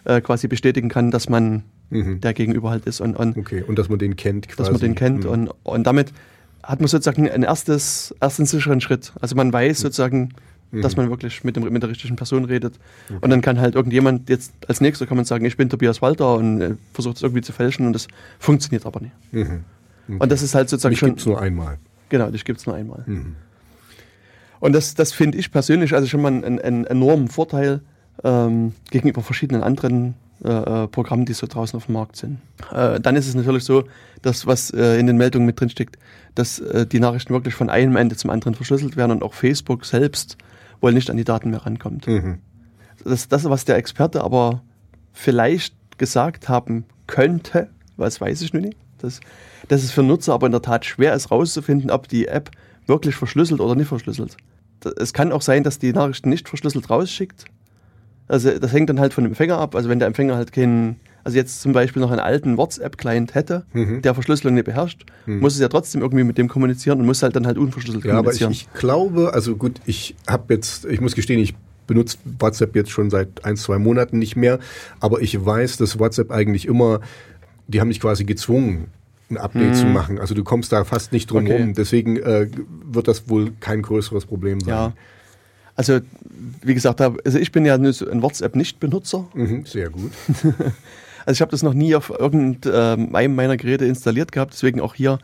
äh, 0.04 0.20
quasi 0.20 0.48
bestätigen 0.48 0.88
kann, 0.88 1.12
dass 1.12 1.28
man 1.28 1.62
mhm. 1.90 2.20
der 2.20 2.34
Gegenüber 2.34 2.70
halt 2.70 2.86
ist. 2.86 3.00
Und, 3.00 3.16
und, 3.16 3.36
okay, 3.36 3.62
und 3.62 3.78
dass 3.78 3.88
man 3.88 4.00
den 4.00 4.16
kennt 4.16 4.48
quasi. 4.48 4.56
Dass 4.56 4.72
man 4.72 4.80
den 4.80 4.96
kennt 4.96 5.22
mhm. 5.24 5.30
und, 5.30 5.50
und 5.62 5.86
damit 5.86 6.12
hat 6.62 6.80
man 6.80 6.88
sozusagen 6.88 7.28
einen 7.28 7.42
erstes, 7.42 8.14
ersten 8.20 8.46
sicheren 8.46 8.80
Schritt. 8.80 9.12
Also 9.20 9.36
man 9.36 9.52
weiß 9.52 9.78
mhm. 9.78 9.82
sozusagen, 9.82 10.28
mhm. 10.70 10.82
dass 10.82 10.96
man 10.96 11.10
wirklich 11.10 11.44
mit, 11.44 11.56
dem, 11.56 11.70
mit 11.72 11.82
der 11.82 11.90
richtigen 11.90 12.16
Person 12.16 12.44
redet. 12.44 12.74
Okay. 13.08 13.18
Und 13.20 13.30
dann 13.30 13.40
kann 13.40 13.60
halt 13.60 13.74
irgendjemand 13.74 14.28
jetzt 14.28 14.52
als 14.68 14.80
nächster 14.80 15.06
kann 15.06 15.16
man 15.16 15.24
sagen, 15.24 15.44
ich 15.44 15.56
bin 15.56 15.68
Tobias 15.68 16.02
Walter 16.02 16.34
und 16.34 16.60
äh, 16.60 16.74
versucht 16.92 17.16
es 17.16 17.22
irgendwie 17.22 17.42
zu 17.42 17.52
fälschen 17.52 17.86
und 17.86 17.92
das 17.92 18.08
funktioniert 18.38 18.86
aber 18.86 19.00
nicht. 19.00 19.14
Mhm. 19.32 19.64
Okay. 20.08 20.18
Und 20.18 20.32
das 20.32 20.42
ist 20.42 20.54
halt 20.54 20.68
sozusagen 20.68 20.92
dich 20.92 20.98
schon. 20.98 21.10
Gibt's 21.10 21.26
nur 21.26 21.40
einmal. 21.40 21.78
Genau, 22.08 22.30
dich 22.30 22.44
gibt 22.44 22.60
es 22.60 22.66
nur 22.66 22.74
einmal. 22.74 23.04
Mhm. 23.06 23.36
Und 24.58 24.74
das, 24.74 24.94
das 24.94 25.12
finde 25.12 25.38
ich 25.38 25.50
persönlich 25.50 25.94
also 25.94 26.06
schon 26.06 26.20
mal 26.20 26.32
einen, 26.32 26.60
einen 26.60 26.84
enormen 26.84 27.28
Vorteil 27.28 27.80
ähm, 28.22 28.74
gegenüber 28.90 29.22
verschiedenen 29.22 29.62
anderen 29.62 30.14
äh, 30.44 30.84
äh, 30.84 30.88
Programmen, 30.88 31.24
die 31.24 31.34
so 31.34 31.46
draußen 31.46 31.76
auf 31.76 31.86
dem 31.86 31.94
Markt 31.94 32.16
sind. 32.16 32.38
Äh, 32.72 32.98
dann 33.00 33.16
ist 33.16 33.28
es 33.28 33.34
natürlich 33.34 33.64
so, 33.64 33.84
dass 34.22 34.46
was 34.46 34.70
äh, 34.70 34.98
in 34.98 35.06
den 35.06 35.16
Meldungen 35.16 35.46
mit 35.46 35.60
drin 35.60 35.70
steckt, 35.70 35.98
dass 36.34 36.58
äh, 36.58 36.86
die 36.86 37.00
Nachrichten 37.00 37.32
wirklich 37.32 37.54
von 37.54 37.70
einem 37.70 37.96
Ende 37.96 38.16
zum 38.16 38.30
anderen 38.30 38.54
verschlüsselt 38.54 38.96
werden 38.96 39.12
und 39.12 39.22
auch 39.22 39.34
Facebook 39.34 39.84
selbst 39.84 40.36
wohl 40.80 40.92
nicht 40.92 41.10
an 41.10 41.16
die 41.16 41.24
Daten 41.24 41.50
mehr 41.50 41.66
rankommt. 41.66 42.06
Mhm. 42.06 42.38
Das, 43.04 43.28
das, 43.28 43.44
was 43.44 43.64
der 43.64 43.76
Experte 43.76 44.22
aber 44.22 44.62
vielleicht 45.12 45.74
gesagt 45.98 46.48
haben 46.48 46.84
könnte, 47.06 47.68
was 47.96 48.20
weiß 48.20 48.42
ich 48.42 48.52
nun 48.52 48.62
nicht, 48.62 48.78
dass, 48.98 49.20
dass 49.68 49.82
es 49.82 49.90
für 49.90 50.02
Nutzer 50.02 50.34
aber 50.34 50.46
in 50.46 50.52
der 50.52 50.62
Tat 50.62 50.84
schwer 50.84 51.14
ist, 51.14 51.30
herauszufinden, 51.30 51.90
ob 51.90 52.08
die 52.08 52.28
App 52.28 52.50
wirklich 52.86 53.14
verschlüsselt 53.14 53.60
oder 53.60 53.74
nicht 53.74 53.88
verschlüsselt. 53.88 54.36
Es 54.96 55.12
kann 55.12 55.32
auch 55.32 55.42
sein, 55.42 55.62
dass 55.62 55.78
die 55.78 55.92
Nachrichten 55.92 56.30
nicht 56.30 56.48
verschlüsselt 56.48 56.88
rausschickt, 56.88 57.44
also 58.30 58.56
das 58.56 58.72
hängt 58.72 58.88
dann 58.88 59.00
halt 59.00 59.12
von 59.12 59.24
dem 59.24 59.32
Empfänger 59.32 59.58
ab. 59.58 59.74
Also 59.74 59.88
wenn 59.88 59.98
der 59.98 60.06
Empfänger 60.06 60.36
halt 60.36 60.52
keinen, 60.52 61.00
also 61.24 61.36
jetzt 61.36 61.60
zum 61.60 61.72
Beispiel 61.72 62.00
noch 62.00 62.10
einen 62.10 62.20
alten 62.20 62.56
WhatsApp-Client 62.56 63.34
hätte, 63.34 63.64
mhm. 63.72 64.02
der 64.02 64.14
Verschlüsselung 64.14 64.54
nicht 64.54 64.64
beherrscht, 64.64 65.04
mhm. 65.26 65.40
muss 65.40 65.54
es 65.54 65.60
ja 65.60 65.68
trotzdem 65.68 66.00
irgendwie 66.00 66.24
mit 66.24 66.38
dem 66.38 66.48
kommunizieren 66.48 67.00
und 67.00 67.06
muss 67.06 67.22
halt 67.22 67.36
dann 67.36 67.46
halt 67.46 67.58
unverschlüsselt 67.58 68.04
ja, 68.04 68.16
kommunizieren. 68.16 68.48
Aber 68.48 68.52
ich, 68.52 68.68
ich 68.72 68.72
glaube, 68.72 69.32
also 69.34 69.56
gut, 69.56 69.80
ich 69.86 70.14
habe 70.26 70.54
jetzt, 70.54 70.84
ich 70.86 71.00
muss 71.00 71.14
gestehen, 71.14 71.40
ich 71.40 71.54
benutze 71.86 72.18
WhatsApp 72.38 72.76
jetzt 72.76 72.90
schon 72.90 73.10
seit 73.10 73.44
ein, 73.44 73.56
zwei 73.56 73.78
Monaten 73.78 74.18
nicht 74.18 74.36
mehr, 74.36 74.58
aber 75.00 75.20
ich 75.20 75.44
weiß, 75.44 75.76
dass 75.76 75.98
WhatsApp 75.98 76.30
eigentlich 76.30 76.66
immer, 76.66 77.00
die 77.66 77.80
haben 77.80 77.88
mich 77.88 78.00
quasi 78.00 78.24
gezwungen, 78.24 78.86
ein 79.30 79.36
Update 79.36 79.70
mhm. 79.70 79.74
zu 79.74 79.86
machen. 79.86 80.18
Also 80.18 80.34
du 80.34 80.44
kommst 80.44 80.72
da 80.72 80.84
fast 80.84 81.12
nicht 81.12 81.30
drum 81.30 81.44
okay. 81.44 81.60
rum. 81.60 81.74
Deswegen 81.74 82.16
äh, 82.16 82.48
wird 82.84 83.08
das 83.08 83.28
wohl 83.28 83.52
kein 83.60 83.82
größeres 83.82 84.26
Problem 84.26 84.60
sein. 84.60 84.68
Ja. 84.68 84.92
Also, 85.76 86.00
wie 86.62 86.74
gesagt, 86.74 87.00
also 87.00 87.38
ich 87.38 87.52
bin 87.52 87.64
ja 87.64 87.74
ein 87.74 88.22
WhatsApp-Nicht-Benutzer. 88.22 89.28
Mhm, 89.34 89.64
sehr 89.64 89.88
gut. 89.88 90.10
also 91.26 91.36
ich 91.36 91.40
habe 91.40 91.50
das 91.50 91.62
noch 91.62 91.74
nie 91.74 91.94
auf 91.94 92.10
irgendeinem 92.10 93.34
meiner 93.34 93.56
Geräte 93.56 93.84
installiert 93.84 94.32
gehabt, 94.32 94.52
deswegen 94.54 94.80
auch 94.80 94.94
hier 94.94 95.18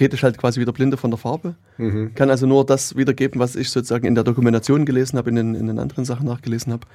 rede 0.00 0.16
ich 0.16 0.22
halt 0.22 0.38
quasi 0.38 0.60
wieder 0.60 0.72
Blinde 0.72 0.96
von 0.96 1.10
der 1.10 1.18
Farbe. 1.18 1.54
Mhm. 1.78 2.14
Kann 2.14 2.30
also 2.30 2.46
nur 2.46 2.66
das 2.66 2.96
wiedergeben, 2.96 3.40
was 3.40 3.56
ich 3.56 3.70
sozusagen 3.70 4.06
in 4.06 4.14
der 4.14 4.24
Dokumentation 4.24 4.84
gelesen 4.84 5.16
habe, 5.18 5.30
in 5.30 5.36
den, 5.36 5.54
in 5.54 5.66
den 5.66 5.78
anderen 5.78 6.04
Sachen 6.04 6.26
nachgelesen 6.26 6.72
habe. 6.72 6.86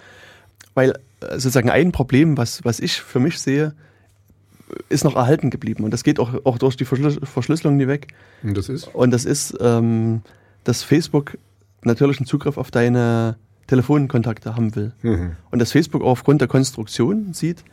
Weil 0.74 0.92
äh, 1.22 1.32
sozusagen 1.34 1.70
ein 1.70 1.92
Problem, 1.92 2.38
was, 2.38 2.64
was 2.66 2.80
ich 2.80 3.02
für 3.02 3.20
mich 3.20 3.40
sehe, 3.40 3.74
ist 4.90 5.04
noch 5.04 5.16
erhalten 5.16 5.50
geblieben. 5.50 5.84
Und 5.84 5.92
das 5.92 6.04
geht 6.04 6.20
auch, 6.20 6.46
auch 6.46 6.58
durch 6.58 6.78
die 6.78 6.86
Verschlüsselung 6.86 7.78
nie 7.78 7.88
weg. 7.88 8.08
Und 8.44 8.58
das 8.58 8.70
ist? 8.70 8.88
Und 8.88 9.12
das 9.12 9.26
ist, 9.26 9.58
ähm, 9.60 10.22
dass 10.64 10.84
Facebook 10.84 11.38
natürlichen 11.84 12.26
Zugriff 12.26 12.58
auf 12.58 12.72
deine 12.72 13.38
Telefonkontakte 13.68 14.56
haben 14.56 14.76
will. 14.76 14.94
Mhm. 15.02 15.32
Und 15.50 15.60
dass 15.60 15.72
Facebook 15.72 16.02
auch 16.04 16.12
aufgrund 16.12 16.42
der 16.42 16.48
Konstruktion 16.48 17.34
sieht, 17.34 17.64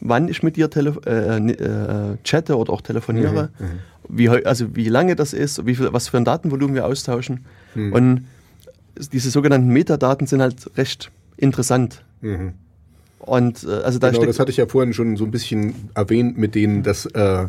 wann 0.00 0.28
ich 0.28 0.42
mit 0.42 0.56
dir 0.56 0.70
tele 0.70 0.96
äh, 1.06 1.36
äh, 1.36 2.16
chatte 2.24 2.56
oder 2.56 2.72
auch 2.72 2.80
telefoniere, 2.80 3.50
mhm. 3.58 3.66
mhm. 3.66 3.70
wie, 4.08 4.28
also 4.28 4.74
wie 4.74 4.88
lange 4.88 5.16
das 5.16 5.32
ist, 5.32 5.66
wie 5.66 5.74
viel, 5.74 5.92
was 5.92 6.08
für 6.08 6.16
ein 6.16 6.24
Datenvolumen 6.24 6.74
wir 6.74 6.86
austauschen. 6.86 7.44
Mhm. 7.74 7.92
Und 7.92 8.26
diese 9.12 9.30
sogenannten 9.30 9.68
Metadaten 9.68 10.26
sind 10.26 10.42
halt 10.42 10.70
recht 10.76 11.10
interessant. 11.36 12.02
Mhm. 12.20 12.54
Und 13.18 13.64
äh, 13.64 13.82
also 13.82 13.98
da 13.98 14.10
genau, 14.10 14.24
das 14.24 14.38
hatte 14.38 14.50
ich 14.50 14.56
ja 14.56 14.66
vorhin 14.66 14.94
schon 14.94 15.16
so 15.16 15.24
ein 15.24 15.30
bisschen 15.30 15.90
erwähnt 15.94 16.38
mit 16.38 16.54
denen, 16.54 16.82
dass 16.82 17.06
äh, 17.06 17.48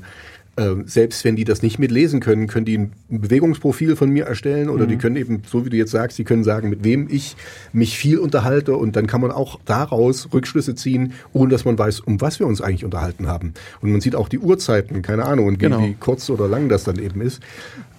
äh, 0.58 0.76
selbst 0.86 1.24
wenn 1.24 1.36
die 1.36 1.46
das 1.46 1.62
nicht 1.62 1.80
mitlesen 1.80 2.20
können, 2.20 2.48
können 2.48 2.66
die 2.66 2.78
ein 2.78 2.92
Bewegungsprofil 3.10 3.96
von 3.96 4.10
mir 4.10 4.26
erstellen 4.26 4.70
oder 4.70 4.86
die 4.86 4.98
können 4.98 5.16
eben, 5.16 5.44
so 5.48 5.66
wie 5.66 5.70
du 5.70 5.78
jetzt 5.78 5.92
sagst, 5.92 6.18
die 6.18 6.24
können 6.26 6.44
sagen, 6.44 6.70
mit 6.70 6.84
wem 6.84 7.08
ich 7.10 7.38
mich 7.72 7.98
viel 7.98 8.18
unterhalte 8.18 8.76
und 8.76 8.96
dann 8.96 9.08
kann 9.08 9.22
man 9.22 9.32
auch 9.32 9.60
daraus 9.66 10.30
Rückschlüsse 10.34 10.76
ziehen, 10.76 11.14
ohne 11.32 11.52
dass 11.52 11.64
man 11.64 11.78
weiß, 11.80 12.02
um 12.02 12.20
was 12.20 12.40
wir 12.40 12.48
uns 12.48 12.62
eigentlich 12.62 12.84
unterhalten 12.84 13.28
haben. 13.28 13.54
Und 13.82 13.92
man 13.92 14.02
sieht 14.02 14.16
auch 14.16 14.28
die 14.28 14.40
Uhrzeiten, 14.40 15.02
keine 15.02 15.26
Ahnung, 15.26 15.48
und 15.48 15.54
wie, 15.56 15.66
Genau. 15.66 15.82
wie 15.82 15.96
kurz 16.00 16.30
oder 16.30 16.48
lang 16.50 16.68
das 16.68 16.84
dann 16.84 17.00
eben 17.00 17.22
ist. 17.22 17.42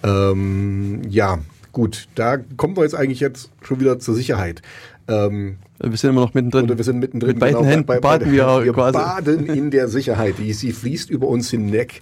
Ähm, 0.03 1.01
ja, 1.09 1.39
gut, 1.71 2.07
da 2.15 2.37
kommen 2.57 2.77
wir 2.77 2.83
jetzt 2.83 2.95
eigentlich 2.95 3.19
jetzt 3.19 3.49
schon 3.63 3.79
wieder 3.79 3.97
zur 3.99 4.13
Sicherheit. 4.13 4.61
Ähm, 5.07 5.57
Wir 5.79 5.97
sind 5.97 6.11
immer 6.11 6.21
noch 6.21 6.33
mittendrin. 6.33 6.65
oder 6.65 6.77
wir 6.77 6.83
sind 6.83 6.99
mittendrin. 6.99 7.31
Mit 7.31 7.39
beiden 7.39 7.63
Händen 7.63 7.85
baden 8.01 8.31
wir 8.31 8.63
wir 8.63 8.73
quasi. 8.73 8.97
baden 8.97 9.45
in 9.47 9.71
der 9.71 9.87
Sicherheit. 9.87 10.35
Die, 10.37 10.53
sie 10.53 10.71
fließt 10.71 11.09
über 11.09 11.27
uns 11.27 11.49
hinweg 11.49 12.01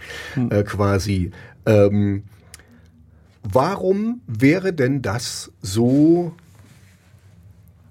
äh, 0.50 0.64
quasi. 0.64 1.32
Ähm, 1.66 2.24
warum 3.44 4.22
wäre 4.28 4.74
denn 4.74 5.02
das 5.02 5.52
so 5.62 6.34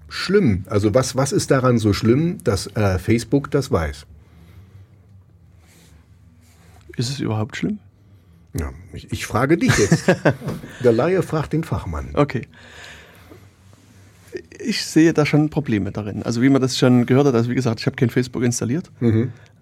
schlimm? 0.07 0.65
Also 0.67 0.93
was, 0.93 1.15
was 1.15 1.31
ist 1.31 1.51
daran 1.51 1.77
so 1.77 1.93
schlimm, 1.93 2.37
dass 2.43 2.67
äh, 2.75 2.99
Facebook 2.99 3.49
das 3.51 3.71
weiß? 3.71 4.05
Ist 6.97 7.09
es 7.09 7.19
überhaupt 7.19 7.57
schlimm? 7.57 7.79
Ja, 8.53 8.71
ich, 8.93 9.11
ich 9.11 9.25
frage 9.25 9.57
dich 9.57 9.75
jetzt. 9.77 10.05
der 10.83 10.91
Laie 10.91 11.23
fragt 11.23 11.53
den 11.53 11.63
Fachmann. 11.63 12.11
Okay. 12.13 12.47
Ich 14.59 14.85
sehe 14.85 15.13
da 15.13 15.25
schon 15.25 15.49
Probleme 15.49 15.91
darin. 15.91 16.23
Also 16.23 16.41
wie 16.41 16.49
man 16.49 16.61
das 16.61 16.77
schon 16.77 17.05
gehört 17.05 17.27
hat, 17.27 17.35
also 17.35 17.49
wie 17.49 17.55
gesagt, 17.55 17.79
ich 17.79 17.85
habe 17.85 17.95
kein 17.95 18.09
Facebook 18.09 18.43
installiert. 18.43 18.91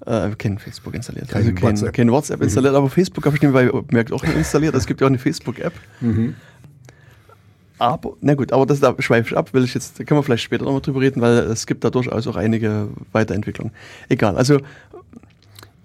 Äh, 0.06 0.30
kein 0.38 0.60
Facebook 0.60 0.94
installiert. 0.94 1.28
Mhm. 1.28 1.32
Kein 1.32 1.42
also 1.42 1.54
kein 1.54 1.64
WhatsApp. 1.64 1.88
Mhm. 1.88 1.94
kein 1.94 2.12
WhatsApp 2.12 2.42
installiert, 2.42 2.76
aber 2.76 2.90
Facebook 2.90 3.26
habe 3.26 3.36
ich 3.36 3.42
nebenbei 3.42 3.70
bemerkt 3.70 4.12
auch 4.12 4.24
nicht 4.24 4.36
installiert. 4.36 4.76
Es 4.76 4.86
gibt 4.86 5.02
ja 5.02 5.08
auch 5.08 5.10
eine 5.10 5.20
Facebook-App. 5.20 5.74
Mhm. 6.02 6.36
Aber, 7.80 8.14
na 8.20 8.34
gut, 8.34 8.52
aber 8.52 8.66
das 8.66 8.82
da 8.82 8.94
schweife 9.00 9.30
ich 9.30 9.38
ab, 9.38 9.54
will 9.54 9.64
ich 9.64 9.74
jetzt, 9.74 10.00
da 10.00 10.04
können 10.04 10.20
wir 10.20 10.24
vielleicht 10.24 10.44
später 10.44 10.66
nochmal 10.66 10.82
drüber 10.82 11.00
reden, 11.00 11.22
weil 11.22 11.38
es 11.38 11.66
gibt 11.66 11.84
da 11.86 11.90
durchaus 11.90 12.28
auch 12.28 12.36
einige 12.36 12.90
Weiterentwicklungen. 13.14 13.74
Egal, 14.10 14.36
also 14.36 14.60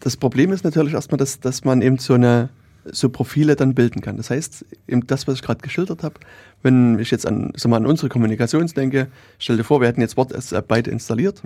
das 0.01 0.17
Problem 0.17 0.53
ist 0.53 0.65
natürlich 0.65 0.93
erstmal, 0.93 1.19
dass, 1.19 1.39
dass 1.39 1.65
man 1.65 1.83
eben 1.83 1.99
so 1.99 2.15
eine 2.15 2.49
so 2.87 3.09
Profile 3.09 3.57
dann 3.57 3.75
bilden 3.75 4.01
kann. 4.01 4.17
Das 4.17 4.31
heißt, 4.31 4.65
eben 4.89 5.07
das, 5.07 5.27
was 5.27 5.37
ich 5.37 5.43
gerade 5.43 5.61
geschildert 5.61 6.03
habe, 6.03 6.15
wenn 6.63 6.99
ich 6.99 7.11
jetzt 7.11 7.27
an, 7.27 7.53
sag 7.57 7.71
mal, 7.71 7.77
an 7.77 7.87
unsere 7.87 8.09
Kommunikation 8.09 8.67
denke, 8.67 9.09
stell 9.39 9.57
dir 9.57 9.65
vor, 9.65 9.81
wir 9.81 9.89
hätten 9.89 10.01
jetzt 10.01 10.17
WhatsApp 10.17 10.69
beide 10.69 10.91
installiert, 10.91 11.43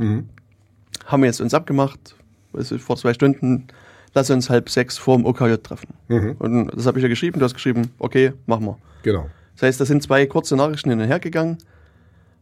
haben 1.07 1.23
wir 1.23 1.27
jetzt 1.27 1.41
uns 1.41 1.55
abgemacht, 1.55 2.17
ich, 2.59 2.83
vor 2.83 2.97
zwei 2.97 3.15
Stunden, 3.15 3.69
lass 4.15 4.31
uns 4.31 4.51
halb 4.51 4.69
sechs 4.71 4.99
vor 4.99 5.17
dem 5.17 5.27
OKJ 5.27 5.57
treffen. 5.57 5.95
Und 6.39 6.71
das 6.75 6.87
habe 6.87 6.99
ich 6.99 7.03
ja 7.03 7.09
geschrieben, 7.09 7.39
du 7.39 7.45
hast 7.45 7.55
geschrieben, 7.55 7.91
okay, 7.99 8.33
machen 8.47 8.65
wir. 8.67 8.79
Genau. 9.03 9.29
Das 9.55 9.63
heißt, 9.63 9.81
da 9.81 9.85
sind 9.85 10.03
zwei 10.03 10.27
kurze 10.27 10.57
Nachrichten 10.57 10.91
hin 10.91 11.01
und 11.01 11.07
her 11.07 11.19
gegangen. 11.21 11.59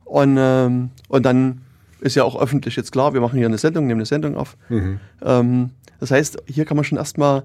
Und, 0.04 0.36
ähm, 0.38 0.90
und 1.08 1.26
dann 1.26 1.62
ist 2.00 2.14
ja 2.14 2.24
auch 2.24 2.40
öffentlich 2.40 2.76
jetzt 2.76 2.92
klar, 2.92 3.14
wir 3.14 3.20
machen 3.20 3.38
hier 3.38 3.46
eine 3.46 3.58
Sendung, 3.58 3.86
nehmen 3.86 4.00
eine 4.00 4.06
Sendung 4.06 4.36
auf. 4.36 4.56
Ähm, 5.22 5.70
das 5.98 6.10
heißt, 6.10 6.42
hier 6.46 6.64
kann 6.64 6.76
man 6.76 6.84
schon 6.84 6.98
erstmal 6.98 7.44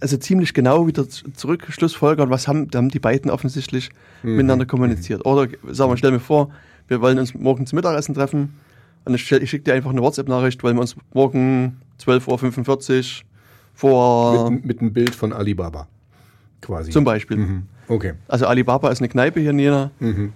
also 0.00 0.16
ziemlich 0.16 0.54
genau 0.54 0.86
wieder 0.86 1.08
zurück 1.08 1.66
Schlussfolgern, 1.68 2.30
was 2.30 2.48
haben, 2.48 2.68
haben 2.74 2.88
die 2.88 2.98
beiden 2.98 3.30
offensichtlich 3.30 3.90
miteinander 4.22 4.66
kommuniziert. 4.66 5.24
Oder 5.24 5.48
sagen 5.70 5.92
wir, 5.92 5.96
stell 5.96 6.10
mir 6.10 6.20
vor, 6.20 6.50
wir 6.88 7.00
wollen 7.00 7.18
uns 7.18 7.34
morgen 7.34 7.66
zum 7.66 7.76
Mittagessen 7.76 8.14
treffen 8.14 8.54
und 9.04 9.14
ich, 9.14 9.30
ich 9.30 9.50
schicke 9.50 9.64
dir 9.64 9.74
einfach 9.74 9.90
eine 9.90 10.02
WhatsApp-Nachricht, 10.02 10.62
wollen 10.62 10.76
wir 10.76 10.80
uns 10.80 10.96
morgen 11.12 11.80
12.45 12.00 13.22
Uhr 13.22 13.24
vor 13.74 14.50
Mit, 14.50 14.64
mit 14.64 14.80
einem 14.80 14.92
Bild 14.92 15.14
von 15.14 15.32
Alibaba. 15.32 15.86
Quasi. 16.60 16.90
zum 16.90 17.04
Beispiel. 17.04 17.36
Mhm. 17.36 17.62
Okay. 17.86 18.14
Also 18.26 18.46
Alibaba 18.46 18.90
ist 18.90 19.00
eine 19.00 19.08
Kneipe 19.08 19.40
hier 19.40 19.50
in 19.50 19.58
Jena. 19.58 19.90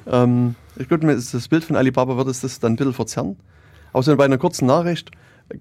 Ähm, 0.06 0.54
ich 0.76 0.88
glaube, 0.88 1.06
das 1.06 1.48
Bild 1.48 1.64
von 1.64 1.76
Alibaba 1.76 2.16
wird 2.16 2.28
es 2.28 2.40
das 2.40 2.60
dann 2.60 2.72
ein 2.72 2.76
bisschen 2.76 2.94
verzerren. 2.94 3.36
Aber 3.92 4.02
so 4.02 4.16
bei 4.16 4.24
einer 4.24 4.38
kurzen 4.38 4.66
Nachricht 4.66 5.10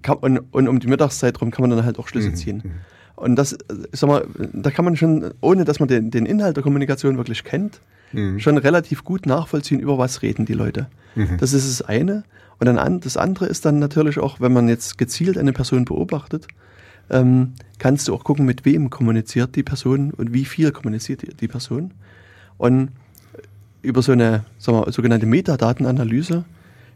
kann, 0.00 0.16
und, 0.18 0.38
und 0.52 0.68
um 0.68 0.78
die 0.80 0.86
Mittagszeit 0.86 1.40
rum 1.40 1.50
kann 1.50 1.68
man 1.68 1.76
dann 1.76 1.84
halt 1.84 1.98
auch 1.98 2.08
Schlüsse 2.08 2.32
ziehen. 2.34 2.62
Und 3.22 3.36
das, 3.36 3.52
äh, 3.52 3.58
sag 3.92 4.08
mal, 4.08 4.26
da 4.52 4.72
kann 4.72 4.84
man 4.84 4.96
schon, 4.96 5.32
ohne 5.40 5.64
dass 5.64 5.78
man 5.78 5.88
den, 5.88 6.10
den 6.10 6.26
Inhalt 6.26 6.56
der 6.56 6.64
Kommunikation 6.64 7.16
wirklich 7.16 7.44
kennt, 7.44 7.80
schon 8.40 8.58
relativ 8.58 9.04
gut 9.04 9.26
nachvollziehen, 9.26 9.80
über 9.80 9.96
was 9.96 10.22
reden 10.22 10.44
die 10.44 10.52
Leute. 10.52 10.88
Das 11.38 11.52
ist 11.52 11.68
das 11.68 11.86
eine. 11.86 12.24
Und 12.58 12.66
dann 12.66 12.78
an, 12.78 13.00
das 13.00 13.16
andere 13.16 13.46
ist 13.46 13.64
dann 13.64 13.78
natürlich 13.78 14.18
auch, 14.18 14.40
wenn 14.40 14.52
man 14.52 14.68
jetzt 14.68 14.98
gezielt 14.98 15.38
eine 15.38 15.52
Person 15.52 15.84
beobachtet, 15.84 16.48
ähm, 17.10 17.52
kannst 17.78 18.08
du 18.08 18.14
auch 18.14 18.24
gucken, 18.24 18.44
mit 18.44 18.64
wem 18.64 18.90
kommuniziert 18.90 19.56
die 19.56 19.62
Person 19.62 20.10
und 20.10 20.32
wie 20.32 20.44
viel 20.44 20.72
kommuniziert 20.72 21.22
die, 21.22 21.34
die 21.34 21.48
Person. 21.48 21.92
Und 22.58 22.90
über 23.82 24.02
so 24.02 24.12
eine 24.12 24.44
sagen 24.58 24.78
wir, 24.78 24.92
sogenannte 24.92 25.26
Metadatenanalyse 25.26 26.44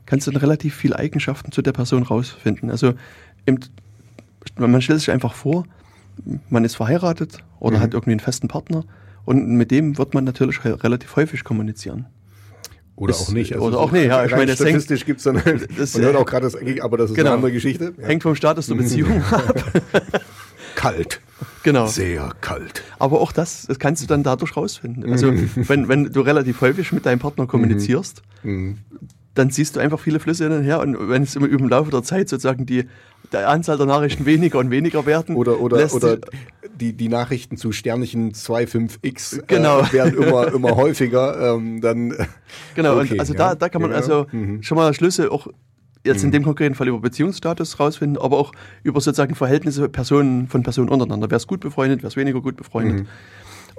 kannst 0.06 0.26
du 0.26 0.32
dann 0.32 0.40
relativ 0.40 0.74
viele 0.74 0.98
Eigenschaften 0.98 1.52
zu 1.52 1.62
der 1.62 1.72
Person 1.72 2.02
rausfinden. 2.02 2.70
Also 2.70 2.94
im, 3.44 3.58
man 4.56 4.82
stellt 4.82 5.00
sich 5.00 5.10
einfach 5.10 5.34
vor, 5.34 5.64
man 6.48 6.64
ist 6.64 6.76
verheiratet 6.76 7.38
oder 7.60 7.80
hat 7.80 7.94
irgendwie 7.94 8.12
einen 8.12 8.20
festen 8.20 8.48
Partner 8.48 8.84
und 9.24 9.48
mit 9.48 9.70
dem 9.70 9.98
wird 9.98 10.14
man 10.14 10.24
natürlich 10.24 10.64
relativ 10.64 11.14
häufig 11.16 11.44
kommunizieren. 11.44 12.06
Oder 12.94 13.10
Ist- 13.10 13.28
auch 13.28 13.32
nicht. 13.32 13.52
Also 13.52 13.66
oder 13.66 13.78
auch 13.78 13.92
nicht, 13.92 14.06
ja. 14.06 14.24
Ich 14.24 14.30
meine, 14.30 14.46
das 14.46 14.56
statistisch 14.56 15.04
gibt 15.04 15.18
es 15.18 15.24
dann, 15.24 15.36
das, 15.78 15.94
man 15.94 16.02
hört 16.04 16.16
auch 16.16 16.24
gerade 16.24 16.48
das, 16.50 16.56
aber 16.80 16.96
das 16.96 17.10
ist 17.10 17.16
genau. 17.16 17.28
eine 17.28 17.36
andere 17.36 17.52
Geschichte. 17.52 17.92
Ja. 17.98 18.06
Hängt 18.06 18.22
vom 18.22 18.34
Status 18.34 18.68
der 18.68 18.74
Beziehung 18.76 19.22
ab. 19.30 19.54
Kalt. 20.74 21.20
Genau. 21.62 21.86
Sehr 21.86 22.32
kalt. 22.40 22.82
Aber 22.98 23.20
auch 23.20 23.32
das, 23.32 23.66
das 23.66 23.78
kannst 23.78 24.02
du 24.02 24.06
dann 24.06 24.22
dadurch 24.22 24.56
rausfinden. 24.56 25.10
Also 25.10 25.32
wenn, 25.56 25.88
wenn 25.88 26.12
du 26.12 26.20
relativ 26.20 26.60
häufig 26.60 26.92
mit 26.92 27.04
deinem 27.06 27.18
Partner 27.18 27.46
kommunizierst, 27.46 28.22
Mhm. 28.42 28.78
dann 29.34 29.50
siehst 29.50 29.74
du 29.76 29.80
einfach 29.80 29.98
viele 29.98 30.20
Flüsse 30.20 30.44
hin 30.44 30.52
und 30.52 30.62
her 30.62 30.80
und 30.80 31.08
wenn 31.08 31.22
es 31.24 31.34
im, 31.34 31.44
im 31.44 31.68
Laufe 31.68 31.90
der 31.90 32.02
Zeit 32.02 32.28
sozusagen 32.28 32.64
die, 32.66 32.86
die 33.32 33.36
Anzahl 33.36 33.76
der 33.76 33.86
Nachrichten 33.86 34.26
weniger 34.26 34.58
und 34.58 34.70
weniger 34.70 35.06
werden, 35.06 35.36
Oder, 35.36 35.60
oder, 35.60 35.92
oder 35.92 36.18
die, 36.80 36.92
die 36.92 37.08
Nachrichten 37.08 37.56
zu 37.56 37.72
Sternchen 37.72 38.32
25x 38.32 39.42
Genau. 39.46 39.80
äh, 39.80 39.92
werden 39.92 40.22
immer, 40.22 40.52
immer 40.54 40.76
häufiger. 40.76 41.54
Ähm, 41.54 41.80
dann, 41.80 42.14
Genau, 42.74 42.98
Okay, 42.98 43.12
und 43.12 43.20
also 43.20 43.32
ja. 43.32 43.38
da, 43.38 43.54
da 43.54 43.68
kann 43.68 43.82
man 43.82 43.90
Ja, 43.90 43.96
also 43.96 44.26
mhm. 44.32 44.62
schon 44.62 44.76
mal 44.76 44.92
Schlüsse 44.94 45.30
auch 45.30 45.48
jetzt 46.04 46.22
in 46.22 46.30
dem 46.30 46.44
konkreten 46.44 46.76
Fall 46.76 46.86
über 46.86 47.00
Beziehungsstatus 47.00 47.80
rausfinden, 47.80 48.16
aber 48.22 48.38
auch 48.38 48.52
über 48.84 49.00
sozusagen 49.00 49.34
Verhältnisse 49.34 49.88
Personen 49.88 50.46
von 50.46 50.62
Personen 50.62 50.88
untereinander. 50.88 51.28
Wer 51.30 51.36
ist 51.36 51.48
gut 51.48 51.60
befreundet, 51.60 52.02
wer 52.02 52.08
ist 52.08 52.16
weniger 52.16 52.40
gut 52.40 52.56
befreundet. 52.56 53.00
Mhm. 53.00 53.06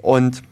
Und 0.02 0.44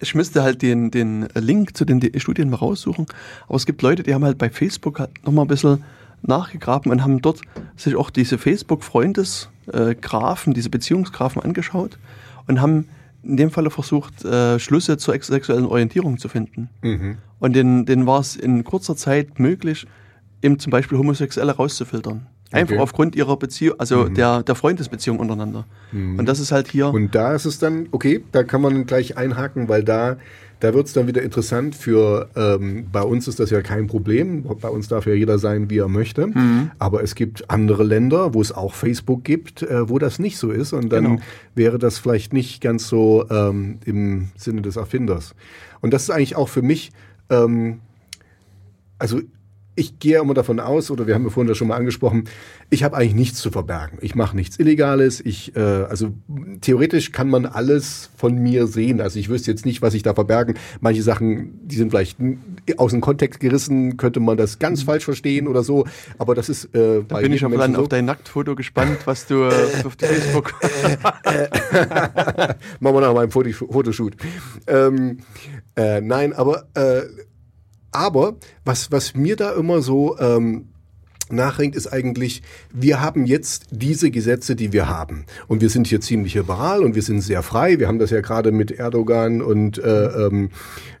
ich 0.00 0.14
müsste 0.14 0.42
halt 0.42 0.62
den, 0.62 0.90
den 0.90 1.28
Link 1.34 1.76
zu 1.76 1.84
den 1.84 2.00
Studien 2.18 2.48
mal 2.48 2.56
raussuchen, 2.56 3.06
aber 3.48 3.56
es 3.56 3.66
gibt 3.66 3.82
Leute, 3.82 4.02
die 4.02 4.14
haben 4.14 4.24
halt 4.24 4.38
bei 4.38 4.48
Facebook 4.50 5.00
halt 5.00 5.10
nochmal 5.24 5.44
ein 5.44 5.48
bisschen 5.48 5.84
nachgegraben 6.26 6.90
und 6.90 7.02
haben 7.02 7.20
dort 7.22 7.40
sich 7.76 7.96
auch 7.96 8.10
diese 8.10 8.38
Facebook-Freundes-Graphen, 8.38 10.54
diese 10.54 10.70
Beziehungsgraphen 10.70 11.42
angeschaut 11.42 11.98
und 12.46 12.60
haben 12.60 12.88
in 13.22 13.36
dem 13.38 13.50
Falle 13.50 13.70
versucht, 13.70 14.24
äh, 14.24 14.58
Schlüsse 14.58 14.96
zur 14.98 15.14
ex- 15.14 15.28
sexuellen 15.28 15.64
Orientierung 15.66 16.18
zu 16.18 16.28
finden. 16.28 16.68
Mhm. 16.82 17.16
Und 17.38 17.54
denen, 17.56 17.86
denen 17.86 18.06
war 18.06 18.20
es 18.20 18.36
in 18.36 18.64
kurzer 18.64 18.96
Zeit 18.96 19.38
möglich, 19.38 19.86
eben 20.42 20.58
zum 20.58 20.70
Beispiel 20.70 20.98
Homosexuelle 20.98 21.52
rauszufiltern. 21.52 22.26
Einfach 22.52 22.72
Okay. 22.72 22.76
Mhm. 22.76 22.80
aufgrund 22.82 23.16
ihrer 23.16 23.36
Beziehung, 23.38 23.80
also 23.80 24.08
der, 24.08 24.42
der 24.42 24.54
Freundesbeziehung 24.54 25.18
untereinander. 25.18 25.64
Und 25.92 26.26
das 26.26 26.38
ist 26.38 26.52
halt 26.52 26.68
hier. 26.68 26.88
Und 26.88 27.14
da 27.14 27.34
ist 27.34 27.46
es 27.46 27.58
dann, 27.58 27.88
okay, 27.92 28.22
da 28.32 28.44
kann 28.44 28.60
man 28.60 28.84
gleich 28.86 29.16
einhaken, 29.16 29.68
weil 29.68 29.82
da, 29.82 30.16
da 30.64 30.72
wird 30.72 30.86
es 30.86 30.94
dann 30.94 31.06
wieder 31.06 31.20
interessant 31.22 31.74
für, 31.74 32.30
ähm, 32.36 32.86
bei 32.90 33.02
uns 33.02 33.28
ist 33.28 33.38
das 33.38 33.50
ja 33.50 33.60
kein 33.60 33.86
Problem, 33.86 34.44
bei 34.60 34.68
uns 34.70 34.88
darf 34.88 35.04
ja 35.06 35.12
jeder 35.12 35.38
sein, 35.38 35.68
wie 35.68 35.76
er 35.78 35.88
möchte, 35.88 36.26
Mhm. 36.28 36.70
aber 36.78 37.02
es 37.02 37.14
gibt 37.14 37.50
andere 37.50 37.84
Länder, 37.84 38.32
wo 38.32 38.40
es 38.40 38.50
auch 38.50 38.72
Facebook 38.72 39.24
gibt, 39.24 39.62
äh, 39.62 39.90
wo 39.90 39.98
das 39.98 40.18
nicht 40.18 40.38
so 40.38 40.50
ist 40.50 40.72
und 40.72 40.88
dann 40.90 41.04
Genau. 41.04 41.18
wäre 41.54 41.78
das 41.78 41.98
vielleicht 41.98 42.32
nicht 42.32 42.62
ganz 42.62 42.88
so 42.88 43.26
ähm, 43.30 43.78
im 43.84 44.28
Sinne 44.36 44.62
des 44.62 44.76
Erfinders. 44.76 45.34
Und 45.82 45.92
das 45.92 46.04
ist 46.04 46.10
eigentlich 46.10 46.34
auch 46.36 46.48
für 46.48 46.62
mich, 46.62 46.92
ähm, 47.28 47.80
also 48.98 49.20
ich 49.76 49.98
gehe 49.98 50.20
immer 50.20 50.34
davon 50.34 50.60
aus, 50.60 50.90
oder 50.90 51.06
wir 51.06 51.14
haben 51.14 51.24
ja 51.24 51.30
vorhin 51.30 51.48
das 51.48 51.58
schon 51.58 51.68
mal 51.68 51.76
angesprochen, 51.76 52.24
ich 52.70 52.84
habe 52.84 52.96
eigentlich 52.96 53.14
nichts 53.14 53.38
zu 53.40 53.50
verbergen. 53.50 53.98
Ich 54.00 54.14
mache 54.14 54.36
nichts 54.36 54.58
Illegales. 54.58 55.20
Ich, 55.20 55.54
äh, 55.56 55.60
also 55.60 56.12
theoretisch 56.60 57.12
kann 57.12 57.28
man 57.28 57.46
alles 57.46 58.10
von 58.16 58.36
mir 58.36 58.66
sehen. 58.66 59.00
Also 59.00 59.18
ich 59.18 59.28
wüsste 59.28 59.50
jetzt 59.50 59.66
nicht, 59.66 59.82
was 59.82 59.94
ich 59.94 60.02
da 60.02 60.14
verbergen. 60.14 60.54
Manche 60.80 61.02
Sachen, 61.02 61.60
die 61.66 61.76
sind 61.76 61.90
vielleicht 61.90 62.18
aus 62.76 62.92
dem 62.92 63.00
Kontext 63.00 63.40
gerissen, 63.40 63.96
könnte 63.96 64.20
man 64.20 64.36
das 64.36 64.58
ganz 64.58 64.82
falsch 64.82 65.04
verstehen 65.04 65.48
oder 65.48 65.62
so. 65.62 65.86
Aber 66.18 66.34
das 66.34 66.48
ist 66.48 66.66
äh, 66.74 67.02
da 67.06 67.18
bin 67.18 67.32
ich 67.32 67.44
auf, 67.44 67.52
dann 67.52 67.76
auf 67.76 67.88
dein 67.88 68.04
Nacktfoto 68.04 68.54
gespannt, 68.54 68.98
was 69.06 69.26
du 69.26 69.42
äh, 69.42 69.52
auf 69.84 69.96
Facebook. 69.98 70.54
Machen 72.80 72.96
wir 72.96 73.00
nach 73.00 73.14
meinem 73.14 73.30
Foto 73.30 73.50
Fotoshoot. 73.50 74.16
Ähm, 74.66 75.18
äh, 75.76 76.00
nein, 76.00 76.32
aber, 76.32 76.66
äh, 76.74 77.02
aber 77.94 78.36
was, 78.64 78.90
was 78.92 79.14
mir 79.14 79.36
da 79.36 79.52
immer 79.52 79.82
so, 79.82 80.18
ähm, 80.18 80.68
nachringt, 81.30 81.74
ist 81.74 81.86
eigentlich, 81.86 82.42
wir 82.72 83.00
haben 83.00 83.24
jetzt 83.24 83.66
diese 83.70 84.10
Gesetze, 84.10 84.56
die 84.56 84.72
wir 84.72 84.88
haben. 84.88 85.24
Und 85.46 85.60
wir 85.62 85.70
sind 85.70 85.86
hier 85.86 86.00
ziemlich 86.00 86.34
liberal 86.34 86.82
und 86.82 86.94
wir 86.94 87.02
sind 87.02 87.20
sehr 87.20 87.42
frei. 87.42 87.78
Wir 87.78 87.88
haben 87.88 87.98
das 87.98 88.10
ja 88.10 88.20
gerade 88.20 88.52
mit 88.52 88.70
Erdogan 88.70 89.40
und 89.42 89.78
äh, 89.78 90.26
ähm, 90.26 90.50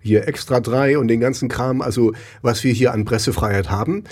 hier 0.00 0.26
Extra 0.26 0.60
3 0.60 0.98
und 0.98 1.08
den 1.08 1.20
ganzen 1.20 1.48
Kram, 1.48 1.82
also 1.82 2.12
was 2.42 2.64
wir 2.64 2.72
hier 2.72 2.92
an 2.92 3.04
Pressefreiheit 3.04 3.70
haben. 3.70 4.04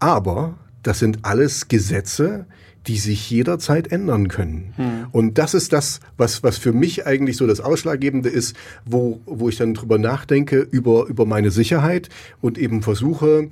Aber 0.00 0.54
das 0.82 0.98
sind 0.98 1.20
alles 1.22 1.68
Gesetze, 1.68 2.46
die 2.86 2.98
sich 2.98 3.30
jederzeit 3.30 3.92
ändern 3.92 4.28
können. 4.28 4.72
Hm. 4.76 5.06
Und 5.12 5.38
das 5.38 5.54
ist 5.54 5.72
das, 5.72 6.00
was, 6.16 6.42
was 6.42 6.58
für 6.58 6.72
mich 6.72 7.06
eigentlich 7.06 7.36
so 7.36 7.46
das 7.46 7.60
Ausschlaggebende 7.60 8.28
ist, 8.28 8.56
wo, 8.84 9.20
wo 9.26 9.48
ich 9.48 9.56
dann 9.56 9.74
drüber 9.74 9.98
nachdenke, 9.98 10.58
über, 10.58 11.06
über 11.06 11.26
meine 11.26 11.50
Sicherheit 11.50 12.08
und 12.40 12.58
eben 12.58 12.82
versuche, 12.82 13.50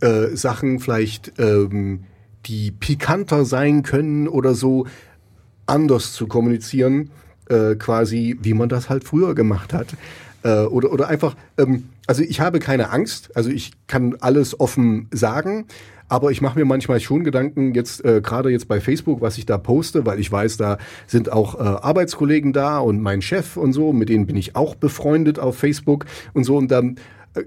äh, 0.00 0.28
Sachen 0.36 0.78
vielleicht, 0.80 1.32
ähm, 1.38 2.04
die 2.46 2.70
pikanter 2.70 3.44
sein 3.44 3.82
können 3.82 4.28
oder 4.28 4.54
so, 4.54 4.86
anders 5.66 6.12
zu 6.12 6.26
kommunizieren, 6.26 7.10
äh, 7.48 7.74
quasi, 7.74 8.38
wie 8.40 8.54
man 8.54 8.68
das 8.68 8.88
halt 8.88 9.04
früher 9.04 9.34
gemacht 9.34 9.72
hat. 9.72 9.88
Äh, 10.42 10.60
oder, 10.60 10.92
oder 10.92 11.08
einfach, 11.08 11.36
ähm, 11.58 11.88
also 12.06 12.22
ich 12.22 12.40
habe 12.40 12.58
keine 12.58 12.90
Angst, 12.90 13.36
also 13.36 13.50
ich 13.50 13.72
kann 13.86 14.16
alles 14.20 14.58
offen 14.58 15.08
sagen, 15.10 15.66
aber 16.08 16.30
ich 16.30 16.40
mache 16.40 16.58
mir 16.58 16.64
manchmal 16.64 17.00
schon 17.00 17.22
Gedanken, 17.22 17.74
jetzt 17.74 18.04
äh, 18.04 18.20
gerade 18.22 18.50
jetzt 18.50 18.66
bei 18.66 18.80
Facebook, 18.80 19.20
was 19.20 19.38
ich 19.38 19.46
da 19.46 19.58
poste, 19.58 20.06
weil 20.06 20.18
ich 20.18 20.32
weiß, 20.32 20.56
da 20.56 20.78
sind 21.06 21.30
auch 21.30 21.54
äh, 21.54 21.62
Arbeitskollegen 21.62 22.52
da 22.52 22.78
und 22.78 23.00
mein 23.00 23.22
Chef 23.22 23.56
und 23.56 23.72
so, 23.72 23.92
mit 23.92 24.08
denen 24.08 24.26
bin 24.26 24.36
ich 24.36 24.56
auch 24.56 24.74
befreundet 24.74 25.38
auf 25.38 25.58
Facebook 25.58 26.06
und 26.32 26.44
so. 26.44 26.56
Und 26.56 26.70
dann 26.70 26.96
äh, 27.34 27.42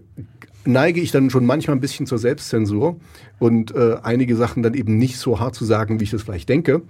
neige 0.64 1.02
ich 1.02 1.12
dann 1.12 1.30
schon 1.32 1.46
manchmal 1.46 1.76
ein 1.76 1.82
bisschen 1.82 2.06
zur 2.06 2.20
Selbstzensur 2.20 3.00
und 3.40 3.74
äh, 3.74 3.98
einige 4.04 4.36
Sachen 4.36 4.62
dann 4.62 4.76
eben 4.76 4.98
nicht 4.98 5.18
so 5.18 5.40
hart 5.40 5.56
zu 5.56 5.66
sagen, 5.66 6.00
wie 6.00 6.04
ich 6.04 6.12
das 6.12 6.22
vielleicht 6.22 6.50
denke. 6.50 6.84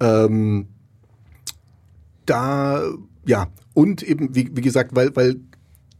Ähm, 0.00 0.68
da, 2.24 2.82
ja, 3.26 3.48
und 3.74 4.02
eben, 4.02 4.34
wie, 4.34 4.50
wie 4.54 4.60
gesagt, 4.60 4.94
weil, 4.94 5.14
weil 5.16 5.36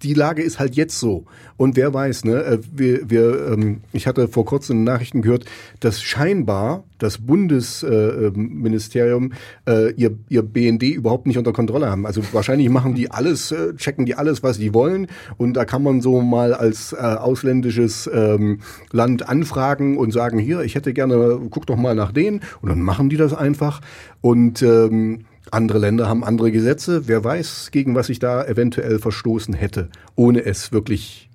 die 0.03 0.15
Lage 0.15 0.43
ist 0.43 0.59
halt 0.59 0.77
jetzt 0.77 0.99
so. 0.99 1.25
Und 1.57 1.77
wer 1.77 1.93
weiß, 1.93 2.25
ne, 2.25 2.45
äh, 2.45 2.59
wir, 2.73 3.11
wir, 3.11 3.53
ähm, 3.53 3.81
ich 3.93 4.07
hatte 4.07 4.29
vor 4.29 4.45
kurzem 4.45 4.85
Nachrichten 4.85 5.23
gehört, 5.23 5.45
dass 5.81 6.01
scheinbar 6.01 6.85
das 6.99 7.19
Bundesministerium 7.19 9.33
äh, 9.69 9.91
ihr, 9.93 10.17
ihr 10.29 10.43
BND 10.43 10.85
überhaupt 10.85 11.27
nicht 11.27 11.39
unter 11.39 11.53
Kontrolle 11.53 11.91
haben. 11.91 12.07
Also 12.07 12.23
wahrscheinlich 12.33 12.69
machen 12.69 12.95
die 12.95 13.11
alles, 13.11 13.53
äh, 13.53 13.75
checken 13.75 14.07
die 14.07 14.15
alles, 14.15 14.43
was 14.43 14.59
die 14.59 14.75
wollen. 14.75 15.09
Und 15.37 15.55
da 15.55 15.65
kann 15.65 15.83
man 15.83 16.01
so 16.01 16.21
mal 16.21 16.55
als 16.55 16.93
äh, 16.93 16.97
ausländisches 16.97 18.09
ähm, 18.13 18.61
Land 18.93 19.29
anfragen 19.29 19.99
und 19.99 20.13
sagen, 20.13 20.39
hier, 20.39 20.61
ich 20.61 20.77
hätte 20.77 20.93
gerne, 20.93 21.41
guck 21.51 21.67
doch 21.67 21.77
mal 21.77 21.95
nach 21.95 22.13
denen. 22.13 22.41
Und 22.61 22.69
dann 22.69 22.83
machen 22.83 23.09
die 23.09 23.17
das 23.17 23.35
einfach. 23.35 23.81
Und 24.21 24.63
ähm, 24.63 25.25
andere 25.53 25.79
Länder 25.79 26.09
haben 26.09 26.25
andere 26.25 26.53
Gesetze. 26.53 27.09
Wer 27.09 27.25
weiß, 27.25 27.71
gegen 27.71 27.95
was 27.95 28.09
ich 28.09 28.19
da 28.19 28.45
eventuell 28.45 28.99
verstoßen 28.99 29.55
hätte, 29.55 29.89
ohne 30.17 30.45
es 30.45 30.73
wirklich 30.73 31.29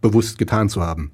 bewusst 0.00 0.38
getan 0.38 0.68
zu 0.68 0.82
haben. 0.82 1.10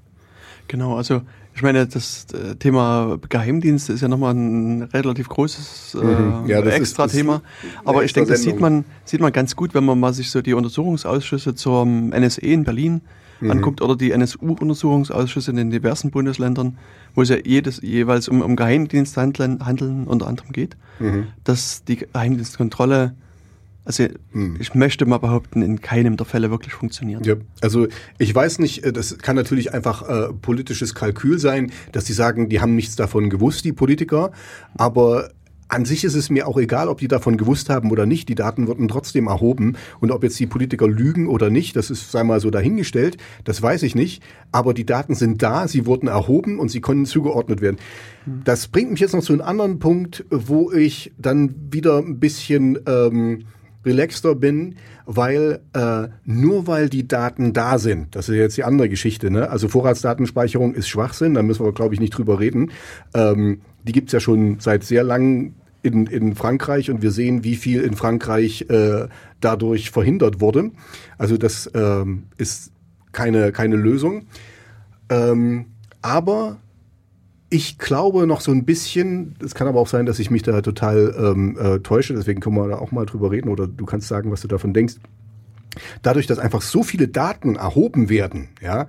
Genau, 0.69 0.97
also 0.97 1.23
ich 1.55 1.63
meine, 1.63 1.87
das 1.87 2.27
äh, 2.33 2.57
Thema 2.57 3.19
Geheimdienst 3.29 3.91
ist 3.91 4.01
ja 4.01 4.09
nochmal 4.09 4.35
ein 4.35 4.83
relativ 4.85 5.29
großes 5.29 5.99
äh, 6.01 6.05
mhm. 6.05 6.47
ja, 6.47 6.61
extra 6.61 7.05
ist, 7.05 7.13
Thema. 7.13 7.43
Aber 7.85 8.05
ich 8.05 8.13
denke, 8.13 8.31
das 8.31 8.43
sieht 8.43 8.59
man, 8.59 8.85
sieht 9.05 9.21
man 9.21 9.33
ganz 9.33 9.55
gut, 9.55 9.75
wenn 9.75 9.85
man 9.85 10.01
mal 10.01 10.15
sich 10.15 10.31
so 10.31 10.41
die 10.41 10.55
Untersuchungsausschüsse 10.55 11.55
zum 11.55 12.11
NSE 12.11 12.41
in 12.41 12.65
Berlin 12.65 13.03
mhm. 13.43 13.51
anguckt 13.51 13.81
oder 13.81 13.97
die 13.97 14.13
NSU-Untersuchungsausschüsse 14.13 15.51
in 15.51 15.57
den 15.57 15.71
diversen 15.71 16.11
Bundesländern, 16.11 16.79
wo 17.15 17.23
es 17.23 17.29
ja 17.29 17.37
jedes, 17.45 17.81
jeweils 17.83 18.29
um, 18.29 18.41
um 18.41 18.57
Geheimdiensthandeln 18.57 19.65
handeln 19.65 20.07
unter 20.07 20.27
anderem 20.27 20.53
geht, 20.53 20.77
mhm. 20.99 21.29
dass 21.45 21.85
die 21.85 21.97
Geheimdienstkontrolle 21.97 23.15
also 23.85 24.05
hm. 24.31 24.57
ich 24.61 24.75
möchte 24.75 25.07
mal 25.07 25.19
behaupten, 25.19 25.61
in 25.61 25.81
keinem 25.81 26.17
der 26.17 26.25
Fälle 26.25 26.51
wirklich 26.51 26.73
funktioniert. 26.73 27.27
Ja, 27.27 27.35
also 27.61 27.89
ich 28.19 28.33
weiß 28.33 28.61
nicht, 28.61 28.85
äh, 28.85 28.93
das 28.93 29.19
kann 29.19 29.35
natürlich 29.35 29.75
einfach 29.75 30.09
äh, 30.09 30.33
politisches 30.33 30.95
Kalkül 30.95 31.39
sein, 31.39 31.73
dass 31.91 32.05
die 32.05 32.13
sagen, 32.13 32.49
die 32.49 32.61
haben 32.61 32.77
nichts 32.77 32.95
davon 32.95 33.29
gewusst, 33.29 33.65
die 33.65 33.73
Politiker, 33.73 34.31
aber 34.75 35.31
an 35.69 35.85
sich 35.85 36.05
ist 36.05 36.15
es 36.15 36.29
mir 36.29 36.47
auch 36.47 36.59
egal, 36.59 36.89
ob 36.89 36.99
die 36.99 37.09
davon 37.09 37.37
gewusst 37.37 37.71
haben 37.71 37.91
oder 37.91 38.07
nicht. 38.07 38.29
Die 38.29 38.35
Daten 38.35 38.67
wurden 38.67 38.89
trotzdem 38.89 39.27
erhoben. 39.27 39.77
Und 40.01 40.11
ob 40.11 40.23
jetzt 40.23 40.39
die 40.39 40.47
Politiker 40.47 40.87
lügen 40.87 41.29
oder 41.29 41.51
nicht, 41.51 41.77
das 41.77 41.91
ist, 41.91 42.13
sei 42.13 42.25
mal 42.25 42.41
so 42.41 42.51
dahingestellt, 42.51 43.17
das 43.45 43.63
weiß 43.63 43.83
ich 43.85 43.95
nicht. 43.95 44.23
Aber 44.51 44.75
die 44.75 44.87
Daten 44.87 45.15
sind 45.15 45.43
da, 45.43 45.69
sie 45.69 45.87
wurden 45.87 46.09
erhoben 46.09 46.59
und 46.59 46.71
sie 46.71 46.81
konnten 46.81 47.07
zugeordnet 47.07 47.61
werden. 47.61 47.79
Das 48.27 48.69
bringt 48.69 48.91
mich 48.91 49.01
jetzt 49.01 49.15
noch 49.15 49.23
zu 49.23 49.33
einem 49.33 49.43
anderen 49.43 49.79
Punkt, 49.79 50.25
wo 50.31 50.71
ich 50.71 51.13
dann 51.19 51.55
wieder 51.71 51.99
ein 51.99 52.21
bisschen 52.21 52.79
ähm, 52.87 53.45
relaxter 53.85 54.35
bin, 54.35 54.77
weil 55.07 55.61
äh, 55.73 56.09
nur 56.25 56.67
weil 56.67 56.89
die 56.89 57.09
Daten 57.09 57.53
da 57.53 57.79
sind, 57.79 58.15
das 58.15 58.29
ist 58.29 58.37
jetzt 58.37 58.57
die 58.57 58.65
andere 58.65 58.89
Geschichte, 58.89 59.31
ne? 59.31 59.51
also 59.51 59.69
Vorratsdatenspeicherung 59.69 60.75
ist 60.75 60.89
Schwachsinn, 60.89 61.35
da 61.35 61.43
müssen 61.43 61.65
wir, 61.65 61.73
glaube 61.73 61.95
ich, 61.95 62.01
nicht 62.01 62.17
drüber 62.17 62.39
reden. 62.39 62.71
Ähm, 63.15 63.61
die 63.85 63.93
gibt's 63.93 64.13
ja 64.13 64.21
schon 64.21 64.61
seit 64.61 64.85
sehr 64.85 65.05
langem 65.05 65.55
in, 65.83 66.07
in 66.07 66.35
Frankreich 66.35 66.91
und 66.91 67.03
wir 67.03 67.11
sehen, 67.11 67.45
wie 67.45 67.57
viel 67.57 67.83
in 67.83 67.95
Frankreich 67.95 68.67
äh, 68.69 69.09
dadurch 69.41 69.91
verhindert 69.91 70.41
wurde. 70.41 70.71
Also 71.19 71.37
das 71.37 71.71
ähm, 71.75 72.25
ist 72.37 72.71
keine, 73.11 73.53
keine 73.53 73.77
Lösung. 73.77 74.27
Ähm, 75.09 75.67
aber 76.01 76.59
ich 77.51 77.79
glaube 77.79 78.27
noch 78.27 78.41
so 78.41 78.51
ein 78.51 78.65
bisschen, 78.65 79.35
es 79.45 79.55
kann 79.55 79.67
aber 79.67 79.81
auch 79.81 79.89
sein, 79.89 80.07
dass 80.07 80.19
ich 80.19 80.31
mich 80.31 80.43
da 80.43 80.63
total 80.63 81.15
ähm, 81.19 81.59
äh, 81.59 81.81
täusche, 81.81 82.15
deswegen 82.15 82.41
können 82.41 82.57
wir 82.57 82.69
da 82.69 82.79
auch 82.79 82.93
mal 82.93 83.05
drüber 83.05 83.31
reden 83.31 83.51
oder 83.51 83.67
du 83.67 83.85
kannst 83.85 84.09
sagen, 84.09 84.31
was 84.31 84.41
du 84.41 84.49
davon 84.49 84.73
denkst. 84.73 84.95
Dadurch, 86.03 86.27
dass 86.27 86.39
einfach 86.39 86.63
so 86.63 86.83
viele 86.83 87.09
Daten 87.09 87.57
erhoben 87.57 88.09
werden, 88.09 88.49
ja, 88.61 88.87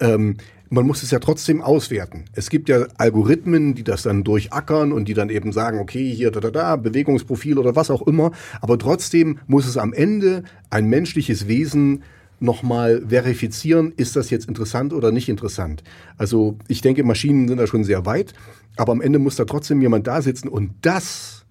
ähm, 0.00 0.36
man 0.68 0.86
muss 0.86 1.02
es 1.02 1.10
ja 1.10 1.18
trotzdem 1.18 1.62
auswerten. 1.62 2.24
Es 2.32 2.50
gibt 2.50 2.68
ja 2.68 2.86
Algorithmen, 2.98 3.74
die 3.74 3.84
das 3.84 4.02
dann 4.02 4.24
durchackern 4.24 4.92
und 4.92 5.06
die 5.06 5.14
dann 5.14 5.30
eben 5.30 5.52
sagen, 5.52 5.78
okay, 5.78 6.12
hier, 6.12 6.30
da, 6.30 6.40
da, 6.40 6.50
da, 6.50 6.76
Bewegungsprofil 6.76 7.58
oder 7.58 7.76
was 7.76 7.90
auch 7.90 8.02
immer. 8.02 8.32
Aber 8.60 8.78
trotzdem 8.78 9.38
muss 9.46 9.66
es 9.66 9.76
am 9.76 9.92
Ende 9.92 10.42
ein 10.70 10.86
menschliches 10.88 11.46
Wesen 11.46 12.02
nochmal 12.40 13.02
verifizieren, 13.08 13.92
ist 13.96 14.16
das 14.16 14.30
jetzt 14.30 14.48
interessant 14.48 14.92
oder 14.92 15.10
nicht 15.10 15.28
interessant. 15.28 15.82
Also 16.18 16.58
ich 16.68 16.82
denke, 16.82 17.02
Maschinen 17.04 17.48
sind 17.48 17.58
da 17.58 17.66
schon 17.66 17.84
sehr 17.84 18.04
weit, 18.04 18.34
aber 18.76 18.92
am 18.92 19.00
Ende 19.00 19.18
muss 19.18 19.36
da 19.36 19.44
trotzdem 19.44 19.80
jemand 19.80 20.06
da 20.06 20.20
sitzen 20.20 20.48
und 20.48 20.72
das 20.82 21.46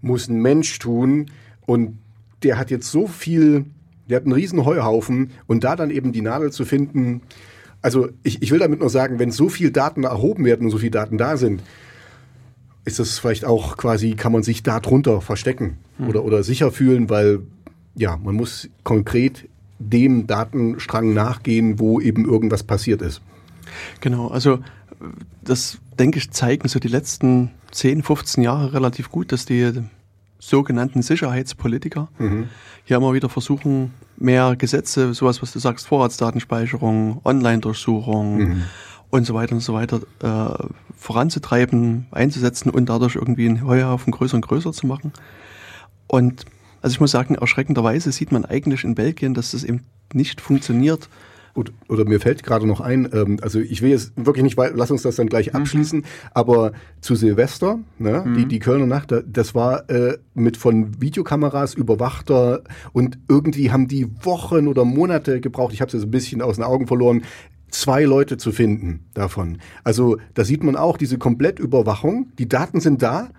muss 0.00 0.28
ein 0.28 0.42
Mensch 0.42 0.78
tun 0.78 1.30
und 1.64 1.98
der 2.42 2.58
hat 2.58 2.70
jetzt 2.70 2.90
so 2.90 3.06
viel, 3.06 3.66
der 4.08 4.16
hat 4.16 4.24
einen 4.24 4.32
riesen 4.32 4.64
Heuhaufen 4.64 5.30
und 5.46 5.62
da 5.62 5.76
dann 5.76 5.90
eben 5.90 6.12
die 6.12 6.22
Nadel 6.22 6.50
zu 6.50 6.64
finden, 6.64 7.22
also 7.86 8.08
ich, 8.24 8.42
ich 8.42 8.50
will 8.50 8.58
damit 8.58 8.80
nur 8.80 8.90
sagen, 8.90 9.20
wenn 9.20 9.30
so 9.30 9.48
viel 9.48 9.70
Daten 9.70 10.02
erhoben 10.02 10.44
werden 10.44 10.64
und 10.64 10.72
so 10.72 10.78
viele 10.78 10.90
Daten 10.90 11.18
da 11.18 11.36
sind, 11.36 11.62
ist 12.84 12.98
das 12.98 13.20
vielleicht 13.20 13.44
auch 13.44 13.76
quasi, 13.76 14.16
kann 14.16 14.32
man 14.32 14.42
sich 14.42 14.64
da 14.64 14.80
drunter 14.80 15.20
verstecken 15.20 15.78
hm. 15.98 16.08
oder, 16.08 16.24
oder 16.24 16.42
sicher 16.42 16.72
fühlen, 16.72 17.08
weil 17.10 17.42
ja, 17.94 18.16
man 18.16 18.34
muss 18.34 18.68
konkret 18.82 19.48
dem 19.78 20.26
Datenstrang 20.26 21.14
nachgehen, 21.14 21.78
wo 21.78 22.00
eben 22.00 22.24
irgendwas 22.24 22.64
passiert 22.64 23.02
ist. 23.02 23.22
Genau, 24.00 24.26
also 24.26 24.58
das 25.44 25.78
denke 25.96 26.18
ich 26.18 26.32
zeigen 26.32 26.66
so 26.66 26.80
die 26.80 26.88
letzten 26.88 27.52
10, 27.70 28.02
15 28.02 28.42
Jahre 28.42 28.72
relativ 28.72 29.12
gut, 29.12 29.30
dass 29.30 29.46
die 29.46 29.72
sogenannten 30.46 31.02
Sicherheitspolitiker 31.02 32.08
mhm. 32.18 32.48
hier 32.84 32.96
immer 32.96 33.12
wieder 33.14 33.28
versuchen, 33.28 33.94
mehr 34.16 34.54
Gesetze, 34.56 35.12
sowas, 35.12 35.42
was 35.42 35.52
du 35.52 35.58
sagst, 35.58 35.88
Vorratsdatenspeicherung, 35.88 37.20
Online-Durchsuchung 37.24 38.38
mhm. 38.38 38.62
und 39.10 39.26
so 39.26 39.34
weiter 39.34 39.54
und 39.54 39.60
so 39.60 39.74
weiter 39.74 40.00
äh, 40.22 40.64
voranzutreiben, 40.96 42.06
einzusetzen 42.12 42.70
und 42.70 42.88
dadurch 42.88 43.16
irgendwie 43.16 43.48
einen 43.48 43.66
Heuhaufen 43.66 44.12
größer 44.12 44.36
und 44.36 44.46
größer 44.46 44.72
zu 44.72 44.86
machen. 44.86 45.12
Und 46.06 46.44
also 46.80 46.94
ich 46.94 47.00
muss 47.00 47.10
sagen, 47.10 47.34
erschreckenderweise 47.34 48.12
sieht 48.12 48.30
man 48.30 48.44
eigentlich 48.44 48.84
in 48.84 48.94
Belgien, 48.94 49.34
dass 49.34 49.50
das 49.50 49.64
eben 49.64 49.80
nicht 50.12 50.40
funktioniert. 50.40 51.08
Oder, 51.56 51.72
oder 51.88 52.04
mir 52.04 52.20
fällt 52.20 52.42
gerade 52.42 52.66
noch 52.66 52.80
ein, 52.80 53.08
ähm, 53.12 53.38
also 53.40 53.58
ich 53.58 53.80
will 53.80 53.90
jetzt 53.90 54.12
wirklich 54.16 54.44
nicht, 54.44 54.58
lass 54.74 54.90
uns 54.90 55.02
das 55.02 55.16
dann 55.16 55.28
gleich 55.28 55.52
mhm. 55.52 55.60
abschließen, 55.60 56.04
aber 56.34 56.72
zu 57.00 57.14
Silvester, 57.14 57.78
ne, 57.98 58.24
mhm. 58.26 58.34
die, 58.34 58.46
die 58.46 58.58
Kölner 58.58 58.86
Nacht, 58.86 59.14
das 59.26 59.54
war 59.54 59.88
äh, 59.88 60.18
mit 60.34 60.56
von 60.56 61.00
Videokameras 61.00 61.74
überwachter 61.74 62.62
und 62.92 63.18
irgendwie 63.28 63.70
haben 63.70 63.88
die 63.88 64.06
Wochen 64.22 64.68
oder 64.68 64.84
Monate 64.84 65.40
gebraucht, 65.40 65.72
ich 65.72 65.80
habe 65.80 65.88
es 65.88 65.94
jetzt 65.94 66.04
ein 66.04 66.10
bisschen 66.10 66.42
aus 66.42 66.56
den 66.56 66.64
Augen 66.64 66.86
verloren, 66.86 67.22
zwei 67.70 68.04
Leute 68.04 68.36
zu 68.36 68.52
finden 68.52 69.06
davon. 69.14 69.58
Also 69.82 70.18
da 70.34 70.44
sieht 70.44 70.62
man 70.62 70.76
auch 70.76 70.98
diese 70.98 71.18
Komplettüberwachung, 71.18 72.32
die 72.38 72.48
Daten 72.48 72.80
sind 72.80 73.02
da, 73.02 73.30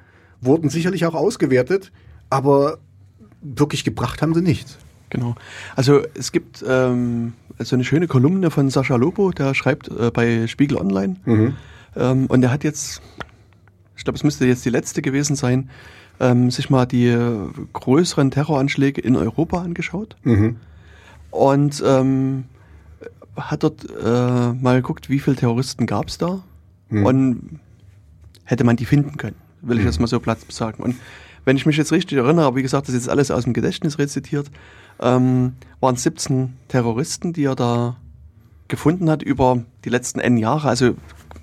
wurden 0.41 0.69
sicherlich 0.69 1.05
auch 1.05 1.15
ausgewertet, 1.15 1.91
aber 2.29 2.79
wirklich 3.41 3.83
gebracht 3.83 4.21
haben 4.21 4.33
sie 4.33 4.41
nichts. 4.41 4.77
Genau. 5.09 5.35
Also 5.75 6.01
es 6.15 6.31
gibt 6.31 6.63
ähm, 6.67 7.33
so 7.59 7.75
eine 7.75 7.83
schöne 7.83 8.07
Kolumne 8.07 8.51
von 8.51 8.69
Sascha 8.69 8.95
Lobo, 8.95 9.31
der 9.31 9.53
schreibt 9.53 9.87
äh, 9.89 10.11
bei 10.11 10.47
Spiegel 10.47 10.77
Online. 10.77 11.15
Mhm. 11.25 11.53
Ähm, 11.95 12.25
und 12.27 12.43
er 12.43 12.51
hat 12.51 12.63
jetzt, 12.63 13.01
ich 13.95 14.03
glaube, 14.03 14.17
es 14.17 14.23
müsste 14.23 14.45
jetzt 14.45 14.65
die 14.65 14.69
letzte 14.69 15.01
gewesen 15.01 15.35
sein, 15.35 15.69
ähm, 16.19 16.51
sich 16.51 16.69
mal 16.69 16.85
die 16.85 17.15
größeren 17.73 18.31
Terroranschläge 18.31 18.99
in 19.01 19.15
Europa 19.15 19.61
angeschaut. 19.61 20.15
Mhm. 20.23 20.57
Und 21.31 21.81
ähm, 21.85 22.45
hat 23.35 23.63
dort 23.63 23.85
äh, 23.85 24.53
mal 24.53 24.77
geguckt, 24.77 25.09
wie 25.09 25.19
viele 25.19 25.35
Terroristen 25.35 25.85
gab 25.85 26.07
es 26.07 26.17
da 26.17 26.43
Mhm. 26.89 27.05
und 27.05 27.59
hätte 28.45 28.63
man 28.63 28.77
die 28.77 28.85
finden 28.85 29.17
können, 29.17 29.35
will 29.61 29.77
ich 29.77 29.83
Mhm. 29.83 29.89
jetzt 29.89 29.99
mal 29.99 30.07
so 30.07 30.19
platt 30.21 30.39
sagen. 30.49 30.81
Und 30.81 30.95
wenn 31.43 31.57
ich 31.57 31.65
mich 31.65 31.75
jetzt 31.77 31.91
richtig 31.91 32.17
erinnere, 32.17 32.45
aber 32.45 32.55
wie 32.55 32.61
gesagt, 32.61 32.87
das 32.87 32.95
ist 32.95 33.01
jetzt 33.03 33.09
alles 33.09 33.29
aus 33.29 33.43
dem 33.43 33.51
Gedächtnis 33.53 33.99
rezitiert, 33.99 34.49
ähm, 34.99 35.53
waren 35.79 35.95
es 35.95 36.03
17 36.03 36.53
Terroristen, 36.67 37.33
die 37.33 37.43
er 37.45 37.55
da 37.55 37.97
gefunden 38.67 39.09
hat 39.09 39.23
über 39.23 39.63
die 39.85 39.89
letzten 39.89 40.19
N 40.19 40.37
Jahre. 40.37 40.67
Also, 40.67 40.95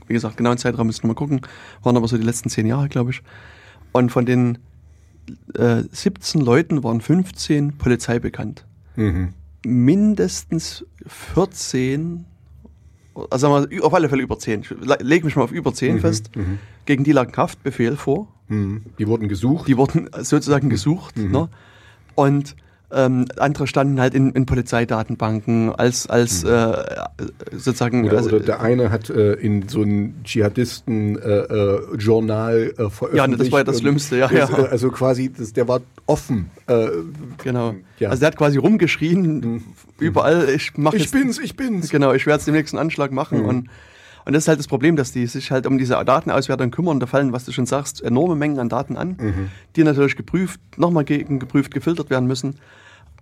wie 0.06 0.12
gesagt, 0.12 0.36
genauen 0.36 0.58
Zeitraum 0.58 0.86
müssen 0.86 1.04
wir 1.04 1.08
mal 1.08 1.14
gucken, 1.14 1.40
waren 1.82 1.96
aber 1.96 2.08
so 2.08 2.16
die 2.18 2.24
letzten 2.24 2.50
10 2.50 2.66
Jahre, 2.66 2.88
glaube 2.88 3.10
ich. 3.12 3.22
Und 3.92 4.10
von 4.12 4.26
den 4.26 4.58
äh, 5.54 5.82
17 5.90 6.40
Leuten 6.40 6.82
waren 6.84 7.00
15 7.00 7.78
Polizei 7.78 8.18
bekannt 8.18 8.66
Mhm. 8.96 9.30
mindestens 9.64 10.84
14, 11.06 12.24
also 13.30 13.48
sagen 13.48 13.70
wir, 13.70 13.84
auf 13.84 13.94
alle 13.94 14.08
Fälle 14.08 14.22
über 14.22 14.38
10. 14.38 14.60
Ich 14.62 14.70
le- 14.70 14.98
lege 15.00 15.24
mich 15.24 15.36
mal 15.36 15.42
auf 15.42 15.52
über 15.52 15.72
10 15.72 16.00
fest. 16.00 16.34
Mhm. 16.36 16.58
Gegen 16.86 17.04
die 17.04 17.12
lag 17.12 17.28
ein 17.28 17.36
Haftbefehl 17.36 17.96
vor. 17.96 18.28
Mhm. 18.48 18.82
Die 18.98 19.06
wurden 19.08 19.28
gesucht. 19.28 19.66
Die 19.68 19.76
wurden 19.76 20.08
sozusagen 20.20 20.68
gesucht. 20.68 21.16
Ne? 21.16 21.48
Und 22.14 22.54
ähm, 22.94 23.26
andere 23.38 23.66
standen 23.66 24.00
halt 24.00 24.14
in, 24.14 24.30
in 24.33 24.46
Polizeidatenbanken 24.46 25.74
als, 25.74 26.07
als 26.07 26.44
äh, 26.44 26.72
sozusagen. 27.52 28.04
Oder, 28.07 28.16
also, 28.18 28.28
oder 28.30 28.40
der 28.40 28.61
eine 28.61 28.90
hat 28.90 29.11
äh, 29.11 29.33
in 29.35 29.68
so 29.68 29.83
einem 29.83 30.14
Dschihadisten-Journal 30.24 32.62
äh, 32.62 32.74
veröffentlicht. 32.74 33.14
Ja, 33.16 33.26
ne, 33.26 33.37
das 33.37 33.52
war 33.52 33.61
ja 33.61 33.64
das 33.64 33.80
Schlimmste, 33.80 34.16
ja, 34.18 34.30
ja. 34.30 34.48
äh, 34.48 34.68
Also 34.68 34.90
quasi, 34.90 35.30
das, 35.33 35.52
der 35.52 35.68
war 35.68 35.80
offen. 36.07 36.50
Äh, 36.66 36.88
genau. 37.42 37.74
Ja. 37.98 38.11
Also 38.11 38.20
der 38.20 38.28
hat 38.28 38.37
quasi 38.37 38.59
rumgeschrien, 38.59 39.62
überall, 39.98 40.48
ich 40.50 40.76
mache 40.76 40.96
ich 40.96 41.11
bin's, 41.11 41.38
ich 41.38 41.57
bin's. 41.57 41.90
Genau, 41.90 42.12
ich 42.12 42.26
werde 42.26 42.38
jetzt 42.38 42.46
den 42.46 42.54
nächsten 42.54 42.78
Anschlag 42.78 43.12
machen 43.12 43.42
Mhm. 43.42 43.48
und 43.48 43.68
und 44.26 44.33
das 44.33 44.44
ist 44.44 44.48
halt 44.48 44.59
das 44.59 44.68
Problem, 44.68 44.96
dass 44.96 45.12
die 45.12 45.26
sich 45.26 45.50
halt 45.50 45.66
um 45.66 45.76
diese 45.76 46.02
Datenauswertung 46.02 46.70
kümmern. 46.70 46.98
Da 46.98 47.04
fallen, 47.04 47.35
was 47.35 47.44
du 47.44 47.52
schon 47.52 47.66
sagst, 47.66 48.02
enorme 48.02 48.37
Mengen 48.37 48.59
an 48.59 48.70
Daten 48.70 48.96
an, 48.96 49.18
Mhm. 49.20 49.50
die 49.76 49.85
natürlich 49.85 50.16
geprüft, 50.16 50.59
nochmal 50.78 51.04
gegen 51.04 51.38
geprüft, 51.38 51.74
gefiltert 51.74 52.09
werden 52.09 52.26
müssen. 52.26 52.54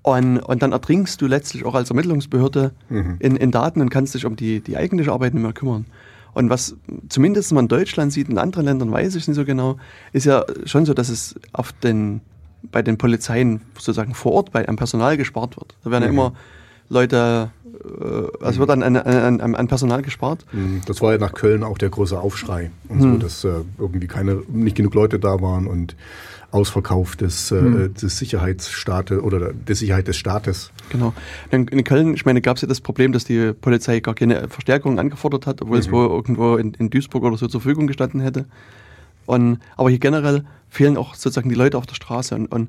Und, 0.02 0.38
und 0.40 0.62
dann 0.62 0.72
ertrinkst 0.72 1.20
du 1.22 1.26
letztlich 1.26 1.64
auch 1.64 1.74
als 1.76 1.90
Ermittlungsbehörde 1.90 2.72
Mhm. 2.88 3.16
in, 3.20 3.36
in 3.36 3.50
Daten 3.52 3.80
und 3.80 3.88
kannst 3.90 4.14
dich 4.14 4.26
um 4.26 4.34
die, 4.36 4.60
die 4.60 4.76
eigentliche 4.76 5.12
Arbeit 5.12 5.32
nicht 5.34 5.42
mehr 5.42 5.52
kümmern. 5.52 5.86
Und 6.34 6.50
was 6.50 6.74
zumindest 7.08 7.52
man 7.52 7.66
in 7.66 7.68
Deutschland 7.68 8.12
sieht, 8.12 8.28
in 8.28 8.38
anderen 8.38 8.64
Ländern 8.64 8.90
weiß 8.90 9.14
ich 9.14 9.28
nicht 9.28 9.36
so 9.36 9.44
genau, 9.44 9.76
ist 10.12 10.24
ja 10.26 10.44
schon 10.64 10.86
so, 10.86 10.94
dass 10.94 11.08
es 11.08 11.34
auf 11.52 11.72
den, 11.72 12.20
bei 12.72 12.82
den 12.82 12.96
Polizeien 12.98 13.60
sozusagen 13.76 14.14
vor 14.14 14.32
Ort 14.32 14.50
bei, 14.50 14.66
am 14.68 14.76
Personal 14.76 15.16
gespart 15.16 15.56
wird. 15.56 15.76
Da 15.84 15.90
werden 15.90 16.02
ja 16.04 16.08
Mhm. 16.10 16.18
immer 16.18 16.32
Leute, 16.88 17.50
äh, 17.84 18.44
also 18.44 18.58
wird 18.60 18.70
an, 18.70 18.82
an, 18.82 18.96
an, 18.96 19.54
an 19.54 19.68
Personal 19.68 20.02
gespart. 20.02 20.44
Mhm. 20.52 20.80
Das 20.86 21.00
war 21.00 21.12
ja 21.12 21.18
nach 21.18 21.32
Köln 21.32 21.62
auch 21.62 21.78
der 21.78 21.90
große 21.90 22.18
Aufschrei 22.18 22.70
und 22.88 23.00
so, 23.02 23.16
dass 23.18 23.44
äh, 23.44 23.50
irgendwie 23.78 24.06
keine, 24.08 24.42
nicht 24.48 24.76
genug 24.76 24.94
Leute 24.94 25.18
da 25.18 25.40
waren 25.40 25.66
und 25.66 25.94
Ausverkauf 26.52 27.16
des, 27.16 27.50
äh, 27.50 27.60
Hm. 27.60 27.94
des 27.94 28.18
Sicherheitsstaates 28.18 29.20
oder 29.20 29.52
der 29.52 29.74
Sicherheit 29.74 30.06
des 30.06 30.16
Staates. 30.16 30.70
Genau. 30.90 31.12
Dann 31.50 31.66
in 31.68 31.82
Köln, 31.82 32.14
ich 32.14 32.24
meine, 32.24 32.40
gab 32.40 32.56
es 32.56 32.62
ja 32.62 32.68
das 32.68 32.80
Problem, 32.80 33.12
dass 33.12 33.24
die 33.24 33.52
Polizei 33.52 34.00
gar 34.00 34.14
keine 34.14 34.48
Verstärkung 34.48 34.98
angefordert 34.98 35.46
hat, 35.46 35.62
obwohl 35.62 35.78
es 35.78 35.88
Mhm. 35.88 35.92
wohl 35.92 36.06
irgendwo 36.08 36.56
in, 36.56 36.74
in 36.74 36.90
Duisburg 36.90 37.24
oder 37.24 37.36
so 37.36 37.46
zur 37.48 37.60
Verfügung 37.60 37.86
gestanden 37.86 38.20
hätte. 38.20 38.44
Und, 39.26 39.58
aber 39.76 39.88
hier 39.90 39.98
generell 39.98 40.44
fehlen 40.68 40.96
auch 40.96 41.14
sozusagen 41.14 41.48
die 41.48 41.54
Leute 41.54 41.78
auf 41.78 41.86
der 41.86 41.94
Straße. 41.94 42.34
Und, 42.34 42.46
und 42.52 42.68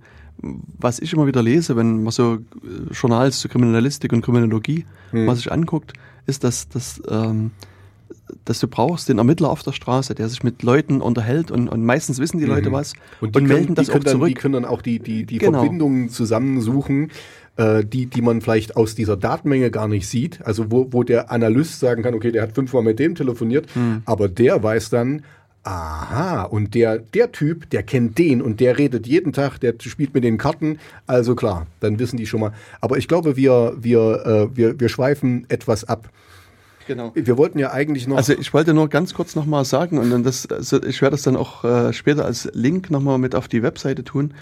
was 0.79 0.99
ich 0.99 1.13
immer 1.13 1.27
wieder 1.27 1.43
lese, 1.43 1.75
wenn 1.75 2.03
man 2.03 2.11
so 2.11 2.35
äh, 2.35 2.93
Journals 2.93 3.39
zu 3.39 3.49
Kriminalistik 3.49 4.13
und 4.13 4.21
Kriminologie 4.23 4.85
Mhm. 5.11 5.25
mal 5.25 5.35
sich 5.35 5.51
anguckt, 5.51 5.93
ist, 6.25 6.43
dass, 6.43 6.69
dass, 6.69 7.01
ähm, 7.09 7.51
dass 8.45 8.59
du 8.59 8.67
brauchst 8.67 9.09
den 9.09 9.17
Ermittler 9.17 9.49
auf 9.49 9.63
der 9.63 9.71
Straße, 9.71 10.15
der 10.15 10.29
sich 10.29 10.43
mit 10.43 10.63
Leuten 10.63 11.01
unterhält 11.01 11.51
und, 11.51 11.67
und 11.69 11.83
meistens 11.85 12.19
wissen 12.19 12.37
die 12.39 12.45
Leute 12.45 12.69
Mhm. 12.69 12.73
was 12.73 12.93
Und, 13.21 13.35
und, 13.35 13.41
die 13.43 13.47
melden 13.47 13.65
können, 13.65 13.75
das 13.75 13.87
die 13.87 13.91
auch 13.93 13.99
dann, 13.99 14.11
zurück. 14.11 14.27
Die 14.29 14.33
können 14.35 14.53
dann 14.53 14.65
auch 14.65 14.81
die, 14.81 14.99
die, 14.99 15.25
die 15.25 15.37
Genau. 15.37 15.59
Verbindungen 15.59 16.09
zusammensuchen, 16.09 17.11
äh, 17.57 17.83
die, 17.85 18.05
die 18.07 18.21
man 18.21 18.41
vielleicht 18.41 18.75
aus 18.77 18.95
dieser 18.95 19.17
Datenmenge 19.17 19.71
gar 19.71 19.87
nicht 19.87 20.07
sieht. 20.07 20.39
Also 20.45 20.71
wo, 20.71 20.87
wo 20.91 21.03
der 21.03 21.31
Analyst 21.31 21.79
sagen 21.79 22.03
kann, 22.03 22.13
okay, 22.13 22.31
der 22.31 22.41
hat 22.43 22.53
fünfmal 22.55 22.83
mit 22.83 22.99
dem 22.99 23.15
telefoniert, 23.15 23.67
Hm. 23.75 24.01
aber 24.05 24.27
der 24.27 24.61
weiß 24.63 24.89
dann, 24.89 25.23
aha, 25.65 26.43
und 26.43 26.75
der, 26.75 26.97
der 26.99 27.31
Typ, 27.31 27.69
der 27.69 27.83
kennt 27.83 28.17
den 28.17 28.41
und 28.41 28.59
der 28.59 28.77
redet 28.77 29.07
jeden 29.07 29.31
Tag, 29.33 29.59
der 29.59 29.73
spielt 29.79 30.13
mit 30.13 30.23
den 30.23 30.37
Karten. 30.37 30.77
Also 31.07 31.35
klar, 31.35 31.67
dann 31.79 31.99
wissen 31.99 32.17
die 32.17 32.25
schon 32.25 32.41
mal. 32.41 32.51
Aber 32.81 32.97
ich 32.97 33.07
glaube, 33.07 33.37
wir, 33.37 33.73
wir, 33.79 34.49
äh, 34.51 34.57
wir, 34.57 34.79
wir 34.79 34.89
schweifen 34.89 35.45
etwas 35.49 35.85
ab. 35.85 36.09
Genau. 36.87 37.11
Wir 37.15 37.37
wollten 37.37 37.59
ja 37.59 37.71
eigentlich 37.71 38.07
noch. 38.07 38.17
Also 38.17 38.33
ich 38.33 38.53
wollte 38.53 38.73
nur 38.73 38.89
ganz 38.89 39.13
kurz 39.13 39.35
nochmal 39.35 39.65
sagen 39.65 39.97
und 39.97 40.09
dann 40.09 40.23
das, 40.23 40.47
also 40.47 40.81
ich 40.83 41.01
werde 41.01 41.15
das 41.15 41.23
dann 41.23 41.35
auch 41.35 41.63
äh, 41.63 41.93
später 41.93 42.25
als 42.25 42.49
Link 42.53 42.89
nochmal 42.89 43.17
mit 43.17 43.35
auf 43.35 43.47
die 43.47 43.63
Webseite 43.63 44.03
tun. 44.03 44.33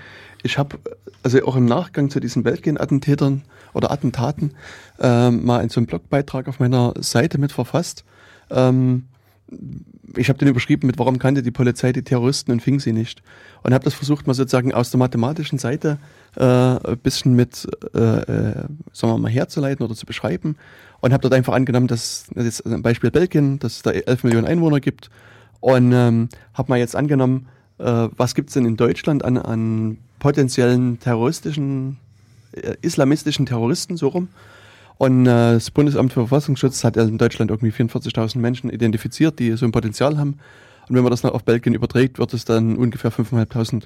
Ich 0.43 0.57
habe 0.57 0.79
also 1.23 1.43
auch 1.45 1.55
im 1.55 1.65
Nachgang 1.65 2.09
zu 2.09 2.19
diesen 2.19 2.43
Belgien-Attentätern 2.43 3.43
oder 3.73 3.91
Attentaten 3.91 4.55
ähm, 4.99 5.45
mal 5.45 5.61
in 5.61 5.69
so 5.69 5.79
einem 5.79 5.87
Blogbeitrag 5.87 6.47
auf 6.47 6.59
meiner 6.59 6.93
Seite 6.99 7.37
mit 7.37 7.51
verfasst. 7.51 8.03
Ähm, 8.49 9.05
ich 10.17 10.29
habe 10.29 10.39
den 10.39 10.47
überschrieben 10.47 10.87
mit, 10.87 10.97
warum 10.97 11.19
kannte 11.19 11.43
die 11.43 11.51
Polizei 11.51 11.91
die 11.91 12.03
Terroristen 12.03 12.51
und 12.51 12.61
fing 12.61 12.79
sie 12.79 12.93
nicht. 12.93 13.21
Und 13.63 13.73
habe 13.73 13.83
das 13.83 13.93
versucht, 13.93 14.27
mal 14.27 14.33
sozusagen 14.33 14.73
aus 14.73 14.91
der 14.91 14.97
mathematischen 14.97 15.59
Seite 15.59 15.97
äh, 16.35 16.43
ein 16.43 16.97
bisschen 17.01 17.35
mit, 17.35 17.67
äh, 17.93 17.99
äh, 17.99 18.53
sagen 18.93 19.13
wir 19.13 19.17
mal, 19.17 19.31
herzuleiten 19.31 19.85
oder 19.85 19.95
zu 19.95 20.05
beschreiben. 20.05 20.55
Und 21.01 21.13
habe 21.13 21.21
dort 21.21 21.33
einfach 21.33 21.53
angenommen, 21.53 21.87
dass, 21.87 22.27
das 22.33 22.45
ist 22.45 22.65
ein 22.65 22.81
Beispiel 22.81 23.11
Belgien, 23.11 23.59
dass 23.59 23.77
es 23.77 23.81
da 23.81 23.91
11 23.91 24.23
Millionen 24.23 24.47
Einwohner 24.47 24.79
gibt. 24.79 25.09
Und 25.59 25.91
ähm, 25.91 26.29
habe 26.53 26.71
mal 26.71 26.79
jetzt 26.79 26.95
angenommen, 26.95 27.47
äh, 27.79 28.07
was 28.15 28.35
gibt 28.35 28.49
es 28.49 28.53
denn 28.53 28.65
in 28.65 28.77
Deutschland 28.77 29.25
an, 29.25 29.37
an 29.37 29.97
potenziellen 30.19 30.99
terroristischen, 30.99 31.97
äh, 32.53 32.75
islamistischen 32.81 33.45
Terroristen, 33.45 33.97
so 33.97 34.09
rum. 34.09 34.29
Und 34.97 35.25
äh, 35.25 35.53
das 35.53 35.71
Bundesamt 35.71 36.13
für 36.13 36.27
Verfassungsschutz 36.27 36.83
hat 36.83 36.95
in 36.95 37.17
Deutschland 37.17 37.49
irgendwie 37.49 37.71
44.000 37.71 38.37
Menschen 38.37 38.69
identifiziert, 38.69 39.39
die 39.39 39.51
so 39.53 39.65
ein 39.65 39.71
Potenzial 39.71 40.19
haben. 40.19 40.37
Und 40.87 40.95
wenn 40.95 41.03
man 41.03 41.09
das 41.09 41.23
noch 41.23 41.33
auf 41.33 41.43
Belgien 41.43 41.73
überträgt, 41.73 42.19
wird 42.19 42.33
es 42.35 42.45
dann 42.45 42.75
ungefähr 42.75 43.11
5.500 43.11 43.83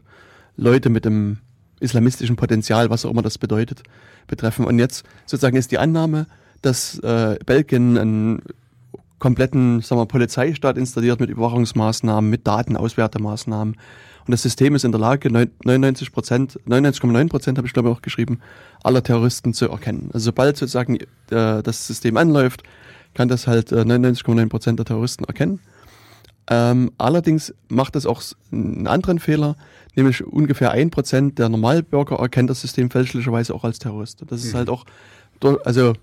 Leute 0.57 0.89
mit 0.89 1.05
dem 1.05 1.37
islamistischen 1.79 2.35
Potenzial, 2.35 2.89
was 2.89 3.05
auch 3.05 3.11
immer 3.11 3.21
das 3.21 3.37
bedeutet, 3.37 3.83
betreffen. 4.27 4.65
Und 4.65 4.79
jetzt 4.79 5.05
sozusagen 5.25 5.55
ist 5.55 5.71
die 5.71 5.77
Annahme, 5.77 6.27
dass 6.65 6.99
äh, 6.99 7.37
Belgien 7.45 7.97
einen 7.97 8.41
kompletten 9.19 9.81
sagen 9.81 10.01
wir, 10.01 10.05
Polizeistaat 10.05 10.77
installiert 10.77 11.19
mit 11.19 11.29
Überwachungsmaßnahmen, 11.29 12.29
mit 12.29 12.45
Datenauswertemaßnahmen. 12.47 13.75
Und 14.27 14.31
das 14.31 14.41
System 14.41 14.75
ist 14.75 14.83
in 14.83 14.91
der 14.91 14.99
Lage, 14.99 15.29
99 15.31 16.11
Prozent, 16.11 16.59
99,9 16.67 17.29
Prozent 17.29 17.57
habe 17.57 17.67
ich 17.67 17.73
glaube 17.73 17.89
ich 17.89 17.95
auch 17.95 18.01
geschrieben, 18.01 18.39
aller 18.83 19.03
Terroristen 19.03 19.53
zu 19.53 19.69
erkennen. 19.69 20.09
Also 20.13 20.25
sobald 20.25 20.57
sozusagen 20.57 20.95
äh, 20.95 21.05
das 21.29 21.87
System 21.87 22.17
anläuft, 22.17 22.63
kann 23.13 23.27
das 23.29 23.47
halt 23.47 23.71
äh, 23.71 23.81
99,9 23.81 24.49
Prozent 24.49 24.79
der 24.79 24.85
Terroristen 24.85 25.23
erkennen. 25.25 25.59
Ähm, 26.47 26.91
allerdings 26.97 27.53
macht 27.69 27.95
es 27.95 28.05
auch 28.05 28.21
einen 28.51 28.87
anderen 28.87 29.19
Fehler, 29.19 29.55
nämlich 29.95 30.23
ungefähr 30.23 30.71
ein 30.71 30.91
Prozent 30.91 31.39
der 31.39 31.49
Normalbürger 31.49 32.17
erkennt 32.17 32.49
das 32.49 32.61
System 32.61 32.91
fälschlicherweise 32.91 33.53
auch 33.55 33.63
als 33.63 33.79
Terrorist. 33.79 34.23
Das 34.27 34.43
ist 34.43 34.53
Mhm. 34.53 34.57
halt 34.57 34.69
auch, 34.69 34.85
also 35.63 35.93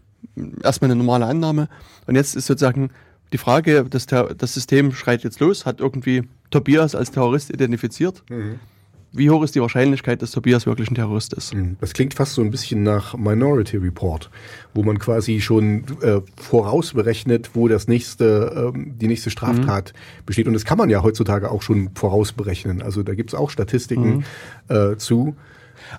erstmal 0.63 0.91
eine 0.91 0.99
normale 0.99 1.27
Annahme. 1.27 1.69
Und 2.07 2.15
jetzt 2.15 2.37
ist 2.37 2.47
sozusagen 2.47 2.91
die 3.33 3.39
Frage, 3.39 3.85
das, 3.89 4.07
das 4.07 4.55
System 4.55 4.93
schreit 4.93 5.25
jetzt 5.25 5.41
los, 5.41 5.65
hat 5.65 5.81
irgendwie 5.81 6.25
Tobias 6.51 6.95
als 6.95 7.11
Terrorist 7.11 7.51
identifiziert. 7.51 8.23
Mhm. 8.29 8.61
Wie 9.15 9.29
hoch 9.29 9.43
ist 9.43 9.55
die 9.55 9.61
Wahrscheinlichkeit, 9.61 10.23
dass 10.23 10.31
Tobias 10.31 10.65
wirklich 10.65 10.91
ein 10.91 10.95
Terrorist 10.95 11.35
ist? 11.35 11.55
Mhm. 11.55 11.77
Das 11.81 11.93
klingt 11.93 12.15
fast 12.15 12.33
so 12.33 12.41
ein 12.41 12.51
bisschen 12.51 12.83
nach 12.83 13.15
Minority 13.15 13.77
Report, 13.77 14.31
wo 14.73 14.83
man 14.83 14.99
quasi 14.99 15.41
schon 15.43 15.85
äh, 16.01 16.21
vorausberechnet, 16.37 17.51
wo 17.53 17.69
das 17.69 17.89
nächste, 17.89 18.73
ähm, 18.75 18.95
die 18.99 19.09
nächste 19.09 19.29
Straftat 19.29 19.93
besteht. 20.25 20.47
Und 20.47 20.55
das 20.55 20.65
kann 20.65 20.79
man 20.79 20.89
ja 20.89 21.03
heutzutage 21.03 21.51
auch 21.51 21.61
schon 21.61 21.91
vorausberechnen. 21.95 22.81
Also 22.81 23.03
da 23.03 23.15
gibt 23.15 23.31
es 23.31 23.35
auch 23.35 23.51
Statistiken 23.51 24.25
äh, 24.69 24.97
zu. 24.97 25.37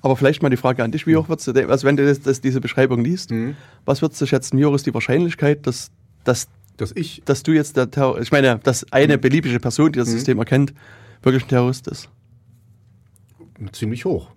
Aber 0.02 0.16
vielleicht 0.16 0.42
mal 0.42 0.50
die 0.50 0.58
Frage 0.58 0.84
an 0.84 0.92
dich, 0.92 1.06
wie 1.08 1.16
hoch 1.16 1.30
würdest 1.30 1.48
du, 1.48 1.54
de- 1.54 1.66
also 1.66 1.86
wenn 1.88 1.96
du 1.98 2.06
das, 2.06 2.22
das, 2.22 2.42
diese 2.42 2.60
Beschreibung 2.62 3.04
liest, 3.04 3.32
Mhm. 3.32 3.56
was 3.86 4.02
würdest 4.02 4.20
du 4.22 4.26
schätzen, 4.26 4.58
wie 4.58 4.66
hoch 4.66 4.74
ist 4.74 4.86
die 4.86 4.94
Wahrscheinlichkeit, 4.94 5.66
dass, 5.68 5.92
dass 6.24 6.48
Dass 6.78 6.92
ich, 6.96 7.22
dass 7.24 7.44
du 7.44 7.52
jetzt 7.52 7.78
der 7.78 7.92
Terror, 7.92 8.20
ich 8.20 8.32
meine, 8.32 8.58
dass 8.64 8.92
eine 8.92 9.20
beliebige 9.20 9.60
Person, 9.60 9.92
die 9.92 10.00
das 10.00 10.08
Mhm. 10.08 10.14
System 10.14 10.40
erkennt, 10.40 10.74
wirklich 11.22 11.44
ein 11.44 11.48
Terrorist 11.50 11.88
ist. 11.88 12.10
ziemlich 13.74 14.06
hoch. 14.06 14.32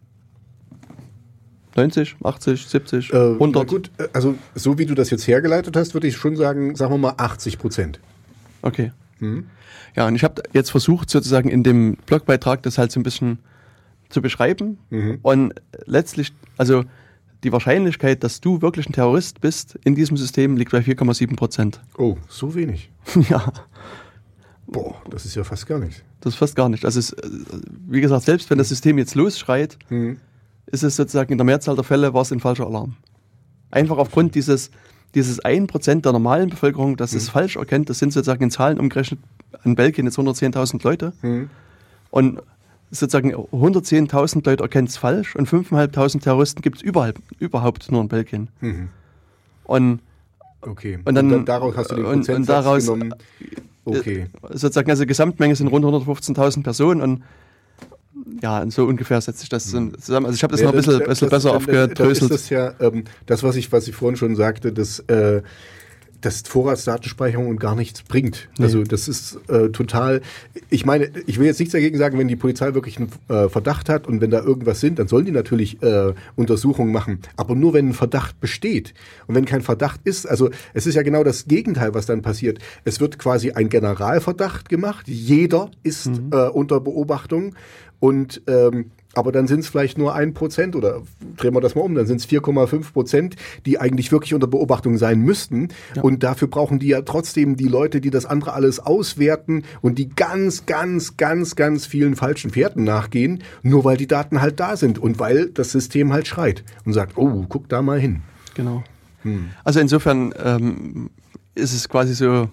90, 1.77 2.17
80, 2.23 2.67
70, 2.67 3.13
Äh, 3.13 3.17
100. 3.17 3.55
na 3.55 3.65
gut, 3.65 3.91
äh, 3.99 4.09
also 4.13 4.35
so 4.55 4.79
wie 4.79 4.87
du 4.87 4.95
das 4.95 5.11
jetzt 5.11 5.27
hergeleitet 5.27 5.77
hast, 5.77 5.95
würde 5.95 6.07
ich 6.09 6.17
schon 6.17 6.37
sagen, 6.37 6.75
sagen 6.77 6.93
wir 6.93 6.99
mal 6.99 7.15
80 7.17 7.59
Prozent. 7.59 8.01
Okay. 8.63 8.93
Ja, 9.95 10.07
und 10.07 10.15
ich 10.15 10.23
habe 10.23 10.43
jetzt 10.53 10.71
versucht, 10.71 11.09
sozusagen 11.09 11.49
in 11.49 11.63
dem 11.63 11.97
Blogbeitrag 12.07 12.63
das 12.63 12.77
halt 12.77 12.93
so 12.93 13.01
ein 13.01 13.03
bisschen 13.03 13.39
zu 14.09 14.23
beschreiben. 14.23 14.79
Und 15.23 15.55
letztlich, 15.85 16.33
also 16.57 16.85
die 17.45 17.53
Wahrscheinlichkeit, 17.53 18.25
dass 18.25 18.41
du 18.41 18.63
wirklich 18.63 18.89
ein 18.89 18.93
Terrorist 18.93 19.41
bist 19.41 19.79
in 19.85 19.95
diesem 19.95 20.17
System, 20.17 20.57
liegt 20.57 20.73
bei 20.73 20.79
4,7 20.79 21.37
Prozent. 21.37 21.81
Oh, 21.99 22.17
so 22.29 22.55
wenig. 22.55 22.91
ja, 23.29 23.53
Boah, 24.69 24.97
das 25.11 25.25
ist 25.25 25.37
ja 25.37 25.45
fast 25.45 25.67
gar 25.67 25.79
nichts. 25.79 26.03
das 26.21 26.35
ist 26.35 26.39
fast 26.39 26.57
gar 26.57 26.69
nicht. 26.69 26.85
Also 26.85 26.99
es, 26.99 27.15
wie 27.89 28.01
gesagt, 28.01 28.25
selbst 28.25 28.51
wenn 28.51 28.59
das 28.59 28.69
System 28.69 28.99
jetzt 28.99 29.15
losschreit, 29.15 29.79
ist 30.67 30.83
es 30.83 30.97
sozusagen 30.97 31.31
in 31.31 31.39
der 31.39 31.45
Mehrzahl 31.45 31.77
der 31.77 31.85
Fälle 31.85 32.13
war 32.15 32.23
es 32.23 32.33
ein 32.33 32.41
falscher 32.41 32.67
Alarm. 32.67 32.97
Einfach 33.71 33.97
aufgrund 33.99 34.35
dieses, 34.35 34.71
dieses 35.15 35.41
1% 35.45 36.01
der 36.03 36.13
normalen 36.13 36.51
Bevölkerung, 36.51 36.97
das 36.97 37.13
es 37.13 37.29
falsch 37.29 37.55
erkennt, 37.57 37.91
das 37.91 38.01
sind 38.01 38.13
sozusagen 38.13 38.43
in 38.43 38.51
Zahlen 38.51 38.81
umgerechnet 38.81 39.21
an 39.63 39.77
Belgien 39.77 40.07
jetzt 40.07 40.19
110.000 40.19 40.83
Leute. 40.83 41.13
Und 42.11 42.41
sozusagen 42.91 43.35
110.000 43.35 44.45
Leute 44.47 44.63
erkennen 44.63 44.87
es 44.87 44.97
falsch 44.97 45.35
und 45.37 45.49
5.500 45.49 46.21
Terroristen 46.23 46.63
gibt 46.63 46.77
es 46.79 46.83
überhaupt, 46.83 47.19
überhaupt 47.39 47.91
nur 47.91 48.01
in 48.03 48.09
Belgien. 48.09 48.49
Und 49.65 50.01
Okay. 50.63 50.99
Und 51.05 51.15
dann- 51.15 51.45
daraus 51.45 51.77
hast 51.77 51.91
du 51.93 51.97
den 51.97 52.05
und- 52.07 52.29
und 52.29 52.49
daraus- 52.49 52.85
genommen. 52.87 53.15
Okay. 53.85 54.27
sozusagen, 54.51 54.91
also 54.91 55.07
Gesamtmenge 55.07 55.55
sind 55.55 55.69
rund 55.69 55.85
115.000 55.85 56.65
Personen 56.65 57.01
und 57.03 57.23
ja, 58.43 58.61
und 58.61 58.73
so 58.73 58.85
ungefähr 58.87 59.21
setzt 59.21 59.39
sich 59.41 59.49
das 59.49 59.65
zusammen. 59.67 59.95
Also 60.27 60.31
ich 60.33 60.43
habe 60.43 60.51
das 60.53 60.61
Ja, 60.61 60.67
noch 60.67 60.73
ein 60.73 60.77
bisschen, 60.79 60.99
das- 60.99 61.09
bisschen 61.09 61.29
das- 61.31 61.43
besser 61.45 61.53
dann- 61.59 61.67
Dann 61.67 61.83
aufgedröselt. 61.85 62.31
ist 62.33 62.43
das 62.43 62.51
ja 62.51 62.73
ähm, 62.81 63.05
das, 63.27 63.43
was 63.45 63.55
ich, 63.55 63.71
was 63.71 63.87
ich 63.87 63.95
vorhin 63.95 64.17
schon 64.17 64.35
sagte, 64.35 64.73
dass, 64.73 64.99
äh, 65.01 65.43
dass 66.27 66.43
Vorratsdatenspeicherung 66.43 67.47
und 67.47 67.61
gar 67.61 67.77
nichts 67.77 68.03
bringt. 68.03 68.49
Also 68.59 68.83
das 68.83 69.07
ist 69.07 69.39
äh, 69.49 69.69
total. 69.69 70.23
Ich 70.71 70.85
meine, 70.85 71.11
ich 71.27 71.39
will 71.39 71.47
jetzt 71.47 71.61
nichts 71.61 71.73
dagegen 71.73 71.97
sagen, 71.99 72.19
wenn 72.19 72.27
die 72.27 72.35
Polizei 72.35 72.75
wirklich 72.75 72.99
einen 72.99 73.11
äh, 73.29 73.49
Verdacht 73.49 73.89
hat 73.89 74.09
und 74.09 74.21
wenn 74.21 74.33
da 74.33 74.43
irgendwas 74.43 74.81
sind, 74.81 74.99
dann 74.99 75.07
sollen 75.07 75.25
die 75.25 75.31
natürlich 75.31 75.81
äh, 75.85 76.15
Untersuchungen 76.35 76.91
machen. 76.91 77.21
Aber 77.37 77.55
nur 77.55 77.75
wenn 77.75 77.91
ein 77.91 77.95
Verdacht 77.95 78.41
besteht 78.41 78.93
und 79.29 79.37
wenn 79.37 79.45
kein 79.45 79.63
Verdacht 79.63 80.01
ist, 80.03 80.29
also 80.29 80.51
es 80.75 80.89
ist 80.89 80.97
ja 80.97 81.03
genau 81.03 81.23
das 81.23 81.47
Gegenteil, 81.47 81.95
was 81.95 82.07
dann 82.07 82.23
passiert. 82.23 82.59
Es 82.85 82.99
wird 82.99 83.21
quasi 83.21 83.53
ein 83.53 83.69
Generalverdacht 83.69 84.69
gemacht. 84.69 85.07
Jeder 85.07 85.71
ist 85.85 86.11
äh, 86.33 86.49
unter 86.49 86.81
Beobachtung 86.81 87.55
und 88.01 88.43
ähm, 88.49 88.91
aber 89.17 89.33
dann 89.33 89.47
sind 89.47 89.61
es 89.61 89.69
vielleicht 89.69 89.97
nur 89.97 90.15
ein 90.15 90.35
Prozent 90.35 90.77
oder 90.77 91.03
drehen 91.39 91.55
wir 91.55 91.63
das 91.63 91.75
mal 91.75 91.81
um, 91.81 91.95
dann 91.95 92.07
sind 92.07 92.21
es 92.21 92.29
4,5 92.29 92.93
Prozent, 92.93 93.37
die 93.65 93.79
eigentlich 93.79 94.13
wirklich 94.13 94.35
unter 94.35 94.47
Beobachtung 94.47 94.99
sein 94.99 95.21
müssten. 95.21 95.69
Und 96.03 96.23
dafür 96.23 96.49
brauchen 96.49 96.79
die 96.79 96.89
ja 96.89 97.01
trotzdem 97.01 97.57
die 97.57 97.69
Leute, 97.69 98.03
die 98.03 98.11
das 98.11 98.27
andere 98.27 98.53
alles 98.53 98.79
auswerten 98.79 99.63
und 99.81 99.97
die 99.99 100.11
ganz, 100.11 100.67
ganz, 100.67 101.17
ganz, 101.17 101.57
ganz 101.57 101.87
vielen 101.87 102.15
falschen 102.15 102.51
Pferden 102.51 102.85
nachgehen, 102.85 103.43
nur 103.63 103.85
weil 103.85 103.97
die 103.97 104.07
Daten 104.07 104.43
halt 104.43 104.61
da 104.61 104.77
sind 104.77 104.99
und 104.99 105.19
weil 105.19 105.49
das 105.49 105.73
System 105.73 106.13
halt 106.13 106.27
schreit 106.27 106.63
und 106.85 106.93
sagt, 106.93 107.17
oh, 107.17 107.47
guck 107.49 107.71
da 107.71 107.81
mal 107.81 107.99
hin. 107.99 108.21
Genau. 108.55 108.85
Also 109.65 109.81
insofern 109.81 110.35
ähm, 110.45 111.09
ist 111.55 111.73
es 111.73 111.89
quasi 111.89 112.15
so, 112.15 112.51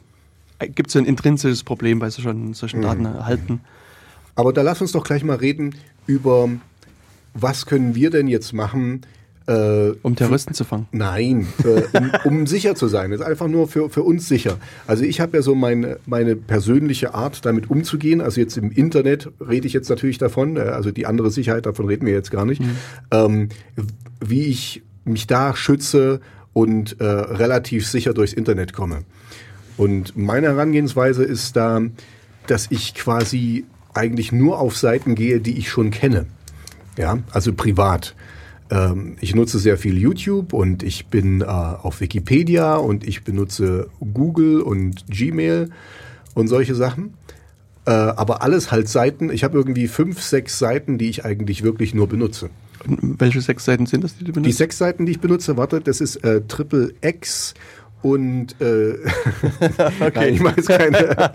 gibt 0.60 0.88
es 0.88 0.94
so 0.94 1.00
ein 1.00 1.06
intrinsisches 1.06 1.66
Problem 1.66 2.00
bei 2.00 2.10
solchen, 2.10 2.54
solchen 2.54 2.82
Datenerhalten. 2.82 3.60
Aber 4.36 4.54
da 4.54 4.62
lass 4.62 4.82
uns 4.82 4.92
doch 4.92 5.04
gleich 5.04 5.24
mal 5.24 5.38
reden 5.38 5.76
über, 6.08 6.50
was 7.34 7.66
können 7.66 7.96
wir 7.96 8.10
denn 8.10 8.28
jetzt 8.28 8.54
machen, 8.54 9.02
äh, 9.46 9.92
Um 10.04 10.16
Terroristen 10.16 10.54
zu 10.54 10.64
fangen. 10.64 10.88
Nein, 10.92 11.48
äh, 11.64 11.98
um, 11.98 12.12
um 12.40 12.48
sicher 12.48 12.76
zu 12.76 12.88
sein. 12.88 13.12
Das 13.12 13.20
ist 13.20 13.26
einfach 13.26 13.48
nur 13.48 13.68
für, 13.68 13.90
für 13.90 14.04
uns 14.04 14.28
sicher. 14.28 14.58
Also 14.88 15.04
ich 15.04 15.20
habe 15.20 15.38
ja 15.38 15.44
so 15.44 15.54
meine, 15.54 15.98
meine 16.06 16.36
persönliche 16.36 17.14
Art, 17.14 17.46
damit 17.46 17.70
umzugehen. 17.70 18.22
Also 18.22 18.40
jetzt 18.40 18.58
im 18.58 18.72
Internet 18.72 19.30
rede 19.42 19.68
ich 19.68 19.74
jetzt 19.74 19.90
natürlich 19.90 20.18
davon, 20.18 20.56
äh, 20.56 20.62
also 20.62 20.92
die 20.92 21.06
andere 21.06 21.30
Sicherheit, 21.30 21.66
davon 21.66 21.88
reden 21.88 22.06
wir 22.06 22.14
jetzt 22.14 22.32
gar 22.32 22.46
nicht. 22.46 22.62
Ähm, 23.12 23.50
wie 24.22 24.46
ich 24.46 24.82
mich 25.04 25.28
da 25.28 25.56
schütze 25.56 26.22
und 26.54 27.02
äh, 27.02 27.04
relativ 27.04 27.88
sicher 27.88 28.14
durchs 28.14 28.34
Internet 28.34 28.72
komme. 28.72 29.04
Und 29.76 30.16
meine 30.16 30.48
Herangehensweise 30.48 31.24
ist 31.24 31.56
da, 31.56 31.82
dass 32.48 32.68
ich 32.70 32.94
quasi 32.94 33.66
eigentlich 33.94 34.32
nur 34.32 34.60
auf 34.60 34.78
Seiten 34.78 35.16
gehe, 35.16 35.40
die 35.40 35.58
ich 35.58 35.70
schon 35.70 35.92
kenne. 35.92 36.26
Ja, 36.98 37.20
also 37.32 37.54
privat. 37.54 38.16
Ähm, 38.70 39.16
ich 39.20 39.36
nutze 39.36 39.60
sehr 39.60 39.78
viel 39.78 39.98
YouTube 39.98 40.54
und 40.54 40.84
ich 40.84 41.08
bin 41.08 41.42
äh, 41.42 41.46
auf 41.46 42.02
Wikipedia 42.02 42.76
und 42.76 43.08
ich 43.08 43.24
benutze 43.24 43.90
Google 44.14 44.62
und 44.62 45.06
Gmail 45.08 45.70
und 46.34 46.48
solche 46.48 46.76
Sachen. 46.76 47.14
Äh, 47.86 47.92
aber 47.92 48.42
alles 48.42 48.72
halt 48.72 48.88
Seiten. 48.88 49.30
Ich 49.30 49.44
habe 49.44 49.58
irgendwie 49.58 49.88
fünf, 49.88 50.22
sechs 50.22 50.58
Seiten, 50.60 50.98
die 50.98 51.10
ich 51.10 51.26
eigentlich 51.26 51.64
wirklich 51.64 51.94
nur 51.94 52.08
benutze. 52.08 52.50
Und 52.88 53.20
welche 53.20 53.42
sechs 53.42 53.66
Seiten 53.66 53.86
sind 53.86 54.04
das, 54.04 54.14
die 54.18 54.26
du 54.26 54.32
Die 54.32 54.40
benutzt? 54.40 54.58
sechs 54.58 54.78
Seiten, 54.78 55.06
die 55.06 55.14
ich 55.14 55.20
benutze, 55.20 55.58
warte, 55.58 55.82
das 55.82 56.02
ist 56.02 56.18
äh, 56.18 56.42
Triple 56.48 56.94
X 57.02 57.54
und 58.04 58.60
äh, 58.62 58.98
nein, 60.14 60.34
ich 60.34 60.40
meine 60.42 60.58
jetzt 60.58 60.68
keine. 60.68 61.32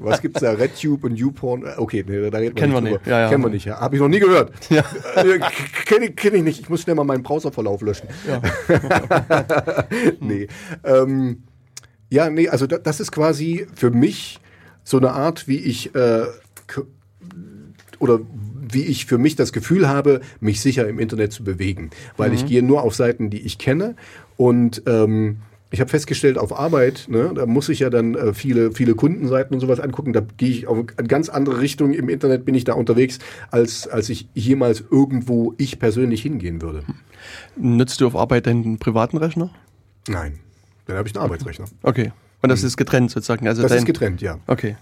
Was 0.00 0.20
gibt's 0.20 0.40
da? 0.40 0.52
RedTube 0.52 1.04
und 1.04 1.16
YouPorn? 1.16 1.64
Äh, 1.64 1.74
Okay, 1.78 2.04
nee, 2.06 2.28
da 2.28 2.38
reden 2.38 2.56
wir 2.56 2.60
Kennen 2.60 2.72
wir 2.72 2.80
nicht. 2.80 3.06
Ja, 3.06 3.20
ja. 3.20 3.28
Kennen 3.28 3.44
wir 3.44 3.50
nicht, 3.50 3.64
ja. 3.64 3.80
Habe 3.80 3.94
ich 3.94 4.02
noch 4.02 4.08
nie 4.08 4.18
gehört. 4.18 4.52
Ja. 4.68 4.84
Äh, 5.14 5.38
Kenne 5.86 6.06
ich, 6.06 6.16
kenn 6.16 6.34
ich 6.34 6.42
nicht. 6.42 6.60
Ich 6.60 6.68
muss 6.68 6.82
schnell 6.82 6.96
mal 6.96 7.04
meinen 7.04 7.22
Browserverlauf 7.22 7.80
löschen. 7.82 8.08
Ja. 8.26 8.42
nee. 10.20 10.48
Ähm, 10.84 11.44
ja, 12.10 12.28
nee, 12.30 12.48
also 12.48 12.66
da, 12.66 12.78
das 12.78 12.98
ist 12.98 13.12
quasi 13.12 13.66
für 13.74 13.90
mich 13.90 14.40
so 14.82 14.96
eine 14.96 15.12
Art, 15.12 15.46
wie 15.46 15.58
ich 15.58 15.94
äh, 15.94 16.24
oder 18.00 18.20
wie 18.70 18.82
ich 18.82 19.06
für 19.06 19.18
mich 19.18 19.36
das 19.36 19.52
Gefühl 19.52 19.88
habe, 19.88 20.20
mich 20.40 20.60
sicher 20.60 20.88
im 20.88 20.98
Internet 20.98 21.32
zu 21.32 21.44
bewegen. 21.44 21.90
Weil 22.16 22.34
ich 22.34 22.44
gehe 22.44 22.62
nur 22.62 22.82
auf 22.82 22.94
Seiten, 22.94 23.30
die 23.30 23.40
ich 23.40 23.58
kenne 23.58 23.94
und 24.36 24.82
ähm, 24.86 25.38
ich 25.70 25.80
habe 25.80 25.90
festgestellt, 25.90 26.38
auf 26.38 26.58
Arbeit, 26.58 27.06
ne, 27.08 27.32
da 27.34 27.44
muss 27.44 27.68
ich 27.68 27.80
ja 27.80 27.90
dann 27.90 28.14
äh, 28.14 28.32
viele, 28.32 28.72
viele 28.72 28.94
Kundenseiten 28.94 29.54
und 29.54 29.60
sowas 29.60 29.80
angucken. 29.80 30.12
Da 30.14 30.22
gehe 30.38 30.48
ich 30.48 30.66
auf 30.66 30.78
eine 30.96 31.08
ganz 31.08 31.28
andere 31.28 31.60
Richtung 31.60 31.92
im 31.92 32.08
Internet, 32.08 32.44
bin 32.46 32.54
ich 32.54 32.64
da 32.64 32.72
unterwegs, 32.72 33.18
als, 33.50 33.86
als 33.86 34.08
ich 34.08 34.28
jemals 34.34 34.82
irgendwo 34.90 35.54
ich 35.58 35.78
persönlich 35.78 36.22
hingehen 36.22 36.62
würde. 36.62 36.84
Nutzt 37.56 38.00
du 38.00 38.06
auf 38.06 38.16
Arbeit 38.16 38.46
deinen 38.46 38.78
privaten 38.78 39.18
Rechner? 39.18 39.50
Nein, 40.08 40.38
dann 40.86 40.96
habe 40.96 41.06
ich 41.08 41.14
einen 41.14 41.24
Arbeitsrechner. 41.24 41.66
Okay. 41.82 42.12
Und 42.40 42.48
das 42.50 42.62
ist 42.62 42.76
getrennt 42.76 43.10
sozusagen. 43.10 43.46
Also 43.48 43.62
Das 43.62 43.70
dein, 43.70 43.78
ist 43.80 43.84
getrennt, 43.84 44.22
ja. 44.22 44.38
Okay. 44.46 44.76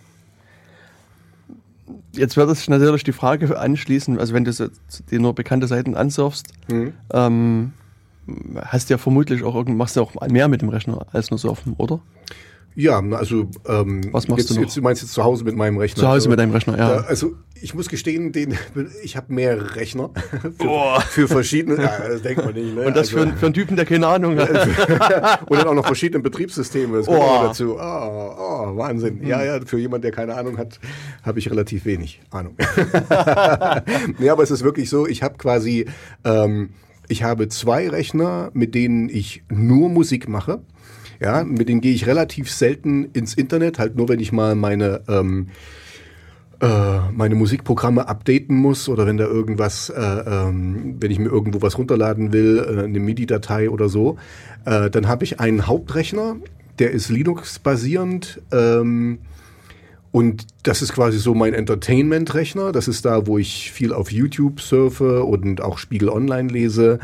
Jetzt 2.12 2.36
wird 2.36 2.54
sich 2.56 2.68
natürlich 2.68 3.04
die 3.04 3.12
Frage 3.12 3.58
anschließen, 3.58 4.18
also 4.18 4.34
wenn 4.34 4.44
du 4.44 4.52
so 4.52 4.68
dir 5.10 5.20
nur 5.20 5.34
bekannte 5.34 5.66
Seiten 5.66 5.94
ansurfst, 5.94 6.48
Mhm. 6.68 6.92
ähm, 7.12 7.72
hast 8.64 8.88
du 8.90 8.94
ja 8.94 8.98
vermutlich 8.98 9.42
auch 9.44 9.54
irgend, 9.54 9.76
machst 9.76 9.96
du 9.96 10.00
auch 10.02 10.14
mehr 10.28 10.48
mit 10.48 10.62
dem 10.62 10.68
Rechner 10.68 11.06
als 11.12 11.30
nur 11.30 11.38
surfen, 11.38 11.74
oder? 11.78 12.00
Ja, 12.78 13.00
also 13.00 13.48
ähm, 13.66 14.02
Was 14.12 14.28
machst 14.28 14.40
jetzt, 14.40 14.50
du 14.50 14.54
noch? 14.56 14.60
jetzt, 14.60 14.76
du 14.76 14.82
meinst 14.82 15.00
jetzt 15.00 15.14
zu 15.14 15.24
Hause 15.24 15.44
mit 15.44 15.56
meinem 15.56 15.78
Rechner? 15.78 16.02
Zu 16.02 16.08
Hause 16.08 16.28
mit 16.28 16.38
deinem 16.38 16.52
Rechner, 16.52 16.76
ja. 16.76 16.96
Ja, 16.96 17.00
also 17.06 17.32
ich 17.62 17.72
muss 17.74 17.88
gestehen, 17.88 18.32
den, 18.32 18.58
ich 19.02 19.16
habe 19.16 19.32
mehrere 19.32 19.76
Rechner 19.76 20.10
für, 20.42 20.50
Boah. 20.50 21.00
für 21.00 21.26
verschiedene. 21.26 21.82
Ja, 21.82 22.06
das 22.06 22.20
denkt 22.20 22.44
man 22.44 22.52
nicht. 22.52 22.74
Ne? 22.74 22.82
Und 22.82 22.88
das 22.94 23.08
also, 23.08 23.16
für, 23.16 23.22
einen- 23.22 23.36
für 23.38 23.46
einen 23.46 23.54
Typen, 23.54 23.76
der 23.76 23.86
keine 23.86 24.06
Ahnung 24.06 24.36
hat. 24.38 24.50
und 25.48 25.56
dann 25.58 25.68
auch 25.68 25.74
noch 25.74 25.86
verschiedene 25.86 26.22
Betriebssysteme. 26.22 26.98
Das 26.98 27.06
kommt 27.06 27.18
Oh. 27.18 27.22
noch 27.22 27.46
dazu. 27.46 27.76
Oh, 27.80 28.34
oh, 28.38 28.76
Wahnsinn. 28.76 29.26
Ja, 29.26 29.42
ja, 29.42 29.58
für 29.64 29.78
jemanden, 29.78 30.02
der 30.02 30.10
keine 30.12 30.34
Ahnung 30.34 30.58
hat, 30.58 30.78
habe 31.22 31.38
ich 31.38 31.50
relativ 31.50 31.86
wenig 31.86 32.20
Ahnung. 32.30 32.56
ja, 34.18 34.32
aber 34.32 34.42
es 34.42 34.50
ist 34.50 34.64
wirklich 34.64 34.90
so, 34.90 35.06
ich 35.06 35.22
habe 35.22 35.38
quasi, 35.38 35.86
ähm, 36.24 36.70
ich 37.08 37.22
habe 37.22 37.48
zwei 37.48 37.88
Rechner, 37.88 38.50
mit 38.54 38.74
denen 38.74 39.08
ich 39.08 39.42
nur 39.48 39.88
Musik 39.88 40.28
mache. 40.28 40.60
Ja, 41.20 41.44
mit 41.44 41.68
denen 41.68 41.80
gehe 41.80 41.94
ich 41.94 42.06
relativ 42.06 42.50
selten 42.50 43.06
ins 43.12 43.34
Internet, 43.34 43.78
halt 43.78 43.96
nur 43.96 44.08
wenn 44.08 44.20
ich 44.20 44.32
mal 44.32 44.54
meine 44.54 45.00
ähm, 45.08 45.48
äh, 46.60 47.10
meine 47.12 47.34
Musikprogramme 47.34 48.08
updaten 48.08 48.56
muss 48.56 48.88
oder 48.88 49.06
wenn 49.06 49.18
da 49.18 49.24
irgendwas, 49.24 49.90
äh, 49.90 50.00
ähm, 50.00 50.96
wenn 51.00 51.10
ich 51.10 51.18
mir 51.18 51.28
irgendwo 51.28 51.60
was 51.60 51.76
runterladen 51.76 52.32
will, 52.32 52.58
äh, 52.58 52.84
eine 52.84 52.98
MIDI-Datei 52.98 53.68
oder 53.68 53.90
so, 53.90 54.16
äh, 54.64 54.88
dann 54.88 55.06
habe 55.06 55.24
ich 55.24 55.38
einen 55.38 55.66
Hauptrechner, 55.66 56.36
der 56.78 56.92
ist 56.92 57.10
Linux-basierend 57.10 58.40
ähm, 58.52 59.18
und 60.12 60.46
das 60.62 60.82
ist 60.82 60.92
quasi 60.92 61.18
so 61.18 61.34
mein 61.34 61.54
Entertainment-Rechner. 61.54 62.72
Das 62.72 62.88
ist 62.88 63.04
da, 63.04 63.26
wo 63.26 63.38
ich 63.38 63.70
viel 63.72 63.92
auf 63.92 64.10
YouTube 64.10 64.60
surfe 64.60 65.24
und 65.24 65.60
auch 65.60 65.78
Spiegel 65.78 66.08
Online 66.08 66.48
lese 66.48 66.98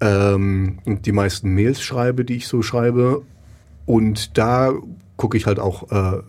ähm, 0.00 0.78
und 0.84 1.06
die 1.06 1.12
meisten 1.12 1.54
Mails 1.54 1.82
schreibe, 1.82 2.24
die 2.24 2.36
ich 2.36 2.48
so 2.48 2.62
schreibe. 2.62 3.22
Und 3.86 4.36
da 4.36 4.72
gucke 5.16 5.36
ich 5.36 5.46
halt 5.46 5.58
auch 5.58 5.90
äh, 5.90 6.20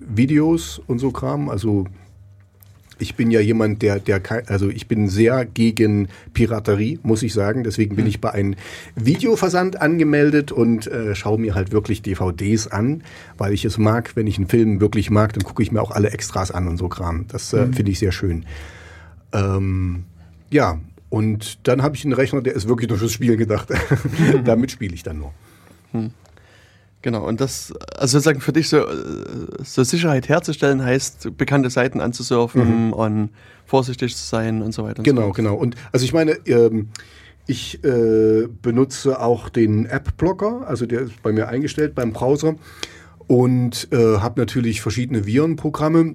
Videos 0.00 0.80
und 0.86 0.98
so 0.98 1.10
Kram. 1.10 1.48
Also 1.48 1.86
ich 2.98 3.14
bin 3.14 3.30
ja 3.30 3.40
jemand, 3.40 3.82
der, 3.82 3.98
der, 3.98 4.20
also 4.46 4.68
ich 4.68 4.86
bin 4.86 5.08
sehr 5.08 5.44
gegen 5.44 6.08
Piraterie, 6.34 6.98
muss 7.02 7.22
ich 7.22 7.32
sagen. 7.32 7.64
Deswegen 7.64 7.96
bin 7.96 8.04
hm. 8.04 8.10
ich 8.10 8.20
bei 8.20 8.30
einem 8.30 8.54
Videoversand 8.94 9.80
angemeldet 9.80 10.52
und 10.52 10.86
äh, 10.86 11.14
schaue 11.14 11.38
mir 11.38 11.54
halt 11.54 11.72
wirklich 11.72 12.02
DVDs 12.02 12.68
an, 12.68 13.02
weil 13.38 13.52
ich 13.52 13.64
es 13.64 13.78
mag. 13.78 14.14
Wenn 14.14 14.26
ich 14.26 14.38
einen 14.38 14.48
Film 14.48 14.80
wirklich 14.80 15.10
mag, 15.10 15.32
dann 15.32 15.42
gucke 15.42 15.62
ich 15.62 15.72
mir 15.72 15.80
auch 15.80 15.90
alle 15.90 16.10
Extras 16.10 16.50
an 16.50 16.68
und 16.68 16.76
so 16.76 16.88
Kram. 16.88 17.26
Das 17.28 17.52
äh, 17.52 17.66
mhm. 17.66 17.72
finde 17.72 17.92
ich 17.92 17.98
sehr 17.98 18.12
schön. 18.12 18.44
Ähm, 19.32 20.04
ja, 20.50 20.78
und 21.08 21.66
dann 21.66 21.82
habe 21.82 21.96
ich 21.96 22.04
einen 22.04 22.14
Rechner, 22.14 22.40
der 22.40 22.54
ist 22.54 22.68
wirklich 22.68 22.88
nur 22.88 22.98
fürs 22.98 23.12
Spielen 23.12 23.38
gedacht. 23.38 23.68
Damit 24.44 24.70
spiele 24.70 24.94
ich 24.94 25.02
dann 25.02 25.18
nur. 25.18 25.32
Hm. 25.92 26.10
Genau, 27.02 27.26
und 27.26 27.40
das, 27.40 27.72
also 27.96 28.18
sozusagen 28.18 28.40
für 28.40 28.52
dich 28.52 28.68
so, 28.68 28.84
so 29.62 29.82
Sicherheit 29.82 30.28
herzustellen, 30.28 30.82
heißt, 30.82 31.36
bekannte 31.36 31.68
Seiten 31.68 32.00
anzusurfen 32.00 32.86
mhm. 32.86 32.92
und 32.92 33.30
vorsichtig 33.66 34.16
zu 34.16 34.24
sein 34.24 34.62
und 34.62 34.72
so 34.72 34.84
weiter. 34.84 34.98
Und 34.98 35.04
genau, 35.04 35.26
so 35.26 35.32
genau. 35.32 35.54
Und 35.54 35.74
also 35.90 36.04
ich 36.04 36.12
meine, 36.12 36.32
ähm, 36.46 36.90
ich 37.46 37.82
äh, 37.84 38.46
benutze 38.62 39.20
auch 39.20 39.48
den 39.48 39.86
App-Blocker, 39.86 40.66
also 40.66 40.86
der 40.86 41.00
ist 41.02 41.22
bei 41.22 41.32
mir 41.32 41.48
eingestellt 41.48 41.94
beim 41.96 42.12
Browser 42.12 42.54
und 43.26 43.88
äh, 43.90 44.18
habe 44.18 44.40
natürlich 44.40 44.80
verschiedene 44.80 45.26
Virenprogramme 45.26 46.14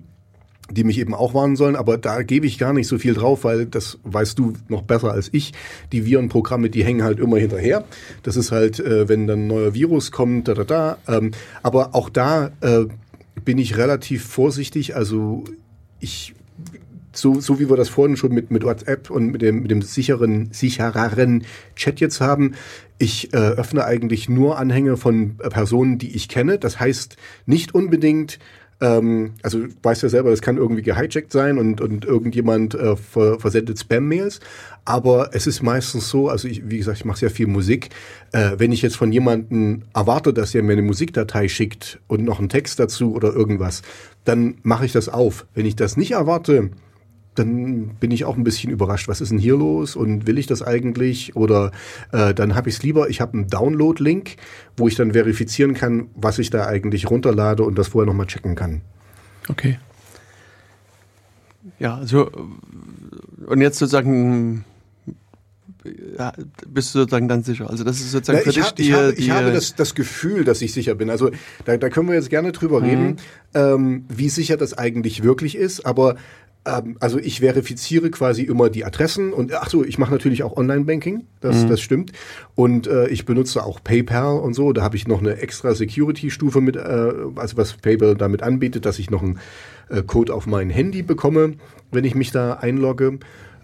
die 0.72 0.84
mich 0.84 1.00
eben 1.00 1.14
auch 1.14 1.34
warnen 1.34 1.56
sollen, 1.56 1.76
aber 1.76 1.98
da 1.98 2.24
gebe 2.24 2.46
ich 2.46 2.58
gar 2.58 2.74
nicht 2.74 2.88
so 2.88 2.98
viel 2.98 3.14
drauf, 3.14 3.44
weil 3.44 3.66
das 3.66 4.00
weißt 4.04 4.38
du 4.38 4.54
noch 4.68 4.82
besser 4.82 5.12
als 5.12 5.30
ich. 5.32 5.54
Die 5.92 6.06
Virenprogramme, 6.06 6.70
die 6.70 6.84
hängen 6.84 7.04
halt 7.04 7.20
immer 7.20 7.38
hinterher. 7.38 7.86
Das 8.24 8.36
ist 8.36 8.52
halt, 8.52 8.80
äh, 8.80 9.08
wenn 9.08 9.28
dann 9.28 9.44
ein 9.44 9.48
neuer 9.48 9.74
Virus 9.74 10.12
kommt, 10.12 10.48
da, 10.48 10.54
da, 10.54 10.64
da. 10.64 10.98
Ähm, 11.08 11.32
aber 11.64 11.96
auch 11.96 12.10
da 12.10 12.52
äh, 12.62 12.86
bin 13.44 13.58
ich 13.58 13.78
relativ 13.78 14.26
vorsichtig. 14.26 14.96
Also 14.96 15.44
ich 16.00 16.34
so, 17.14 17.40
so 17.40 17.60
wie 17.60 17.70
wir 17.70 17.78
das 17.78 17.90
vorhin 17.90 18.16
schon 18.16 18.32
mit, 18.32 18.52
mit 18.52 18.64
WhatsApp 18.64 19.10
und 19.10 19.28
mit 19.28 19.42
dem, 19.42 19.62
mit 19.62 19.72
dem 19.72 19.82
sicheren, 19.82 20.50
sichereren 20.52 21.46
Chat 21.76 22.00
jetzt 22.00 22.22
haben, 22.22 22.54
ich 23.00 23.34
äh, 23.34 23.38
öffne 23.38 23.86
eigentlich 23.86 24.30
nur 24.30 24.58
Anhänge 24.60 24.98
von 24.98 25.38
Personen, 25.38 25.98
die 25.98 26.16
ich 26.16 26.30
kenne. 26.30 26.58
Das 26.60 26.80
heißt 26.80 27.18
nicht 27.46 27.74
unbedingt, 27.74 28.40
ähm, 28.80 29.34
also 29.42 29.60
weißt 29.82 30.04
ja 30.04 30.10
selber, 30.10 30.30
das 30.30 30.42
kann 30.42 30.58
irgendwie 30.58 30.84
gehijackt 30.84 31.32
sein 31.32 31.58
und, 31.58 31.82
und 31.82 32.06
irgendjemand 32.06 32.76
äh, 32.76 32.96
ver 32.96 33.40
versendet 33.40 33.80
Spam-Mails. 33.80 34.40
Aber 34.86 35.32
es 35.34 35.48
ist 35.48 35.62
meistens 35.62 36.10
so, 36.10 36.30
also 36.30 36.48
ich, 36.48 36.70
wie 36.70 36.78
gesagt, 36.78 37.00
ich 37.00 37.06
mache 37.06 37.20
sehr 37.20 37.32
viel 37.32 37.48
Musik. 37.48 37.90
Äh, 38.32 38.52
wenn 38.58 38.72
ich 38.72 38.82
jetzt 38.82 38.96
von 38.96 39.12
jemandem 39.12 39.84
erwarte, 39.94 40.34
dass 40.34 40.56
er 40.56 40.64
mir 40.64 40.74
eine 40.74 40.82
Musikdatei 40.82 41.48
schickt 41.48 42.00
und 42.08 42.24
noch 42.24 42.40
einen 42.40 42.50
Text 42.50 42.80
dazu 42.80 43.14
oder 43.14 43.34
irgendwas, 43.34 43.82
dann 44.24 44.56
mache 44.64 44.86
ich 44.86 44.92
das 44.92 45.10
auf. 45.10 45.46
Wenn 45.54 45.66
ich 45.66 45.76
das 45.76 45.98
nicht 45.98 46.12
erwarte, 46.12 46.70
dann 47.38 47.96
bin 48.00 48.12
ich 48.12 48.26
auch 48.26 48.38
ein 48.38 48.44
bisschen 48.44 48.72
überrascht. 48.72 49.08
Was 49.08 49.22
ist 49.22 49.32
denn 49.32 49.38
hier 49.38 49.56
los 49.56 49.96
und 49.96 50.28
will 50.28 50.38
ich 50.38 50.48
das 50.48 50.62
eigentlich? 50.62 51.36
Oder 51.36 51.72
äh, 52.12 52.34
dann 52.34 52.56
habe 52.56 52.70
ich 52.70 52.76
es 52.76 52.84
lieber, 52.84 53.10
ich 53.10 53.22
habe 53.22 53.34
einen 53.34 53.48
Download-Link, 53.48 54.38
wo 54.76 54.88
ich 54.88 54.96
dann 54.96 55.14
verifizieren 55.14 55.74
kann, 55.74 56.10
was 56.16 56.40
ich 56.40 56.50
da 56.50 56.66
eigentlich 56.66 57.10
runterlade 57.10 57.64
und 57.64 57.78
das 57.78 57.90
vorher 57.90 58.08
nochmal 58.08 58.28
checken 58.28 58.56
kann. 58.56 58.82
Okay. 59.50 59.80
Ja, 61.80 61.96
also 61.96 62.32
und 63.46 63.62
jetzt 63.62 63.78
sozusagen 63.78 64.66
ja, 66.18 66.34
bist 66.68 66.94
du 66.94 67.00
sozusagen 67.00 67.28
dann 67.28 67.44
sicher. 67.44 67.70
Also 67.70 67.84
das 67.84 68.00
ist 68.00 68.12
sozusagen 68.12 68.40
ja, 68.40 68.44
für 68.44 68.60
dich 68.60 68.72
die, 68.72 68.84
ich 68.84 68.94
habe, 68.94 69.14
ich 69.14 69.32
habe 69.32 69.52
das, 69.52 69.76
das 69.76 69.96
Gefühl, 69.96 70.44
dass 70.44 70.62
ich 70.62 70.74
sicher 70.74 70.96
bin. 70.96 71.10
Also 71.10 71.32
da, 71.66 71.78
da 71.78 71.90
können 71.90 72.08
wir 72.08 72.16
jetzt 72.16 72.30
gerne 72.30 72.52
drüber 72.52 72.80
mhm. 72.80 72.86
reden, 72.86 73.18
ähm, 73.54 74.06
wie 74.10 74.30
sicher 74.30 74.58
das 74.58 74.78
eigentlich 74.78 75.24
wirklich 75.24 75.56
ist. 75.56 75.86
Aber 75.86 76.16
also 77.00 77.20
ich 77.20 77.40
verifiziere 77.40 78.10
quasi 78.10 78.44
immer 78.44 78.70
die 78.70 78.86
Adressen 78.86 79.34
und 79.34 79.54
ach 79.54 79.70
so, 79.70 79.84
ich 79.84 79.98
mache 79.98 80.12
natürlich 80.12 80.44
auch 80.44 80.58
Online-Banking, 80.58 81.26
das, 81.40 81.64
mhm. 81.64 81.70
das 81.70 81.82
stimmt. 81.82 82.12
Und 82.56 82.88
äh, 82.88 83.08
ich 83.08 83.26
benutze 83.26 83.64
auch 83.64 83.84
PayPal 83.84 84.40
und 84.40 84.54
so. 84.54 84.74
Da 84.74 84.82
habe 84.82 84.96
ich 84.96 85.08
noch 85.08 85.20
eine 85.20 85.38
extra 85.38 85.74
Security-Stufe 85.74 86.62
mit, 86.62 86.76
äh, 86.76 87.14
also 87.36 87.58
was 87.58 87.74
PayPal 87.74 88.16
damit 88.16 88.44
anbietet, 88.44 88.86
dass 88.86 89.00
ich 89.00 89.10
noch 89.10 89.24
einen 89.24 89.40
äh, 89.90 90.04
Code 90.04 90.34
auf 90.34 90.48
mein 90.48 90.70
Handy 90.70 91.04
bekomme, 91.04 91.54
wenn 91.92 92.04
ich 92.04 92.16
mich 92.16 92.32
da 92.32 92.54
einlogge. 92.54 93.20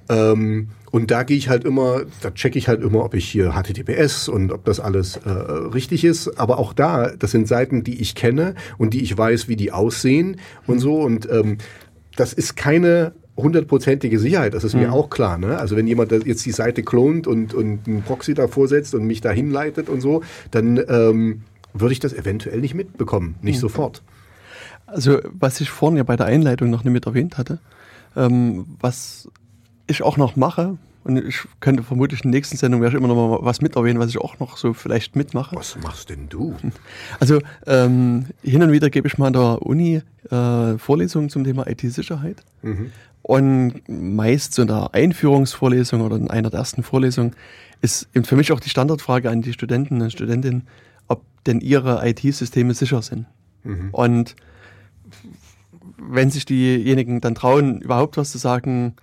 Ähm, 0.09 0.69
und 0.91 1.09
da 1.09 1.23
gehe 1.23 1.37
ich 1.37 1.49
halt 1.49 1.63
immer, 1.63 2.03
da 2.21 2.31
checke 2.31 2.59
ich 2.59 2.67
halt 2.67 2.83
immer, 2.83 3.03
ob 3.03 3.15
ich 3.15 3.27
hier 3.27 3.53
HTTPS 3.53 4.29
und 4.29 4.51
ob 4.51 4.63
das 4.65 4.79
alles 4.79 5.17
äh, 5.17 5.29
richtig 5.29 6.03
ist. 6.03 6.37
Aber 6.39 6.59
auch 6.59 6.73
da, 6.73 7.09
das 7.17 7.31
sind 7.31 7.47
Seiten, 7.47 7.83
die 7.83 7.99
ich 7.99 8.13
kenne 8.13 8.53
und 8.77 8.93
die 8.93 9.01
ich 9.01 9.17
weiß, 9.17 9.47
wie 9.47 9.55
die 9.55 9.71
aussehen 9.71 10.39
und 10.67 10.79
so. 10.79 11.01
Und 11.01 11.27
ähm, 11.31 11.57
das 12.16 12.34
ist 12.34 12.55
keine 12.55 13.14
hundertprozentige 13.36 14.20
Sicherheit, 14.20 14.53
das 14.53 14.64
ist 14.64 14.76
mhm. 14.76 14.82
mir 14.82 14.93
auch 14.93 15.09
klar. 15.09 15.38
Ne? 15.38 15.57
Also 15.57 15.76
wenn 15.76 15.88
jemand 15.88 16.11
jetzt 16.11 16.45
die 16.45 16.51
Seite 16.51 16.84
klont 16.84 17.26
und, 17.26 17.53
und 17.53 17.88
einen 17.88 18.03
Proxy 18.03 18.34
davor 18.34 18.68
setzt 18.68 18.93
und 18.93 19.05
mich 19.05 19.22
da 19.22 19.32
hinleitet 19.32 19.89
und 19.89 20.01
so, 20.01 20.22
dann 20.51 20.80
ähm, 20.88 21.41
würde 21.74 21.93
ich 21.93 21.99
das 21.99 22.14
eventuell 22.14 22.59
nicht 22.59 22.76
mitbekommen, 22.76 23.36
nicht 23.41 23.55
mhm. 23.55 23.61
sofort. 23.61 24.03
Also 24.86 25.20
was 25.32 25.61
ich 25.61 25.72
vorhin 25.72 25.97
ja 25.97 26.03
bei 26.03 26.16
der 26.16 26.28
Einleitung 26.28 26.70
noch 26.70 26.84
nicht 26.84 26.93
mit 26.93 27.05
erwähnt 27.07 27.38
hatte, 27.38 27.59
ähm, 28.16 28.66
was 28.80 29.28
ich 29.88 30.03
auch 30.03 30.18
noch 30.18 30.36
mache, 30.36 30.78
und 31.03 31.17
ich 31.17 31.41
könnte 31.59 31.83
vermutlich 31.83 32.23
in 32.23 32.31
der 32.31 32.37
nächsten 32.39 32.57
Sendung 32.57 32.81
werde 32.81 32.95
ich 32.95 33.03
immer 33.03 33.13
noch 33.13 33.15
mal 33.15 33.45
was 33.45 33.61
mit 33.61 33.75
erwähnen, 33.75 33.99
was 33.99 34.09
ich 34.09 34.17
auch 34.17 34.39
noch 34.39 34.57
so 34.57 34.73
vielleicht 34.73 35.15
mitmache. 35.15 35.55
Was 35.55 35.77
machst 35.81 36.09
denn 36.09 36.29
du? 36.29 36.55
Also 37.19 37.39
ähm, 37.67 38.27
hin 38.41 38.63
und 38.63 38.71
wieder 38.71 38.89
gebe 38.89 39.07
ich 39.07 39.17
mal 39.17 39.27
an 39.27 39.33
der 39.33 39.61
Uni 39.61 40.01
äh, 40.29 40.77
Vorlesungen 40.77 41.29
zum 41.29 41.43
Thema 41.43 41.67
IT-Sicherheit. 41.67 42.43
Mhm. 42.61 42.91
Und 43.21 43.81
meist 43.87 44.53
so 44.53 44.63
in 44.63 44.67
der 44.67 44.93
Einführungsvorlesung 44.93 46.01
oder 46.01 46.17
in 46.17 46.29
einer 46.29 46.49
der 46.49 46.59
ersten 46.59 46.83
Vorlesungen 46.83 47.35
ist 47.81 48.09
für 48.23 48.35
mich 48.35 48.51
auch 48.51 48.59
die 48.59 48.69
Standardfrage 48.69 49.29
an 49.29 49.41
die 49.41 49.53
Studenten 49.53 50.01
und 50.01 50.11
Studentinnen, 50.11 50.67
ob 51.07 51.23
denn 51.45 51.61
ihre 51.61 52.05
IT-Systeme 52.07 52.73
sicher 52.73 53.01
sind. 53.01 53.25
Mhm. 53.63 53.89
Und 53.91 54.35
wenn 55.97 56.29
sich 56.29 56.45
diejenigen 56.45 57.21
dann 57.21 57.35
trauen, 57.35 57.81
überhaupt 57.81 58.17
was 58.17 58.31
zu 58.31 58.37
sagen, 58.37 58.95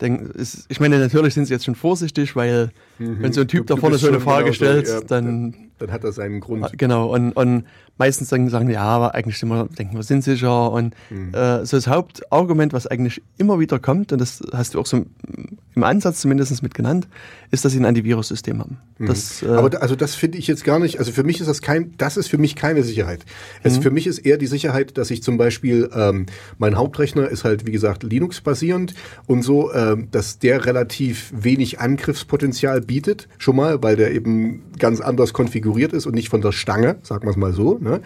denk, 0.00 0.34
ist, 0.34 0.66
ich 0.68 0.80
meine, 0.80 0.98
natürlich 0.98 1.34
sind 1.34 1.46
sie 1.46 1.52
jetzt 1.52 1.64
schon 1.64 1.74
vorsichtig, 1.74 2.36
weil 2.36 2.70
mhm. 2.98 3.16
wenn 3.20 3.32
so 3.32 3.42
ein 3.42 3.48
Typ 3.48 3.66
du, 3.66 3.74
da 3.74 3.80
vorne 3.80 3.98
so 3.98 4.08
eine 4.08 4.20
Frage 4.20 4.44
genau 4.44 4.54
stellt, 4.54 4.86
so, 4.86 4.94
ja, 4.94 5.00
dann, 5.00 5.54
dann 5.78 5.92
hat 5.92 6.04
er 6.04 6.12
seinen 6.12 6.40
Grund. 6.40 6.64
Ah, 6.64 6.70
genau, 6.76 7.14
und, 7.14 7.32
und 7.32 7.64
meistens 7.98 8.28
sagen, 8.28 8.48
sagen 8.48 8.70
ja, 8.70 8.82
aber 8.82 9.14
eigentlich 9.14 9.38
sind 9.38 9.48
wir, 9.48 9.66
denken 9.66 9.96
wir 9.96 10.02
sind 10.02 10.24
sicher. 10.24 10.72
Und 10.72 10.94
mhm. 11.10 11.34
äh, 11.34 11.66
so 11.66 11.76
das 11.76 11.88
Hauptargument, 11.88 12.72
was 12.72 12.86
eigentlich 12.86 13.22
immer 13.36 13.60
wieder 13.60 13.78
kommt, 13.78 14.12
und 14.12 14.20
das 14.20 14.42
hast 14.52 14.74
du 14.74 14.80
auch 14.80 14.86
so 14.86 15.04
im 15.74 15.84
Ansatz 15.84 16.20
zumindest 16.20 16.62
mit 16.62 16.74
genannt, 16.74 17.06
ist, 17.50 17.64
dass 17.64 17.72
sie 17.72 17.78
ein 17.78 17.84
Antivirus-System 17.84 18.58
haben. 18.58 18.78
Mhm. 18.98 19.06
Das, 19.06 19.42
äh, 19.42 19.48
aber 19.48 19.70
da, 19.70 19.78
also 19.78 19.94
das 19.94 20.14
finde 20.14 20.38
ich 20.38 20.46
jetzt 20.46 20.64
gar 20.64 20.78
nicht, 20.78 20.98
also 20.98 21.12
für 21.12 21.22
mich 21.22 21.40
ist 21.40 21.46
das 21.46 21.62
kein, 21.62 21.94
das 21.98 22.16
ist 22.16 22.28
für 22.28 22.38
mich 22.38 22.56
keine 22.56 22.82
Sicherheit. 22.82 23.24
Es, 23.62 23.78
mhm. 23.78 23.82
Für 23.82 23.90
mich 23.90 24.06
ist 24.06 24.18
eher 24.18 24.38
die 24.38 24.46
Sicherheit, 24.46 24.98
dass 24.98 25.10
ich 25.10 25.22
zum 25.22 25.36
Beispiel, 25.38 25.88
ähm, 25.94 26.26
mein 26.58 26.76
Hauptrechner 26.76 27.28
ist 27.28 27.44
halt, 27.44 27.66
wie 27.66 27.72
gesagt, 27.72 28.02
Linux-basierend 28.02 28.94
und 29.26 29.42
so, 29.42 29.72
ähm, 29.72 30.08
dass 30.10 30.38
der 30.38 30.66
relativ 30.66 31.32
wenig 31.34 31.80
Angriffspotenzial 31.80 32.80
bietet, 32.88 33.28
schon 33.38 33.54
mal, 33.54 33.80
weil 33.84 33.94
der 33.94 34.12
eben 34.12 34.72
ganz 34.80 35.00
anders 35.00 35.32
konfiguriert 35.32 35.92
ist 35.92 36.06
und 36.06 36.14
nicht 36.16 36.28
von 36.28 36.40
der 36.40 36.50
Stange, 36.50 36.96
sagen 37.02 37.24
wir 37.24 37.30
es 37.30 37.36
mal 37.36 37.52
so. 37.52 37.78
Ne? 37.78 38.00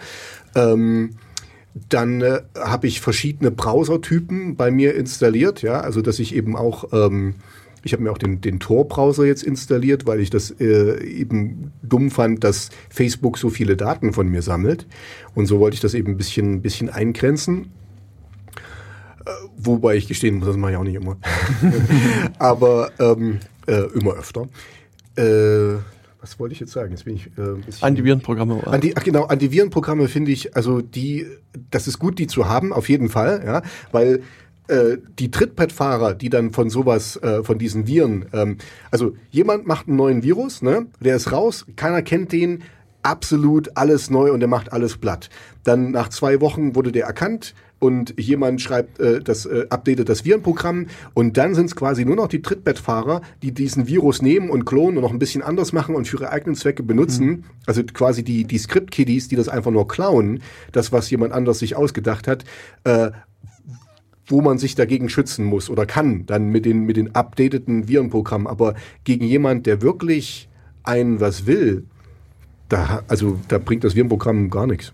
Ähm, 0.53 1.15
dann 1.89 2.21
äh, 2.21 2.41
habe 2.55 2.85
ich 2.85 3.01
verschiedene 3.01 3.49
Browsertypen 3.49 4.55
bei 4.55 4.69
mir 4.69 4.93
installiert, 4.93 5.63
ja, 5.63 5.81
also 5.81 6.03
dass 6.03 6.19
ich 6.19 6.35
eben 6.35 6.55
auch 6.55 6.93
ähm, 6.93 7.33
ich 7.83 7.91
habe 7.91 8.01
mir 8.01 8.11
auch 8.11 8.17
den, 8.17 8.39
den 8.39 8.59
Tor-Browser 8.59 9.25
jetzt 9.25 9.43
installiert, 9.43 10.07
weil 10.07 10.21
ich 10.21 10.29
das 10.29 10.51
äh, 10.51 11.03
eben 11.03 11.73
dumm 11.83 12.11
fand, 12.11 12.43
dass 12.43 12.69
Facebook 12.89 13.37
so 13.37 13.49
viele 13.49 13.75
Daten 13.75 14.13
von 14.13 14.29
mir 14.29 14.41
sammelt. 14.41 14.87
Und 15.35 15.47
so 15.47 15.59
wollte 15.59 15.75
ich 15.75 15.81
das 15.81 15.93
eben 15.93 16.13
ein 16.13 16.17
bisschen, 16.17 16.53
ein 16.53 16.61
bisschen 16.61 16.89
eingrenzen. 16.89 17.71
Äh, 19.25 19.31
wobei 19.57 19.95
ich 19.95 20.07
gestehen 20.07 20.35
muss, 20.35 20.47
das 20.47 20.55
mache 20.55 20.71
ich 20.71 20.77
auch 20.77 20.83
nicht 20.83 20.95
immer. 20.95 21.17
Aber 22.39 22.91
ähm, 22.99 23.39
äh, 23.67 23.83
immer 23.93 24.13
öfter. 24.13 24.47
Äh, 25.15 25.79
was 26.23 26.39
wollte 26.39 26.53
ich 26.53 26.61
jetzt 26.61 26.71
sagen? 26.71 26.91
Jetzt 26.91 27.03
bin 27.03 27.15
ich 27.15 27.27
äh, 27.37 27.55
bisschen 27.65 27.85
Antivirenprogramme. 27.85 28.65
Anti, 28.65 28.93
ach 28.95 29.03
genau, 29.03 29.25
Antivirenprogramme 29.25 30.07
finde 30.07 30.31
ich, 30.31 30.55
also 30.55 30.81
die, 30.81 31.27
das 31.69 31.87
ist 31.87 31.99
gut, 31.99 32.17
die 32.17 32.27
zu 32.27 32.47
haben, 32.47 32.71
auf 32.71 32.87
jeden 32.87 33.09
Fall, 33.09 33.43
ja, 33.45 33.61
weil 33.91 34.21
äh, 34.69 34.97
die 35.19 35.31
Trittbrettfahrer, 35.31 36.15
die 36.15 36.29
dann 36.29 36.51
von 36.51 36.69
sowas, 36.69 37.17
äh, 37.17 37.43
von 37.43 37.57
diesen 37.57 37.87
Viren, 37.87 38.25
ähm, 38.31 38.57
also 38.89 39.15
jemand 39.31 39.67
macht 39.67 39.89
einen 39.89 39.97
neuen 39.97 40.23
Virus, 40.23 40.61
ne, 40.61 40.87
der 41.01 41.17
ist 41.17 41.33
raus, 41.33 41.65
keiner 41.75 42.01
kennt 42.01 42.31
den, 42.31 42.63
absolut 43.01 43.75
alles 43.75 44.09
neu 44.09 44.31
und 44.31 44.39
der 44.39 44.47
macht 44.47 44.71
alles 44.71 44.97
platt. 44.97 45.29
Dann 45.65 45.91
nach 45.91 46.07
zwei 46.07 46.39
Wochen 46.39 46.73
wurde 46.73 46.93
der 46.93 47.05
erkannt 47.05 47.53
und 47.83 48.13
jemand 48.17 48.61
schreibt 48.61 49.01
äh, 49.01 49.19
das 49.19 49.45
äh, 49.45 49.65
updatet 49.69 50.07
das 50.07 50.23
Virenprogramm 50.23 50.87
und 51.13 51.35
dann 51.35 51.53
sind 51.53 51.65
es 51.65 51.75
quasi 51.75 52.05
nur 52.05 52.15
noch 52.15 52.29
die 52.29 52.41
Trittbettfahrer, 52.41 53.21
die 53.41 53.51
diesen 53.51 53.87
Virus 53.87 54.21
nehmen 54.21 54.49
und 54.49 54.63
klonen 54.63 54.97
und 54.97 55.03
noch 55.03 55.11
ein 55.11 55.19
bisschen 55.19 55.43
anders 55.43 55.73
machen 55.73 55.93
und 55.93 56.07
für 56.07 56.17
ihre 56.17 56.31
eigenen 56.31 56.55
Zwecke 56.55 56.81
benutzen. 56.81 57.25
Mhm. 57.25 57.43
Also 57.65 57.83
quasi 57.83 58.23
die 58.23 58.45
die 58.45 58.57
Script 58.57 58.91
Kiddies, 58.91 59.27
die 59.27 59.35
das 59.35 59.49
einfach 59.49 59.71
nur 59.71 59.85
klauen, 59.89 60.41
das 60.71 60.93
was 60.93 61.09
jemand 61.09 61.33
anders 61.33 61.59
sich 61.59 61.75
ausgedacht 61.75 62.25
hat. 62.29 62.45
Äh, 62.85 63.11
wo 64.25 64.39
man 64.39 64.57
sich 64.57 64.75
dagegen 64.75 65.09
schützen 65.09 65.43
muss 65.43 65.69
oder 65.69 65.85
kann, 65.85 66.25
dann 66.25 66.47
mit 66.47 66.63
den, 66.63 66.85
mit 66.85 66.95
den 66.95 67.13
updateten 67.13 67.89
Virenprogrammen. 67.89 68.47
Aber 68.47 68.75
gegen 69.03 69.25
jemand, 69.25 69.65
der 69.65 69.81
wirklich 69.81 70.47
einen 70.83 71.19
was 71.19 71.45
will, 71.45 71.83
da, 72.69 73.03
also, 73.09 73.37
da 73.49 73.57
bringt 73.57 73.83
das 73.83 73.95
Virenprogramm 73.95 74.49
gar 74.49 74.65
nichts. 74.65 74.93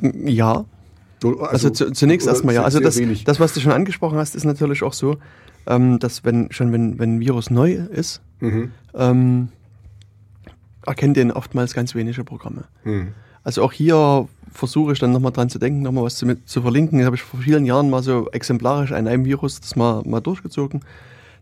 Ja. 0.00 0.64
Also, 1.24 1.40
also 1.40 1.70
zu, 1.70 1.90
zunächst 1.92 2.26
erstmal 2.26 2.54
ja. 2.54 2.62
Also 2.62 2.80
das, 2.80 3.00
das, 3.24 3.40
was 3.40 3.54
du 3.54 3.60
schon 3.60 3.72
angesprochen 3.72 4.18
hast, 4.18 4.34
ist 4.34 4.44
natürlich 4.44 4.82
auch 4.82 4.92
so, 4.92 5.18
ähm, 5.66 5.98
dass 5.98 6.24
wenn 6.24 6.50
schon 6.52 6.72
wenn, 6.72 6.98
wenn 6.98 7.16
ein 7.16 7.20
Virus 7.20 7.50
neu 7.50 7.72
ist, 7.72 8.20
mhm. 8.40 8.72
ähm, 8.94 9.48
erkennt 10.86 11.16
den 11.16 11.30
oftmals 11.30 11.74
ganz 11.74 11.94
wenige 11.94 12.24
Programme. 12.24 12.64
Mhm. 12.84 13.14
Also 13.44 13.62
auch 13.62 13.72
hier 13.72 14.28
versuche 14.52 14.92
ich 14.92 14.98
dann 14.98 15.12
nochmal 15.12 15.32
dran 15.32 15.48
zu 15.48 15.58
denken, 15.58 15.82
nochmal 15.82 16.04
was 16.04 16.16
zu, 16.16 16.36
zu 16.44 16.62
verlinken. 16.62 16.98
Das 16.98 17.06
habe 17.06 17.16
ich 17.16 17.22
vor 17.22 17.40
vielen 17.40 17.64
Jahren 17.66 17.90
mal 17.90 18.02
so 18.02 18.28
exemplarisch 18.30 18.92
an 18.92 19.08
einem 19.08 19.24
Virus 19.24 19.60
das 19.60 19.74
mal, 19.76 20.02
mal 20.04 20.20
durchgezogen. 20.20 20.82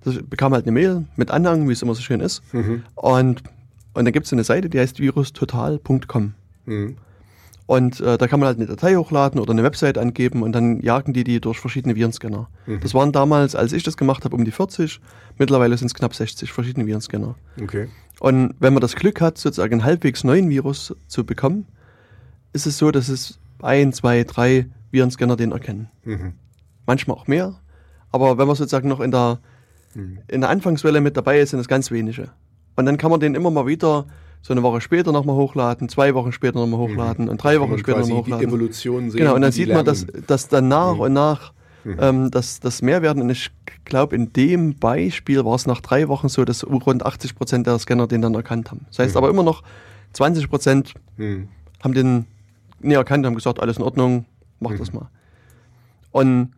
Das 0.04 0.14
bekam 0.22 0.54
halt 0.54 0.64
eine 0.64 0.72
Mail 0.72 1.04
mit 1.16 1.30
Anhang, 1.30 1.68
wie 1.68 1.72
es 1.72 1.82
immer 1.82 1.94
so 1.94 2.00
schön 2.00 2.20
ist. 2.20 2.42
Mhm. 2.54 2.84
Und, 2.94 3.42
und 3.92 4.04
dann 4.04 4.12
gibt 4.12 4.26
es 4.26 4.32
eine 4.32 4.44
Seite, 4.44 4.70
die 4.70 4.78
heißt 4.78 4.98
virustotal.com. 4.98 6.32
Mhm. 6.64 6.96
Und 7.70 8.00
äh, 8.00 8.18
da 8.18 8.26
kann 8.26 8.40
man 8.40 8.48
halt 8.48 8.58
eine 8.58 8.66
Datei 8.66 8.96
hochladen 8.96 9.40
oder 9.40 9.52
eine 9.52 9.62
Website 9.62 9.96
angeben 9.96 10.42
und 10.42 10.50
dann 10.50 10.80
jagen 10.80 11.12
die 11.12 11.22
die 11.22 11.40
durch 11.40 11.60
verschiedene 11.60 11.94
Virenscanner. 11.94 12.48
Mhm. 12.66 12.80
Das 12.80 12.94
waren 12.94 13.12
damals, 13.12 13.54
als 13.54 13.72
ich 13.72 13.84
das 13.84 13.96
gemacht 13.96 14.24
habe, 14.24 14.34
um 14.34 14.44
die 14.44 14.50
40. 14.50 15.00
Mittlerweile 15.38 15.78
sind 15.78 15.86
es 15.86 15.94
knapp 15.94 16.12
60 16.12 16.50
verschiedene 16.50 16.84
Virenscanner. 16.88 17.36
Okay. 17.62 17.86
Und 18.18 18.56
wenn 18.58 18.72
man 18.72 18.80
das 18.80 18.96
Glück 18.96 19.20
hat, 19.20 19.38
sozusagen 19.38 19.74
einen 19.74 19.84
halbwegs 19.84 20.24
neuen 20.24 20.50
Virus 20.50 20.96
zu 21.06 21.24
bekommen, 21.24 21.68
ist 22.52 22.66
es 22.66 22.76
so, 22.76 22.90
dass 22.90 23.08
es 23.08 23.38
ein, 23.62 23.92
zwei, 23.92 24.24
drei 24.24 24.66
Virenscanner 24.90 25.36
den 25.36 25.52
erkennen. 25.52 25.90
Mhm. 26.02 26.32
Manchmal 26.86 27.18
auch 27.18 27.28
mehr. 27.28 27.60
Aber 28.10 28.36
wenn 28.36 28.48
man 28.48 28.56
sozusagen 28.56 28.88
noch 28.88 28.98
in 28.98 29.12
der, 29.12 29.38
mhm. 29.94 30.18
in 30.26 30.40
der 30.40 30.50
Anfangswelle 30.50 31.00
mit 31.00 31.16
dabei 31.16 31.38
ist, 31.38 31.50
sind 31.50 31.60
es 31.60 31.68
ganz 31.68 31.92
wenige. 31.92 32.30
Und 32.74 32.86
dann 32.86 32.98
kann 32.98 33.12
man 33.12 33.20
den 33.20 33.36
immer 33.36 33.52
mal 33.52 33.68
wieder 33.68 34.06
so 34.42 34.52
eine 34.52 34.62
Woche 34.62 34.80
später 34.80 35.12
nochmal 35.12 35.36
hochladen, 35.36 35.88
zwei 35.88 36.14
Wochen 36.14 36.32
später 36.32 36.58
nochmal 36.58 36.80
mhm. 36.80 36.92
hochladen 36.92 37.24
mhm. 37.26 37.30
und 37.30 37.42
drei 37.42 37.60
Wochen 37.60 37.78
später 37.78 38.00
nochmal 38.00 38.18
hochladen. 38.18 38.40
Die 38.40 38.46
Evolution 38.46 39.10
sehen, 39.10 39.18
genau, 39.18 39.34
und 39.34 39.42
dann 39.42 39.52
sieht 39.52 39.68
man, 39.68 39.84
dass, 39.84 40.06
dass 40.26 40.48
dann 40.48 40.68
nach 40.68 40.94
mhm. 40.94 41.00
und 41.00 41.12
nach 41.12 41.52
mhm. 41.84 41.96
ähm, 42.00 42.30
dass 42.30 42.60
das 42.60 42.82
mehr 42.82 43.02
werden. 43.02 43.22
Und 43.22 43.30
ich 43.30 43.50
glaube, 43.84 44.16
in 44.16 44.32
dem 44.32 44.76
Beispiel 44.76 45.44
war 45.44 45.54
es 45.54 45.66
nach 45.66 45.80
drei 45.80 46.08
Wochen 46.08 46.28
so, 46.28 46.44
dass 46.44 46.64
rund 46.66 47.04
80 47.04 47.34
Prozent 47.34 47.66
der 47.66 47.78
Scanner 47.78 48.06
den 48.06 48.22
dann 48.22 48.34
erkannt 48.34 48.70
haben. 48.70 48.86
Das 48.88 48.98
heißt 48.98 49.14
mhm. 49.14 49.18
aber 49.18 49.30
immer 49.30 49.42
noch 49.42 49.62
20 50.12 50.48
Prozent 50.48 50.94
haben 51.18 51.94
den 51.94 52.26
nie 52.80 52.94
erkannt, 52.94 53.26
haben 53.26 53.34
gesagt, 53.34 53.60
alles 53.60 53.76
in 53.76 53.82
Ordnung, 53.82 54.24
mach 54.58 54.76
das 54.76 54.92
mal. 54.92 55.08
Und 56.12 56.52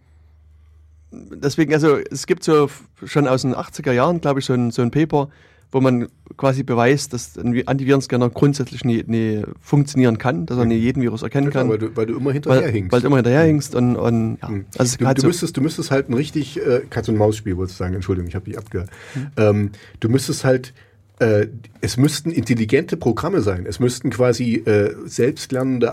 deswegen, 1.11 1.75
also 1.75 1.99
es 1.99 2.27
gibt 2.27 2.45
so 2.45 2.71
schon 3.05 3.29
aus 3.29 3.43
den 3.43 3.55
80er 3.55 3.93
Jahren, 3.93 4.21
glaube 4.21 4.41
ich, 4.41 4.47
so 4.47 4.55
ein, 4.55 4.71
so 4.71 4.83
ein 4.83 4.91
Paper, 4.91 5.29
wo 5.73 5.81
man 5.81 6.09
quasi 6.37 6.63
beweist, 6.63 7.15
dass 7.15 7.37
ein 7.39 7.67
Antivirenscanner 7.67 8.29
grundsätzlich 8.31 8.85
nie, 8.85 9.03
nie 9.07 9.43
funktionieren 9.61 10.19
kann, 10.19 10.45
dass 10.45 10.59
er 10.59 10.67
nie 10.67 10.77
jeden 10.77 11.03
Virus 11.03 11.23
erkennen 11.23 11.51
kann. 11.51 11.69
Weil 11.69 11.79
du, 11.79 11.97
weil 11.97 12.07
du 12.07 12.17
immer 12.17 12.33
hinterherhinkst. 12.33 12.93
Weil, 12.93 12.99
weil 12.99 13.01
du 13.01 13.07
immer 13.07 13.17
hinterherhinkst 13.17 13.75
und, 13.75 13.97
und 13.97 14.39
ja. 14.43 14.49
Hm. 14.49 14.67
Also 14.77 14.99
du, 14.99 15.15
du, 15.15 15.27
müsstest, 15.27 15.57
du 15.57 15.63
müsstest 15.63 15.91
halt 15.91 16.11
ein 16.11 16.15
richtig 16.15 16.61
äh, 16.61 16.83
Katz-und-Maus-Spiel, 16.89 17.57
wolltest 17.57 17.81
du 17.81 17.85
sagen, 17.85 17.95
Entschuldigung, 17.95 18.29
ich 18.29 18.35
habe 18.35 18.45
dich 18.45 18.59
abge... 18.59 18.85
Hm. 19.15 19.27
Ähm, 19.37 19.71
du 20.01 20.11
müsstest 20.11 20.45
halt 20.45 20.75
äh, 21.19 21.47
es 21.81 21.97
müssten 21.97 22.31
intelligente 22.31 22.97
Programme 22.97 23.41
sein. 23.41 23.65
Es 23.67 23.81
müssten 23.81 24.11
quasi 24.11 24.57
äh, 24.57 24.95
selbstlernende 25.05 25.93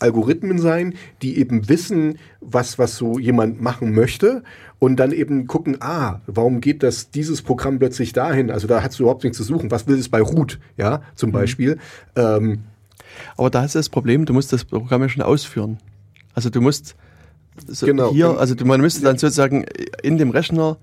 Algorithmen 0.00 0.58
sein, 0.58 0.94
die 1.22 1.38
eben 1.38 1.68
wissen, 1.68 2.18
was, 2.40 2.78
was 2.78 2.96
so 2.96 3.18
jemand 3.18 3.60
machen 3.60 3.94
möchte 3.94 4.42
und 4.78 4.96
dann 4.96 5.12
eben 5.12 5.46
gucken, 5.46 5.78
ah, 5.80 6.20
warum 6.26 6.60
geht 6.60 6.82
das, 6.82 7.10
dieses 7.10 7.42
Programm 7.42 7.78
plötzlich 7.78 8.12
dahin? 8.12 8.50
Also 8.50 8.66
da 8.68 8.82
hast 8.82 8.98
du 8.98 9.04
überhaupt 9.04 9.24
nichts 9.24 9.36
zu 9.36 9.44
suchen. 9.44 9.70
Was 9.70 9.86
will 9.86 9.98
es 9.98 10.08
bei 10.08 10.20
Root, 10.20 10.58
ja, 10.76 11.02
zum 11.14 11.30
mhm. 11.30 11.34
Beispiel? 11.34 11.78
Ähm, 12.16 12.60
Aber 13.36 13.50
da 13.50 13.64
ist 13.64 13.74
das 13.74 13.88
Problem, 13.88 14.24
du 14.24 14.32
musst 14.32 14.52
das 14.52 14.64
Programm 14.64 15.02
ja 15.02 15.08
schon 15.08 15.22
ausführen. 15.22 15.78
Also 16.34 16.50
du 16.50 16.60
musst 16.60 16.94
so 17.66 17.86
genau. 17.86 18.12
hier, 18.12 18.38
also 18.38 18.54
du, 18.54 18.64
man 18.64 18.80
müsste 18.80 19.02
dann 19.02 19.18
sozusagen 19.18 19.64
in 20.02 20.18
dem 20.18 20.30
Rechner 20.30 20.78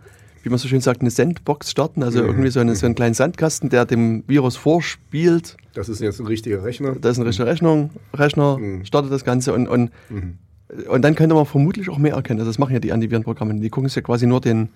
wie 0.45 0.49
man 0.49 0.59
so 0.59 0.67
schön 0.67 0.79
sagt, 0.79 1.01
eine 1.01 1.09
Sandbox 1.09 1.71
starten, 1.71 2.03
also 2.03 2.21
mhm. 2.21 2.27
irgendwie 2.27 2.51
so, 2.51 2.59
eine, 2.59 2.75
so 2.75 2.85
einen 2.85 2.93
kleinen 2.93 3.15
Sandkasten, 3.15 3.71
der 3.71 3.85
dem 3.85 4.23
Virus 4.27 4.55
vorspielt. 4.55 5.57
Das 5.73 5.89
ist 5.89 6.01
jetzt 6.01 6.19
ein 6.19 6.27
richtiger 6.27 6.63
Rechner. 6.63 6.95
Das 7.01 7.13
ist 7.13 7.17
ein 7.17 7.25
richtiger 7.25 7.47
Rechnung, 7.47 7.89
Rechner, 8.13 8.59
mhm. 8.59 8.85
startet 8.85 9.11
das 9.11 9.25
Ganze 9.25 9.53
und, 9.53 9.67
und, 9.67 9.89
mhm. 10.09 10.37
Und 10.89 11.01
dann 11.03 11.15
könnte 11.15 11.35
man 11.35 11.45
vermutlich 11.45 11.89
auch 11.89 11.97
mehr 11.97 12.13
erkennen. 12.13 12.39
Also 12.39 12.49
das 12.49 12.59
machen 12.59 12.73
ja 12.73 12.79
die 12.79 12.91
Antivirenprogramme. 12.91 13.55
Die 13.55 13.69
gucken 13.69 13.87
sich 13.87 13.95
ja 13.95 14.01
quasi 14.01 14.25
nur 14.25 14.41
den, 14.41 14.69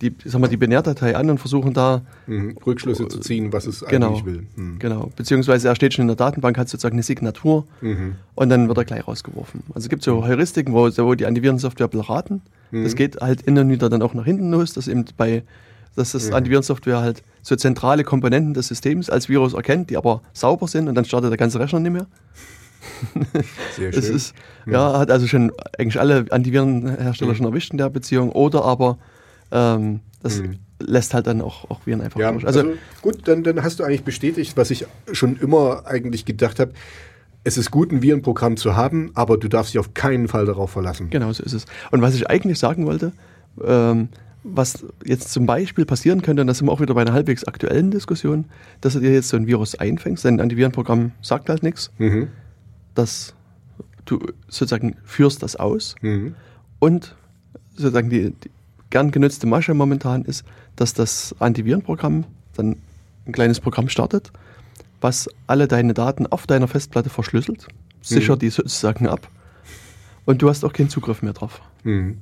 die, 0.00 0.14
sag 0.24 0.40
mal, 0.40 0.48
die 0.48 0.56
Binärdatei 0.56 1.16
an 1.16 1.28
und 1.28 1.38
versuchen 1.38 1.74
da 1.74 2.02
mhm. 2.26 2.56
Rückschlüsse 2.66 3.08
zu 3.08 3.20
ziehen, 3.20 3.52
was 3.52 3.66
es 3.66 3.84
genau, 3.84 4.08
eigentlich 4.08 4.24
will. 4.24 4.46
Mhm. 4.56 4.78
Genau, 4.78 5.10
beziehungsweise 5.16 5.68
er 5.68 5.74
steht 5.74 5.94
schon 5.94 6.04
in 6.04 6.08
der 6.08 6.16
Datenbank, 6.16 6.56
hat 6.56 6.68
sozusagen 6.68 6.94
eine 6.94 7.02
Signatur 7.02 7.66
mhm. 7.80 8.14
und 8.34 8.48
dann 8.48 8.68
wird 8.68 8.78
er 8.78 8.84
gleich 8.84 9.06
rausgeworfen. 9.06 9.62
Also 9.74 9.86
es 9.86 9.88
gibt 9.88 10.02
so 10.02 10.26
Heuristiken, 10.26 10.72
wo, 10.72 10.88
wo 10.88 11.14
die 11.14 11.26
Antivirensoftware 11.26 11.88
beraten. 11.88 12.42
Das 12.70 12.96
geht 12.96 13.18
halt 13.22 13.40
innen 13.40 13.70
wieder 13.70 13.88
dann 13.88 14.02
auch 14.02 14.12
nach 14.12 14.26
hinten 14.26 14.50
los, 14.50 14.74
dass 14.74 14.88
eben 14.88 15.06
bei 15.16 15.42
dass 15.96 16.12
das 16.12 16.30
Antivirensoftware 16.30 17.00
halt 17.00 17.22
so 17.42 17.56
zentrale 17.56 18.04
Komponenten 18.04 18.54
des 18.54 18.68
Systems 18.68 19.10
als 19.10 19.28
Virus 19.28 19.54
erkennt, 19.54 19.90
die 19.90 19.96
aber 19.96 20.22
sauber 20.32 20.68
sind 20.68 20.88
und 20.88 20.94
dann 20.94 21.04
startet 21.04 21.30
der 21.30 21.36
ganze 21.36 21.58
Rechner 21.58 21.80
nicht 21.80 21.92
mehr. 21.92 22.06
Sehr 23.76 23.92
schön. 23.92 23.98
Es 23.98 24.08
ist, 24.08 24.34
ja, 24.66 24.98
hat 24.98 25.10
also 25.10 25.26
schon 25.26 25.52
eigentlich 25.78 26.00
alle 26.00 26.26
Antivirenhersteller 26.30 27.34
schon 27.34 27.46
erwischt 27.46 27.72
in 27.72 27.78
der 27.78 27.90
Beziehung 27.90 28.32
oder 28.32 28.64
aber 28.64 28.98
ähm, 29.50 30.00
das 30.22 30.40
mhm. 30.40 30.56
lässt 30.80 31.14
halt 31.14 31.26
dann 31.26 31.40
auch, 31.40 31.70
auch 31.70 31.80
Viren 31.86 32.00
einfach 32.00 32.20
ja, 32.20 32.32
durch. 32.32 32.46
Also, 32.46 32.60
also, 32.60 32.72
gut, 33.02 33.26
dann, 33.28 33.42
dann 33.42 33.62
hast 33.62 33.78
du 33.78 33.84
eigentlich 33.84 34.04
bestätigt, 34.04 34.56
was 34.56 34.70
ich 34.70 34.86
schon 35.12 35.36
immer 35.36 35.86
eigentlich 35.86 36.24
gedacht 36.24 36.58
habe. 36.58 36.72
Es 37.44 37.56
ist 37.56 37.70
gut, 37.70 37.92
ein 37.92 38.02
Virenprogramm 38.02 38.56
zu 38.56 38.76
haben, 38.76 39.10
aber 39.14 39.38
du 39.38 39.48
darfst 39.48 39.72
dich 39.72 39.78
auf 39.78 39.94
keinen 39.94 40.28
Fall 40.28 40.44
darauf 40.44 40.70
verlassen. 40.70 41.08
Genau, 41.10 41.32
so 41.32 41.42
ist 41.42 41.52
es. 41.52 41.66
Und 41.90 42.02
was 42.02 42.14
ich 42.14 42.28
eigentlich 42.28 42.58
sagen 42.58 42.84
wollte, 42.84 43.12
ähm, 43.64 44.08
was 44.42 44.84
jetzt 45.04 45.30
zum 45.32 45.46
Beispiel 45.46 45.84
passieren 45.84 46.22
könnte, 46.22 46.42
und 46.42 46.48
da 46.48 46.54
sind 46.54 46.66
wir 46.66 46.72
auch 46.72 46.80
wieder 46.80 46.94
bei 46.94 47.02
einer 47.02 47.12
halbwegs 47.12 47.44
aktuellen 47.44 47.90
Diskussion, 47.90 48.44
dass 48.80 48.94
du 48.94 49.00
dir 49.00 49.12
jetzt 49.12 49.28
so 49.28 49.36
ein 49.36 49.46
Virus 49.46 49.76
einfängst, 49.76 50.24
dein 50.24 50.40
Antivirenprogramm 50.40 51.12
sagt 51.22 51.48
halt 51.48 51.62
nichts, 51.62 51.90
mhm. 51.98 52.28
Dass 52.98 53.34
du 54.04 54.18
sozusagen 54.48 54.96
führst 55.04 55.42
das 55.42 55.56
aus 55.56 55.94
mhm. 56.00 56.34
und 56.78 57.16
sozusagen 57.74 58.10
die, 58.10 58.32
die, 58.32 58.50
gern 58.90 59.10
genutzte 59.10 59.46
Masche 59.46 59.74
momentan 59.74 60.24
ist, 60.24 60.44
dass 60.76 60.94
das 60.94 61.34
Antivirenprogramm 61.38 62.24
dann 62.54 62.76
ein 63.26 63.32
kleines 63.32 63.60
Programm 63.60 63.88
startet, 63.88 64.32
was 65.00 65.28
alle 65.46 65.68
deine 65.68 65.94
Daten 65.94 66.26
auf 66.26 66.46
deiner 66.46 66.66
Festplatte 66.66 67.10
verschlüsselt, 67.10 67.68
sichert 68.00 68.38
mhm. 68.38 68.40
die 68.40 68.50
sozusagen 68.50 69.06
ab 69.06 69.28
und 70.24 70.42
du 70.42 70.48
hast 70.48 70.64
auch 70.64 70.72
keinen 70.72 70.88
Zugriff 70.88 71.22
mehr 71.22 71.34
drauf. 71.34 71.60
Mhm. 71.84 72.18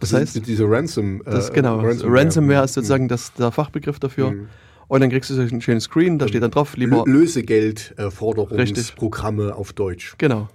Das, 0.00 0.10
das 0.10 0.20
heißt, 0.20 0.46
diese 0.46 0.68
Ransom. 0.68 1.22
Äh, 1.22 1.30
das, 1.30 1.52
genau, 1.52 1.80
Ransomware, 1.80 2.20
Ransomware 2.20 2.64
ist 2.64 2.74
sozusagen 2.74 3.04
mhm. 3.04 3.08
das, 3.08 3.32
der 3.34 3.50
Fachbegriff 3.52 3.98
dafür. 3.98 4.32
Mhm. 4.32 4.48
Und 4.88 5.00
dann 5.00 5.10
kriegst 5.10 5.30
du 5.30 5.34
so 5.34 5.42
ein 5.42 5.60
schönes 5.60 5.84
Screen, 5.84 6.18
da 6.18 6.26
steht 6.28 6.42
dann 6.42 6.50
drauf, 6.50 6.76
lieber. 6.76 7.04
Lösegeldforderungsprogramme 7.06 9.54
auf 9.54 9.72
Deutsch. 9.72 10.16
Genau. 10.18 10.48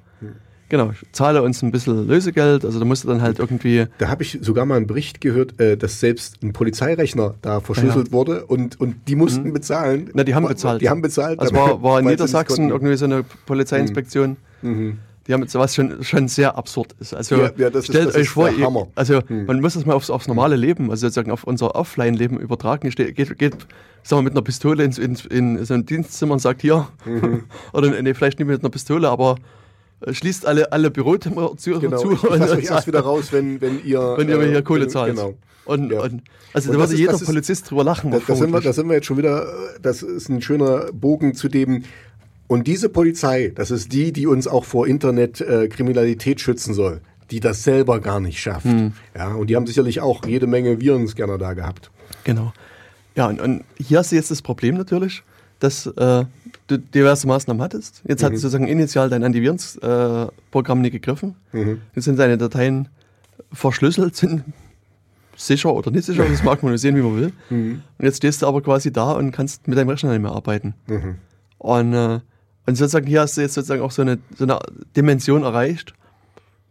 Genau, 0.71 0.93
zahle 1.11 1.43
uns 1.43 1.61
ein 1.63 1.71
bisschen 1.71 2.07
Lösegeld, 2.07 2.63
also 2.63 2.79
da 2.79 2.85
musst 2.85 3.03
du 3.03 3.09
dann 3.09 3.21
halt 3.21 3.39
irgendwie. 3.39 3.87
Da 3.97 4.07
habe 4.07 4.23
ich 4.23 4.39
sogar 4.41 4.65
mal 4.65 4.77
einen 4.77 4.87
Bericht 4.87 5.19
gehört, 5.19 5.59
äh, 5.59 5.75
dass 5.75 5.99
selbst 5.99 6.41
ein 6.41 6.53
Polizeirechner 6.53 7.35
da 7.41 7.59
verschlüsselt 7.59 8.07
ja. 8.07 8.13
wurde 8.13 8.45
und, 8.45 8.79
und 8.79 8.95
die 9.09 9.17
mussten 9.17 9.49
mhm. 9.49 9.53
bezahlen. 9.53 10.09
Na, 10.13 10.23
die 10.23 10.33
haben 10.33 10.47
bezahlt. 10.47 10.81
Die 10.81 10.87
haben 10.87 11.01
bezahlt. 11.01 11.41
Also 11.41 11.53
war, 11.53 11.83
war 11.83 11.99
in 11.99 12.05
Niedersachsen 12.05 12.69
irgendwie 12.69 12.95
so 12.95 13.03
eine 13.03 13.25
Polizeiinspektion. 13.45 14.37
Mhm. 14.61 14.71
mhm. 14.71 14.97
Die 15.27 15.33
haben 15.33 15.41
jetzt 15.41 15.53
was 15.53 15.75
schon, 15.75 16.03
schon 16.03 16.27
sehr 16.27 16.57
absurd 16.57 16.95
ist. 16.99 17.13
Also 17.13 17.35
ja, 17.35 17.51
ja, 17.55 17.69
das 17.69 17.85
stellt 17.85 18.09
ist, 18.09 18.15
euch 18.15 18.29
vor, 18.29 18.49
ihr, 18.49 18.87
also 18.95 19.21
mhm. 19.27 19.45
man 19.45 19.61
muss 19.61 19.75
das 19.75 19.85
mal 19.85 19.93
aufs, 19.93 20.09
aufs 20.09 20.27
normale 20.27 20.55
Leben, 20.55 20.89
also 20.89 21.07
sozusagen 21.07 21.31
auf 21.31 21.43
unser 21.43 21.75
Offline-Leben 21.75 22.39
übertragen. 22.39 22.89
Geht, 22.89 23.15
geht, 23.15 23.37
geht 23.37 23.53
sagen 24.03 24.19
wir, 24.19 24.23
mit 24.23 24.33
einer 24.33 24.41
Pistole 24.41 24.83
ins, 24.83 24.97
in, 24.97 25.15
in 25.29 25.63
so 25.63 25.73
ein 25.73 25.85
Dienstzimmer 25.85 26.33
und 26.33 26.39
sagt 26.39 26.61
hier, 26.61 26.87
mhm. 27.05 27.43
oder 27.73 27.89
nee, 28.01 28.13
vielleicht 28.13 28.39
nicht 28.39 28.47
mit 28.47 28.61
einer 28.61 28.69
Pistole, 28.69 29.09
aber 29.09 29.35
äh, 30.01 30.13
schließt 30.13 30.45
alle, 30.45 30.71
alle 30.71 30.89
Bürotüren 30.89 31.57
zu. 31.57 31.79
Genau. 31.79 31.97
zu 31.97 32.13
ich 32.13 32.23
lasse 32.23 32.57
euch 32.57 32.65
erst 32.69 32.87
wieder 32.87 33.01
raus, 33.01 33.31
wenn, 33.31 33.61
wenn 33.61 33.83
ihr... 33.85 34.15
Wenn 34.17 34.29
ihr 34.29 34.37
mir 34.37 34.47
hier 34.47 34.57
äh, 34.57 34.63
Kohle 34.63 34.87
zahlt. 34.87 35.15
Genau. 35.15 35.35
Und, 35.65 35.91
ja. 35.91 36.01
und, 36.01 36.23
also 36.53 36.69
und 36.69 36.77
da 36.77 36.83
würde 36.83 36.95
jeder 36.95 37.13
ist, 37.13 37.25
Polizist 37.25 37.69
drüber 37.69 37.83
lachen. 37.83 38.11
Da, 38.11 38.19
da, 38.25 38.35
sind 38.35 38.51
wir, 38.51 38.61
da 38.61 38.73
sind 38.73 38.87
wir 38.87 38.95
jetzt 38.95 39.05
schon 39.05 39.17
wieder, 39.17 39.47
das 39.81 40.01
ist 40.01 40.27
ein 40.27 40.41
schöner 40.41 40.91
Bogen 40.91 41.35
zu 41.35 41.49
dem, 41.49 41.83
und 42.51 42.67
diese 42.67 42.89
Polizei, 42.89 43.53
das 43.55 43.71
ist 43.71 43.93
die, 43.93 44.11
die 44.11 44.27
uns 44.27 44.45
auch 44.45 44.65
vor 44.65 44.85
Internetkriminalität 44.85 46.37
äh, 46.37 46.41
schützen 46.41 46.73
soll, 46.73 46.99
die 47.31 47.39
das 47.39 47.63
selber 47.63 48.01
gar 48.01 48.19
nicht 48.19 48.41
schafft. 48.41 48.65
Hm. 48.65 48.91
Ja, 49.15 49.35
und 49.35 49.49
die 49.49 49.55
haben 49.55 49.65
sicherlich 49.65 50.01
auch 50.01 50.25
jede 50.25 50.47
Menge 50.47 50.81
Virenscanner 50.81 51.37
da 51.37 51.53
gehabt. 51.53 51.91
Genau. 52.25 52.51
Ja, 53.15 53.27
und, 53.27 53.39
und 53.39 53.63
hier 53.77 53.99
hast 53.99 54.11
du 54.11 54.17
jetzt 54.17 54.31
das 54.31 54.41
Problem 54.41 54.75
natürlich, 54.75 55.23
dass 55.59 55.85
äh, 55.85 56.25
du 56.67 56.77
diverse 56.77 57.25
Maßnahmen 57.25 57.63
hattest. 57.63 58.01
Jetzt 58.05 58.21
mhm. 58.21 58.25
hat 58.25 58.33
sozusagen 58.33 58.67
initial 58.67 59.09
dein 59.09 59.23
Antivirensprogramm 59.23 60.79
äh, 60.79 60.81
nicht 60.81 60.91
gegriffen. 60.91 61.35
Mhm. 61.53 61.79
Jetzt 61.95 62.03
sind 62.03 62.19
deine 62.19 62.37
Dateien 62.37 62.89
verschlüsselt 63.53 64.17
sind, 64.17 64.43
sicher 65.37 65.73
oder 65.73 65.89
nicht 65.89 66.03
sicher, 66.03 66.25
das 66.25 66.43
mag 66.43 66.61
man 66.63 66.77
sehen, 66.77 66.97
wie 66.97 67.01
man 67.01 67.15
will. 67.15 67.31
Und 67.49 67.81
jetzt 67.97 68.17
stehst 68.17 68.41
du 68.41 68.47
aber 68.47 68.61
quasi 68.61 68.91
da 68.91 69.13
und 69.13 69.31
kannst 69.31 69.69
mit 69.69 69.77
deinem 69.77 69.87
Rechner 69.87 70.11
nicht 70.11 70.21
mehr 70.21 70.33
arbeiten. 70.33 70.73
Und, 71.57 71.93
äh, 71.93 72.19
und 72.65 72.75
sozusagen 72.75 73.07
hier 73.07 73.21
hast 73.21 73.37
du 73.37 73.41
jetzt 73.41 73.53
sozusagen 73.53 73.81
auch 73.81 73.91
so 73.91 74.01
eine, 74.01 74.19
so 74.37 74.43
eine 74.45 74.59
Dimension 74.95 75.43
erreicht, 75.43 75.93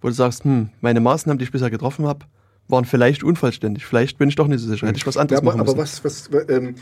wo 0.00 0.08
du 0.08 0.14
sagst, 0.14 0.44
hm, 0.44 0.70
meine 0.80 1.00
Maßnahmen, 1.00 1.38
die 1.38 1.44
ich 1.44 1.52
bisher 1.52 1.70
getroffen 1.70 2.06
habe, 2.06 2.26
waren 2.68 2.84
vielleicht 2.84 3.24
unvollständig. 3.24 3.84
Vielleicht 3.84 4.16
bin 4.18 4.28
ich 4.28 4.36
doch 4.36 4.46
nicht 4.46 4.60
so 4.60 4.68
sicher. 4.68 4.86
Hätte 4.86 4.98
ich 4.98 5.06
was 5.06 5.16
anderes 5.16 5.38
Ja, 5.38 5.42
aber, 5.42 5.56
machen 5.58 5.68
aber 5.68 5.80
müssen. 5.80 6.04
was, 6.04 6.30
was, 6.32 6.48
ähm, 6.48 6.76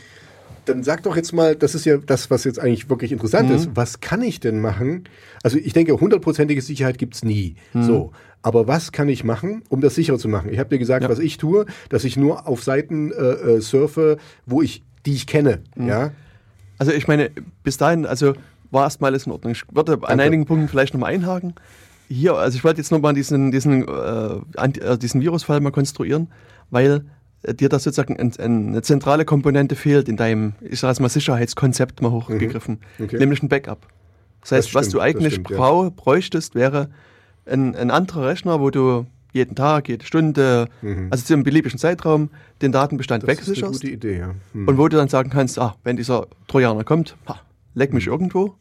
dann 0.65 0.83
sag 0.83 1.01
doch 1.03 1.15
jetzt 1.15 1.33
mal, 1.33 1.55
das 1.55 1.73
ist 1.73 1.85
ja 1.85 1.97
das, 1.97 2.29
was 2.29 2.43
jetzt 2.43 2.59
eigentlich 2.59 2.89
wirklich 2.89 3.11
interessant 3.11 3.49
Mhm. 3.49 3.55
ist. 3.55 3.69
Was 3.73 3.99
kann 4.01 4.21
ich 4.21 4.39
denn 4.39 4.61
machen? 4.61 5.05
Also 5.41 5.57
ich 5.57 5.73
denke, 5.73 5.99
hundertprozentige 5.99 6.61
Sicherheit 6.61 6.97
gibt's 6.99 7.23
nie. 7.23 7.55
Mhm. 7.73 7.83
So. 7.83 8.11
Aber 8.43 8.67
was 8.67 8.91
kann 8.91 9.09
ich 9.09 9.23
machen, 9.23 9.63
um 9.69 9.81
das 9.81 9.95
sicher 9.95 10.17
zu 10.19 10.29
machen? 10.29 10.49
Ich 10.53 10.59
habe 10.59 10.69
dir 10.69 10.77
gesagt, 10.77 11.03
Ja. 11.03 11.09
was 11.09 11.19
ich 11.19 11.37
tue, 11.37 11.65
dass 11.89 12.03
ich 12.03 12.15
nur 12.17 12.47
auf 12.47 12.63
Seiten 12.63 13.11
äh, 13.11 13.15
äh, 13.15 13.61
surfe, 13.61 14.17
wo 14.45 14.61
ich, 14.61 14.83
die 15.07 15.13
ich 15.13 15.25
kenne. 15.27 15.61
Mhm. 15.75 15.87
Ja. 15.87 16.11
Also 16.77 16.91
ich 16.93 17.07
meine, 17.07 17.31
bis 17.63 17.77
dahin, 17.77 18.05
also 18.05 18.33
war 18.71 18.83
erstmal 18.83 19.11
alles 19.11 19.25
in 19.25 19.31
Ordnung. 19.31 19.51
Ich 19.53 19.63
würde 19.71 19.93
an 19.93 19.99
Danke. 20.01 20.23
einigen 20.23 20.45
Punkten 20.45 20.67
vielleicht 20.67 20.93
nochmal 20.93 21.13
einhaken. 21.13 21.53
Hier, 22.07 22.33
also 22.35 22.55
ich 22.57 22.63
wollte 22.63 22.79
jetzt 22.81 22.91
nochmal 22.91 23.13
diesen, 23.13 23.51
diesen, 23.51 23.87
äh, 23.87 24.39
äh, 24.57 24.97
diesen 24.97 25.21
Virusfall 25.21 25.59
mal 25.59 25.71
konstruieren, 25.71 26.27
weil 26.71 27.05
äh, 27.43 27.53
dir 27.53 27.69
da 27.69 27.77
sozusagen 27.79 28.17
ein, 28.17 28.31
ein, 28.39 28.67
eine 28.69 28.81
zentrale 28.81 29.25
Komponente 29.25 29.75
fehlt 29.75 30.09
in 30.09 30.17
deinem, 30.17 30.53
ich 30.61 30.79
sage 30.79 31.01
mal, 31.01 31.09
Sicherheitskonzept 31.09 32.01
mal 32.01 32.11
hochgegriffen, 32.11 32.79
Mhm. 32.97 33.05
Okay. 33.05 33.17
nämlich 33.19 33.43
ein 33.43 33.49
Backup. 33.49 33.87
Das 34.41 34.51
heißt, 34.53 34.67
Das 34.69 34.75
was 34.75 34.85
stimmt, 34.87 34.93
du 34.93 34.97
das 34.97 35.05
eigentlich 35.05 35.33
stimmt, 35.35 35.49
ja. 35.51 35.89
bräuchtest, 35.95 36.55
wäre 36.55 36.89
ein, 37.45 37.75
ein 37.75 37.91
anderer 37.91 38.27
Rechner, 38.27 38.59
wo 38.59 38.69
du 38.71 39.05
jeden 39.31 39.53
Tag, 39.55 39.87
jede 39.89 40.03
Stunde, 40.05 40.67
also 41.11 41.23
zu 41.23 41.33
einem 41.33 41.43
beliebigen 41.43 41.77
Zeitraum, 41.77 42.29
den 42.63 42.71
Datenbestand 42.71 43.21
Mhm. 43.23 43.27
Das 43.27 43.35
ist 43.39 43.47
eine 43.47 43.51
wegsicherst. 43.57 43.81
gute 43.81 43.93
Idee, 43.93 44.17
ja. 44.19 44.31
Hm. 44.53 44.67
Und 44.67 44.77
wo 44.79 44.87
du 44.87 44.97
dann 44.97 45.07
sagen 45.09 45.29
kannst, 45.29 45.59
ah, 45.59 45.75
wenn 45.83 45.97
dieser 45.97 46.25
Trojaner 46.47 46.83
kommt, 46.83 47.15
ha, 47.27 47.39
leck 47.73 47.93
mich 47.93 48.07
irgendwo. 48.07 48.55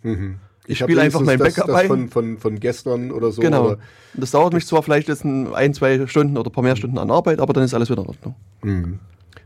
Ich 0.67 0.83
hab 0.83 0.89
spiele 0.89 1.01
einfach 1.01 1.21
mein 1.21 1.39
Backup 1.39 1.67
das, 1.67 1.77
das 1.77 1.87
von, 1.87 2.09
von, 2.11 2.39
von 2.39 2.61
gestern 2.61 3.11
oder 3.11 3.33
so. 3.33 3.41
genau. 3.41 3.67
Oder, 3.67 3.79
das 4.15 4.33
dauert 4.33 4.53
mich 4.53 4.67
zwar 4.67 4.83
vielleicht 4.83 5.09
jetzt 5.09 5.25
ein, 5.25 5.73
zwei 5.75 6.07
Stunden 6.07 6.37
oder 6.37 6.51
ein 6.51 6.53
paar 6.53 6.63
mehr 6.63 6.77
Stunden 6.77 6.99
an 6.99 7.11
Arbeit, 7.11 7.41
aber 7.41 7.55
dann 7.55 7.65
ist 7.65 7.73
alles 7.73 7.89
wieder 7.89 8.03
in 8.03 8.09
Ordnung. 8.09 8.35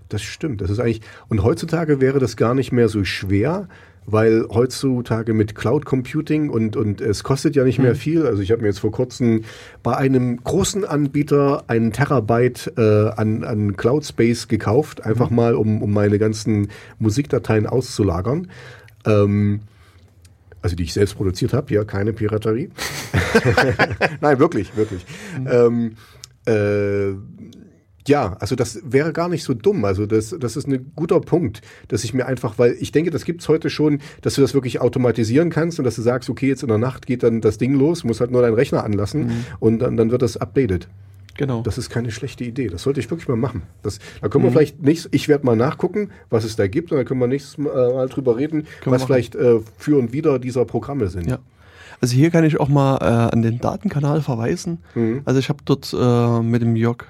Das 0.09 0.23
stimmt. 0.23 0.61
Das 0.61 0.71
ist 0.71 0.81
eigentlich. 0.81 1.01
Und 1.29 1.45
heutzutage 1.45 2.01
wäre 2.01 2.19
das 2.19 2.37
gar 2.37 2.55
nicht 2.55 2.73
mehr 2.73 2.89
so 2.89 3.05
schwer, 3.05 3.69
weil 4.05 4.47
heutzutage 4.51 5.33
mit 5.33 5.55
Cloud 5.55 5.85
Computing 5.85 6.51
und, 6.51 6.77
und 6.77 7.01
es 7.01 7.23
kostet 7.23 7.55
ja 7.55 7.65
nicht 7.65 7.79
mehr 7.79 7.95
viel. 7.95 8.27
Also 8.27 8.43
ich 8.43 8.51
habe 8.51 8.63
mir 8.63 8.69
jetzt 8.69 8.81
vor 8.81 8.91
kurzem 8.91 9.45
bei 9.83 9.97
einem 9.97 10.43
großen 10.43 10.85
Anbieter 10.85 11.65
einen 11.69 11.93
Terabyte 11.93 12.73
äh, 12.77 13.11
an, 13.11 13.45
an 13.45 13.77
Cloud 13.77 14.05
Space 14.05 14.49
gekauft, 14.49 15.05
einfach 15.05 15.31
mal, 15.31 15.55
um, 15.55 15.83
um 15.83 15.93
meine 15.93 16.19
ganzen 16.19 16.69
Musikdateien 16.99 17.67
auszulagern. 17.67 18.49
Ähm, 19.07 19.61
also 20.63 20.77
die 20.77 20.85
ich 20.85 20.93
selbst 20.93 21.17
produziert 21.17 21.53
habe, 21.53 21.75
ja, 21.75 21.85
keine 21.85 22.13
Piraterie. 22.13 22.71
Nein, 24.21 24.39
wirklich, 24.39 24.77
wirklich. 24.77 25.05
Ähm, 25.45 25.97
äh, 26.47 27.15
ja, 28.07 28.37
also 28.41 28.57
das 28.57 28.81
wäre 28.85 29.13
gar 29.13 29.29
nicht 29.29 29.45
so 29.45 29.55
dumm. 29.55 29.85
Also 29.85 30.07
das, 30.07 30.35
das 30.39 30.57
ist 30.57 30.67
ein 30.67 30.93
guter 30.97 31.21
Punkt, 31.21 31.63
dass 31.89 32.05
ich 32.05 32.15
mir 32.15 32.27
einfach, 32.27 32.59
weil 32.59 32.77
ich 32.81 32.93
denke, 32.93 33.11
das 33.11 33.25
gibt's 33.25 33.49
heute 33.49 33.71
schon, 33.71 34.01
dass 34.23 34.35
du 34.35 34.41
das 34.41 34.55
wirklich 34.55 34.81
automatisieren 34.81 35.51
kannst 35.51 35.79
und 35.79 35.85
dass 35.85 35.97
du 35.97 36.03
sagst, 36.03 36.31
okay, 36.31 36.49
jetzt 36.49 36.63
in 36.63 36.69
der 36.69 36.79
Nacht 36.79 37.07
geht 37.07 37.23
dann 37.23 37.41
das 37.41 37.59
Ding 37.59 37.75
los, 37.75 38.05
muss 38.05 38.21
halt 38.21 38.31
nur 38.31 38.43
deinen 38.43 38.55
Rechner 38.55 38.85
anlassen 38.85 39.45
und 39.61 39.81
dann, 39.81 39.97
dann 39.97 40.11
wird 40.11 40.23
das 40.23 40.37
updated. 40.37 40.89
Genau. 41.37 41.63
Das 41.63 41.79
ist 41.79 41.91
keine 41.91 42.11
schlechte 42.11 42.45
Idee. 42.45 42.69
Das 42.69 42.83
sollte 42.83 43.01
ich 43.01 43.11
wirklich 43.11 43.29
mal 43.29 43.37
machen. 43.37 43.63
Das, 43.83 43.99
da 44.21 44.29
können 44.29 44.45
wir 44.45 44.51
vielleicht 44.51 44.83
nicht, 44.83 45.09
ich 45.13 45.29
werde 45.29 45.47
mal 45.47 45.57
nachgucken, 45.57 46.11
was 46.31 46.45
es 46.45 46.57
da 46.57 46.67
gibt 46.67 46.93
und 46.93 46.99
dann 46.99 47.07
können 47.07 47.21
wir 47.21 47.27
nächstes 47.27 47.59
Mal, 47.59 48.05
äh, 48.05 48.09
drüber 48.09 48.37
reden, 48.37 48.67
Können 48.81 48.95
was 48.95 49.05
vielleicht 49.05 49.35
äh, 49.35 49.61
für 49.79 49.99
und 49.99 50.13
wider 50.13 50.39
dieser 50.39 50.65
Programme 50.65 51.09
sind. 51.09 51.27
Ja. 51.27 51.39
Also 52.01 52.17
hier 52.17 52.31
kann 52.31 52.45
ich 52.45 52.59
auch 52.59 52.69
mal 52.69 52.97
äh, 52.97 53.33
an 53.33 53.43
den 53.43 53.61
Datenkanal 53.61 54.23
verweisen. 54.23 54.79
Also 55.25 55.39
ich 55.39 55.49
habe 55.49 55.61
dort 55.65 55.95
äh, 55.97 56.43
mit 56.43 56.61
dem 56.61 56.75
Jörg 56.75 57.05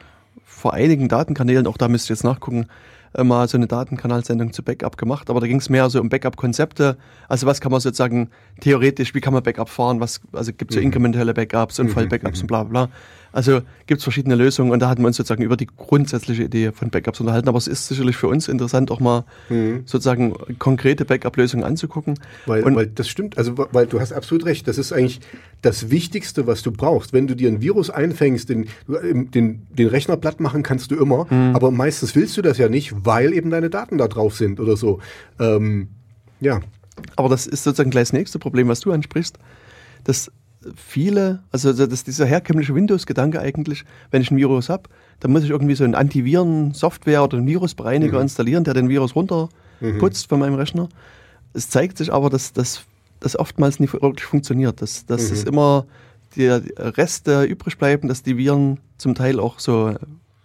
vor 0.44 0.74
einigen 0.74 1.08
Datenkanälen, 1.08 1.66
auch 1.66 1.78
da 1.78 1.88
müsst 1.88 2.10
ihr 2.10 2.14
jetzt 2.14 2.24
nachgucken, 2.24 2.66
äh, 3.14 3.24
mal 3.24 3.48
so 3.48 3.56
eine 3.56 3.66
Datenkanalsendung 3.66 4.52
zu 4.52 4.62
Backup 4.62 4.96
gemacht. 4.96 5.28
Aber 5.30 5.40
da 5.40 5.46
ging 5.46 5.58
es 5.58 5.68
mehr 5.68 5.88
so 5.90 6.00
um 6.00 6.08
Backup-Konzepte. 6.08 6.96
Also 7.28 7.46
was 7.46 7.60
kann 7.60 7.72
man 7.72 7.80
sozusagen 7.80 8.30
theoretisch, 8.60 9.14
wie 9.14 9.20
kann 9.20 9.32
man 9.32 9.42
Backup 9.42 9.68
fahren? 9.68 10.00
Was, 10.00 10.20
also 10.32 10.52
gibt 10.52 10.70
es 10.70 10.76
so 10.76 10.80
inkrementelle 10.80 11.34
Backups 11.34 11.78
und 11.78 11.88
Voll-Backups 11.88 12.40
und 12.42 12.46
bla 12.46 12.64
bla 12.64 12.86
bla. 12.86 12.94
Also 13.32 13.62
gibt 13.86 13.98
es 13.98 14.04
verschiedene 14.04 14.34
Lösungen 14.34 14.70
und 14.70 14.80
da 14.80 14.88
hatten 14.88 15.02
wir 15.02 15.06
uns 15.06 15.16
sozusagen 15.16 15.42
über 15.42 15.56
die 15.56 15.66
grundsätzliche 15.66 16.44
Idee 16.44 16.72
von 16.72 16.90
Backups 16.90 17.18
unterhalten. 17.20 17.48
Aber 17.48 17.58
es 17.58 17.66
ist 17.66 17.88
sicherlich 17.88 18.16
für 18.16 18.28
uns 18.28 18.46
interessant, 18.48 18.90
auch 18.90 19.00
mal 19.00 19.24
sozusagen 19.84 20.34
konkrete 20.58 21.04
Backup-Lösungen 21.04 21.64
anzugucken. 21.64 22.18
Weil, 22.46 22.62
und 22.64 22.76
weil 22.76 22.86
das 22.86 23.08
stimmt, 23.08 23.38
also 23.38 23.54
weil 23.72 23.86
du 23.86 24.00
hast 24.00 24.12
absolut 24.12 24.44
recht, 24.44 24.68
das 24.68 24.78
ist 24.78 24.92
eigentlich 24.92 25.20
das 25.62 25.90
Wichtigste, 25.90 26.46
was 26.46 26.62
du 26.62 26.72
brauchst. 26.72 27.12
Wenn 27.12 27.26
du 27.26 27.34
dir 27.36 27.48
ein 27.48 27.62
Virus 27.62 27.90
einfängst, 27.90 28.48
den, 28.48 28.66
den, 28.86 29.66
den 29.70 29.88
Rechner 29.88 30.16
platt 30.16 30.40
machen 30.40 30.62
kannst 30.62 30.90
du 30.90 30.96
immer, 30.96 31.26
Mhm. 31.30 31.54
aber 31.54 31.70
meistens 31.70 32.14
willst 32.14 32.36
du 32.36 32.42
das 32.42 32.58
ja 32.58 32.68
nicht, 32.68 32.92
weil 33.06 33.32
eben 33.32 33.50
deine 33.50 33.70
Daten 33.70 33.96
da 33.98 34.08
drauf 34.08 34.36
sind 34.36 34.60
oder 34.60 34.76
so. 34.76 35.00
Ähm, 35.38 35.88
ja, 36.40 36.60
Aber 37.16 37.28
das 37.28 37.46
ist 37.46 37.64
sozusagen 37.64 37.90
gleich 37.90 38.08
das 38.08 38.12
nächste 38.12 38.38
Problem, 38.38 38.68
was 38.68 38.80
du 38.80 38.92
ansprichst, 38.92 39.38
dass 40.04 40.30
viele, 40.76 41.42
also 41.50 41.72
dass 41.72 42.04
dieser 42.04 42.26
herkömmliche 42.26 42.74
Windows-Gedanke 42.74 43.40
eigentlich, 43.40 43.84
wenn 44.10 44.22
ich 44.22 44.30
ein 44.30 44.36
Virus 44.36 44.68
habe, 44.68 44.84
dann 45.20 45.32
muss 45.32 45.44
ich 45.44 45.50
irgendwie 45.50 45.74
so 45.74 45.84
ein 45.84 45.94
Antiviren-Software 45.94 47.22
oder 47.24 47.38
einen 47.38 47.46
Virusbereiniger 47.46 48.20
installieren, 48.20 48.64
der 48.64 48.74
den 48.74 48.88
Virus 48.88 49.14
runterputzt 49.14 50.28
von 50.28 50.40
meinem 50.40 50.54
Rechner. 50.54 50.88
Es 51.52 51.68
zeigt 51.68 51.98
sich 51.98 52.12
aber, 52.12 52.30
dass 52.30 52.52
das 52.52 52.84
oftmals 53.38 53.78
nicht 53.80 53.92
wirklich 53.92 54.24
funktioniert, 54.24 54.82
dass, 54.82 55.06
dass 55.06 55.30
es 55.30 55.44
immer 55.44 55.86
die 56.36 56.46
Reste 56.48 57.44
übrig 57.44 57.78
bleiben, 57.78 58.08
dass 58.08 58.22
die 58.22 58.36
Viren 58.36 58.78
zum 58.98 59.14
Teil 59.14 59.38
auch 59.38 59.58
so 59.58 59.94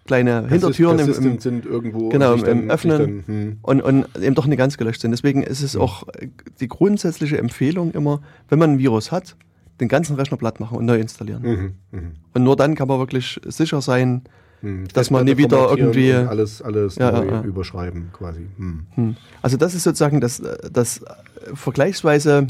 kleine 0.05 0.47
Hintertüren 0.47 0.97
im, 0.99 1.05
Persistent 1.05 1.36
im, 1.36 1.41
sind 1.41 1.65
irgendwo 1.65 2.09
Genau, 2.09 2.34
im 2.34 2.43
dann- 2.43 2.72
Öffnen 2.72 2.97
dann, 2.97 3.36
hm. 3.36 3.57
und, 3.61 3.82
und 3.82 4.05
eben 4.22 4.36
doch 4.36 4.47
nicht 4.47 4.57
ganz 4.57 4.78
gelöscht 4.78 5.01
sind. 5.01 5.11
Deswegen 5.11 5.43
ist 5.43 5.61
es 5.61 5.76
auch 5.76 6.07
äh, 6.07 6.30
die 6.59 6.68
grundsätzliche 6.68 7.38
Empfehlung 7.38 7.91
immer, 7.91 8.22
wenn 8.49 8.57
man 8.59 8.72
ein 8.74 8.80
Virus 8.80 9.11
hat, 9.11 9.36
den 9.80 9.88
ganzen 9.88 10.15
Rechner 10.15 10.38
platt 10.38 10.59
machen 10.59 10.78
und 10.78 10.86
neu 10.86 10.99
installieren. 10.99 11.41
Mhm, 11.43 11.73
mhm. 11.99 12.11
Und 12.34 12.43
nur 12.43 12.55
dann 12.55 12.75
kann 12.75 12.88
man 12.88 12.99
wirklich 12.99 13.39
sicher 13.45 13.82
sein, 13.82 14.23
Hm. 14.61 14.88
dass 14.93 15.11
man 15.11 15.25
nie 15.25 15.38
wieder 15.38 15.69
irgendwie- 15.69 16.13
alles, 16.13 16.63
alles 16.63 16.95
Ja, 16.95 17.11
neu 17.11 17.28
ja, 17.28 17.41
überschreiben 17.43 18.09
quasi. 18.11 18.47
Hm. 18.57 18.88
hm. 18.95 19.15
also 19.43 19.55
das 19.55 19.75
ist 19.75 19.84
sozusagen 19.84 20.19
das, 20.19 20.41
das 20.71 21.03
äh, 21.03 21.05
vergleichsweise 21.53 22.47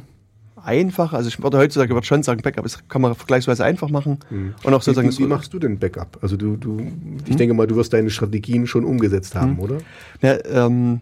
einfach, 0.56 1.12
also 1.14 1.28
ich 1.28 1.42
würde 1.44 1.58
heutzutage 1.58 1.94
würde 1.94 2.08
schon 2.08 2.24
sagen, 2.24 2.42
Backup 2.42 2.66
ist, 2.66 2.88
kann 2.90 3.02
man 3.02 3.14
vergleichsweise 3.14 3.64
einfach 3.66 3.90
machen 3.90 4.20
und 4.64 4.74
auch 4.74 4.82
sozusagen 4.82 5.10
Hm. 5.10 5.14
Wie, 5.14 5.20
wie, 5.20 5.24
wie 5.26 5.28
machst 5.28 5.54
du 5.54 5.60
denn 5.60 5.80
Backup? 5.80 6.18
Also 6.22 6.38
du, 6.38 6.56
du, 6.56 6.80
ich 7.26 7.36
denke 7.36 7.54
mal, 7.54 7.68
du 7.68 7.76
wirst 7.76 7.92
deine 7.92 8.10
Strategien 8.10 8.68
schon 8.68 8.86
umgesetzt 8.86 9.36
haben, 9.36 9.60
oder? 9.60 9.78
Ja, 10.22 10.38
ähm, 10.46 11.02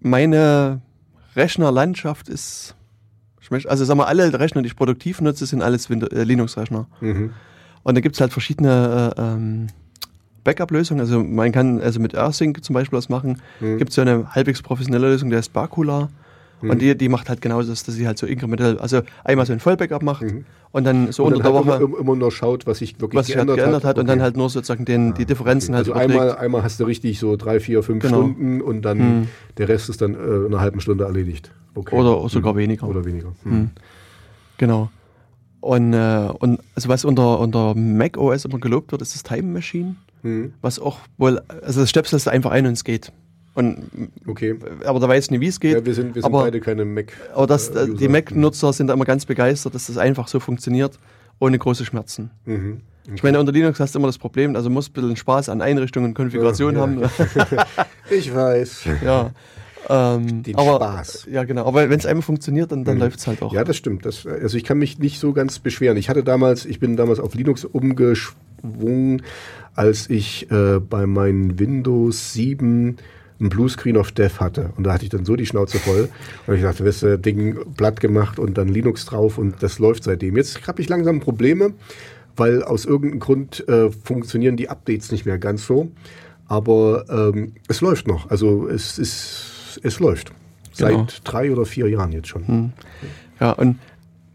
meine 0.00 0.82
Rechnerlandschaft 1.34 2.28
ist, 2.28 2.74
möchte, 3.52 3.70
also 3.70 3.84
sagen 3.84 4.00
wir, 4.00 4.08
alle 4.08 4.38
Rechner, 4.38 4.62
die 4.62 4.66
ich 4.66 4.76
produktiv 4.76 5.20
nutze, 5.20 5.46
sind 5.46 5.62
alles 5.62 5.88
äh, 5.88 6.24
Linux-Rechner. 6.24 6.86
Mhm. 7.00 7.32
Und 7.84 7.94
da 7.94 8.00
gibt 8.00 8.16
es 8.16 8.20
halt 8.20 8.32
verschiedene 8.32 9.14
äh, 9.16 9.20
ähm, 9.20 9.68
Backup-Lösungen. 10.44 11.00
Also 11.00 11.22
man 11.22 11.52
kann 11.52 11.80
also 11.80 12.00
mit 12.00 12.14
AirSync 12.14 12.64
zum 12.64 12.74
Beispiel 12.74 12.96
was 12.96 13.08
machen. 13.08 13.40
Mhm. 13.60 13.78
Gibt 13.78 13.90
es 13.90 13.94
so 13.94 14.02
eine 14.02 14.34
halbwegs 14.34 14.62
professionelle 14.62 15.08
Lösung, 15.08 15.30
die 15.30 15.36
heißt 15.36 15.52
Bacula. 15.52 16.08
Mhm. 16.62 16.70
Und 16.70 16.80
die, 16.80 16.96
die 16.96 17.08
macht 17.08 17.28
halt 17.28 17.40
genauso, 17.40 17.70
dass 17.70 17.84
sie 17.84 18.06
halt 18.06 18.18
so 18.18 18.26
inkrementell, 18.26 18.78
also 18.78 19.02
einmal 19.24 19.44
so 19.46 19.52
ein 19.52 19.60
Vollbackup 19.60 20.02
macht 20.02 20.24
und 20.72 20.84
dann 20.84 21.10
so 21.12 21.24
Und 21.24 21.34
unter 21.34 21.44
dann 21.44 21.52
der 21.52 21.64
halt 21.72 21.80
Woche, 21.82 21.84
immer, 21.84 21.98
immer 21.98 22.16
nur 22.16 22.30
schaut, 22.32 22.66
was 22.66 22.78
sich 22.78 23.00
wirklich 23.00 23.18
was 23.18 23.26
sich 23.26 23.36
halt 23.36 23.46
geändert, 23.46 23.64
geändert 23.64 23.84
hat, 23.84 23.98
und 23.98 24.06
dann 24.06 24.18
Okay. 24.18 24.22
halt 24.24 24.36
nur 24.36 24.48
sozusagen 24.48 24.84
den, 24.84 25.12
die 25.14 25.26
Differenzen 25.26 25.74
Also 25.74 25.94
halt 25.94 26.04
überträgt. 26.06 26.22
einmal, 26.30 26.38
einmal 26.44 26.62
hast 26.62 26.78
du 26.80 26.84
richtig 26.84 27.18
so 27.18 27.36
drei, 27.36 27.60
vier, 27.60 27.82
fünf 27.82 28.02
Genau. 28.04 28.18
Stunden 28.22 28.60
und 28.62 28.82
dann 28.82 29.28
der 29.58 29.68
Rest 29.68 29.88
ist 29.90 30.00
dann 30.00 30.14
äh, 30.14 30.18
in 30.18 30.46
einer 30.46 30.60
halben 30.60 30.80
Stunde 30.80 31.04
erledigt. 31.04 31.52
Okay. 31.74 31.94
Oder 31.96 32.28
sogar 32.28 32.56
weniger. 32.56 32.86
Oder 32.88 33.04
weniger. 33.04 33.32
Hm. 33.42 33.70
Genau. 34.58 34.90
Und, 35.60 35.92
äh, 35.92 36.28
und 36.38 36.60
also 36.74 36.88
was 36.88 37.04
unter, 37.04 37.38
unter 37.40 37.74
Mac 37.74 38.16
OS 38.18 38.44
immer 38.44 38.58
gelobt 38.58 38.92
wird, 38.92 39.02
ist 39.02 39.14
das 39.14 39.22
Time 39.22 39.44
Machine. 39.52 39.96
Was 40.60 40.78
auch 40.78 40.98
wohl, 41.18 41.40
also 41.62 41.80
das 41.80 41.90
stöpselst 41.90 42.26
du 42.26 42.30
einfach 42.30 42.52
ein 42.52 42.64
und 42.66 42.74
es 42.74 42.84
geht. 42.84 43.10
Und, 43.54 44.10
Okay. 44.26 44.54
aber 44.84 44.98
da 45.00 45.08
weiß 45.08 45.24
ich 45.26 45.30
nicht, 45.30 45.40
wie 45.40 45.48
es 45.48 45.60
geht. 45.60 45.74
Ja, 45.74 45.84
wir 45.84 45.94
sind, 45.94 46.14
wir 46.14 46.22
sind 46.22 46.32
aber, 46.32 46.44
beide 46.44 46.60
keine 46.60 46.84
Mac. 46.84 47.12
aber 47.34 47.46
das, 47.46 47.68
äh, 47.68 47.84
äh, 47.84 47.94
die. 47.94 48.08
Mac-Nutzer 48.08 48.72
sind 48.72 48.86
da 48.86 48.94
immer 48.94 49.04
ganz 49.04 49.26
begeistert, 49.26 49.74
dass 49.74 49.86
das 49.88 49.98
einfach 49.98 50.28
so 50.28 50.40
funktioniert, 50.40 50.98
ohne 51.38 51.58
große 51.58 51.84
Schmerzen. 51.84 52.30
Mhm. 52.46 52.80
Ich 53.14 53.22
meine, 53.22 53.40
unter 53.40 53.52
Linux 53.52 53.80
hast 53.80 53.94
du 53.94 53.98
immer 53.98 54.06
das 54.08 54.16
Problem, 54.16 54.54
also 54.56 54.70
musst 54.70 54.90
ein 54.90 54.92
bisschen 54.94 55.16
Spaß 55.16 55.48
an 55.48 55.60
Einrichtungen 55.60 56.10
und 56.10 56.14
Konfiguration 56.14 56.74
Ja, 56.76 56.80
haben. 56.80 57.02
Ich 58.10 58.32
weiß. 58.34 58.84
ja. 59.04 59.30
Ähm, 59.88 60.44
Den 60.44 60.54
aber, 60.56 60.76
Spaß. 60.76 61.26
Ja, 61.30 61.42
genau. 61.42 61.66
Aber 61.66 61.90
wenn 61.90 61.98
es 61.98 62.06
einmal 62.06 62.22
funktioniert, 62.22 62.70
dann, 62.70 62.84
dann 62.84 62.98
läuft 62.98 63.18
es 63.18 63.26
halt 63.26 63.42
auch. 63.42 63.52
Ja, 63.52 63.64
das 63.64 63.76
stimmt. 63.76 64.06
Das, 64.06 64.24
also 64.24 64.56
ich 64.56 64.62
kann 64.62 64.78
mich 64.78 65.00
nicht 65.00 65.18
so 65.18 65.32
ganz 65.32 65.58
beschweren. 65.58 65.96
Ich 65.96 66.08
hatte 66.08 66.22
damals, 66.22 66.64
ich 66.64 66.78
bin 66.78 66.96
damals 66.96 67.18
auf 67.18 67.34
Linux 67.34 67.64
umgesch 67.64 68.34
Erinnerung, 68.62 69.22
als 69.74 70.08
ich 70.10 70.50
äh, 70.50 70.78
bei 70.78 71.06
meinen 71.06 71.58
Windows 71.58 72.32
7 72.32 72.96
ein 73.42 73.48
Bluescreen 73.48 73.96
of 73.96 74.12
Death 74.12 74.40
hatte. 74.40 74.70
Und 74.76 74.84
da 74.84 74.94
hatte 74.94 75.04
ich 75.04 75.10
dann 75.10 75.24
so 75.24 75.36
die 75.36 75.46
Schnauze 75.46 75.78
voll. 75.78 76.08
Und 76.46 76.54
ich 76.54 76.62
dachte, 76.62 76.84
das 76.84 77.04
Ding 77.20 77.58
platt 77.76 78.00
gemacht 78.00 78.38
und 78.38 78.56
dann 78.56 78.68
Linux 78.68 79.04
drauf 79.04 79.38
und 79.38 79.62
das 79.62 79.78
läuft 79.78 80.04
seitdem. 80.04 80.36
Jetzt 80.36 80.66
habe 80.66 80.80
ich 80.80 80.88
langsam 80.88 81.20
Probleme, 81.20 81.72
weil 82.36 82.62
aus 82.62 82.84
irgendeinem 82.84 83.20
Grund 83.20 83.68
äh, 83.68 83.90
funktionieren 83.90 84.56
die 84.56 84.68
Updates 84.68 85.12
nicht 85.12 85.26
mehr 85.26 85.38
ganz 85.38 85.66
so. 85.66 85.90
Aber 86.46 87.04
ähm, 87.08 87.54
es 87.68 87.80
läuft 87.80 88.06
noch. 88.06 88.30
Also 88.30 88.68
es 88.68 88.98
ist, 88.98 89.80
es 89.82 90.00
läuft. 90.00 90.32
Seit 90.72 90.90
genau. 90.90 91.06
drei 91.24 91.50
oder 91.52 91.66
vier 91.66 91.88
Jahren 91.88 92.12
jetzt 92.12 92.28
schon. 92.28 92.46
Hm. 92.46 92.72
Ja, 93.40 93.52
und 93.52 93.78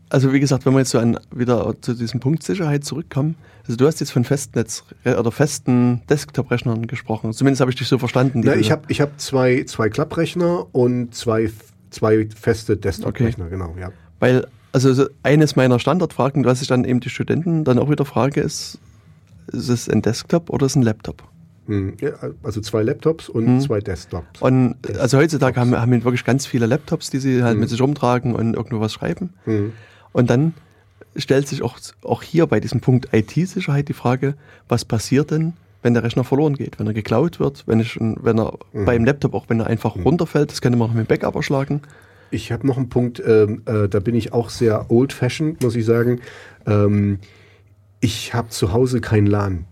also 0.10 0.34
wie 0.34 0.40
gesagt, 0.40 0.66
wenn 0.66 0.74
wir 0.74 0.80
jetzt 0.80 0.92
so 0.92 1.00
an, 1.00 1.20
wieder 1.32 1.74
zu 1.82 1.94
diesem 1.94 2.20
Punkt 2.20 2.44
Sicherheit 2.44 2.86
zurückkommen, 2.86 3.36
also 3.68 3.76
du 3.76 3.86
hast 3.86 4.00
jetzt 4.00 4.12
von 4.12 4.24
Festnetz 4.24 4.84
oder 5.04 5.32
festen 5.32 6.02
Desktop-Rechnern 6.10 6.88
gesprochen. 6.88 7.34
Zumindest 7.34 7.60
habe 7.60 7.72
ich 7.72 7.76
dich 7.76 7.88
so 7.88 7.98
verstanden. 7.98 8.42
Ja, 8.44 8.56
ich 8.56 8.72
habe 8.72 8.84
ich 8.88 9.02
hab 9.02 9.20
zwei, 9.20 9.64
zwei 9.66 9.90
Klapprechner 9.90 10.68
und 10.74 11.14
zwei, 11.14 11.52
zwei 11.90 12.28
feste 12.34 12.78
Desktop-Rechner, 12.78 13.46
okay. 13.46 13.54
genau, 13.54 13.76
ja. 13.80 13.92
Weil, 14.20 14.48
also 14.72 15.08
eines 15.24 15.56
meiner 15.56 15.80
Standardfragen, 15.80 16.46
was 16.46 16.62
ich 16.62 16.68
dann 16.68 16.86
eben 16.86 17.02
die 17.02 17.10
Studenten 17.10 17.66
dann 17.66 17.78
auch 17.78 17.90
wieder 17.90 18.06
frage, 18.06 18.40
ist, 18.42 18.80
ist 19.48 19.70
es 19.70 19.90
ein 19.90 20.02
Desktop 20.02 20.50
oder 20.50 20.66
ist 20.66 20.74
es 20.74 20.76
ein 20.78 20.84
Laptop? 20.84 21.24
Hm, 21.68 21.98
also 22.44 22.62
zwei 22.62 22.82
Laptops 22.82 23.28
und 23.28 23.46
hm. 23.46 23.60
zwei 23.60 23.82
Desktops. 23.82 24.42
Und 24.42 24.76
also 24.98 25.18
heutzutage 25.18 25.60
haben, 25.60 25.76
haben 25.76 26.04
wirklich 26.06 26.24
ganz 26.24 26.46
viele 26.46 26.66
Laptops, 26.66 27.10
die 27.10 27.20
sie 27.20 27.44
halt 27.44 27.56
hm. 27.56 27.60
mit 27.60 27.70
sich 27.70 27.82
rumtragen 27.82 28.34
und 28.34 28.54
irgendwo 28.54 28.80
was 28.80 28.94
schreiben. 28.94 29.34
Hm. 29.44 29.74
Und 30.18 30.32
dann 30.32 30.56
stellt 31.16 31.48
sich 31.48 31.62
auch, 31.62 31.78
auch 32.02 32.24
hier 32.24 32.48
bei 32.48 32.60
diesem 32.60 32.82
Punkt 32.82 33.10
IT-Sicherheit 33.14 33.88
die 33.88 33.94
Frage, 33.94 34.34
was 34.68 34.84
passiert 34.84 35.30
denn, 35.30 35.54
wenn 35.84 35.94
der 35.94 36.02
Rechner 36.02 36.24
verloren 36.24 36.56
geht, 36.56 36.80
wenn 36.80 36.88
er 36.88 36.94
geklaut 36.94 37.40
wird, 37.40 37.68
wenn, 37.68 37.80
ich, 37.80 38.00
wenn 38.00 38.40
er 38.40 38.58
mhm. 38.74 38.86
beim 38.86 39.06
Laptop 39.06 39.36
auch, 39.36 39.46
wenn 39.48 39.60
er 39.60 39.68
einfach 39.68 39.96
mhm. 39.96 40.02
runterfällt, 40.02 40.50
das 40.50 40.62
könnte 40.62 40.80
man 40.80 40.88
noch 40.88 40.96
mit 40.96 41.06
dem 41.06 41.08
Backup 41.08 41.36
erschlagen. 41.36 41.84
Ich 42.32 42.52
habe 42.52 42.66
noch 42.66 42.78
einen 42.78 42.90
Punkt, 42.90 43.22
ähm, 43.24 43.62
äh, 43.66 43.88
da 43.88 44.00
bin 44.00 44.16
ich 44.16 44.34
auch 44.34 44.50
sehr 44.50 44.90
old-fashioned, 44.90 45.62
muss 45.62 45.76
ich 45.76 45.86
sagen. 45.86 46.20
Ähm, 46.66 47.20
ich 48.00 48.34
habe 48.34 48.50
zu 48.50 48.74
Hause 48.74 49.00
kein 49.00 49.28
LAN. 49.28 49.66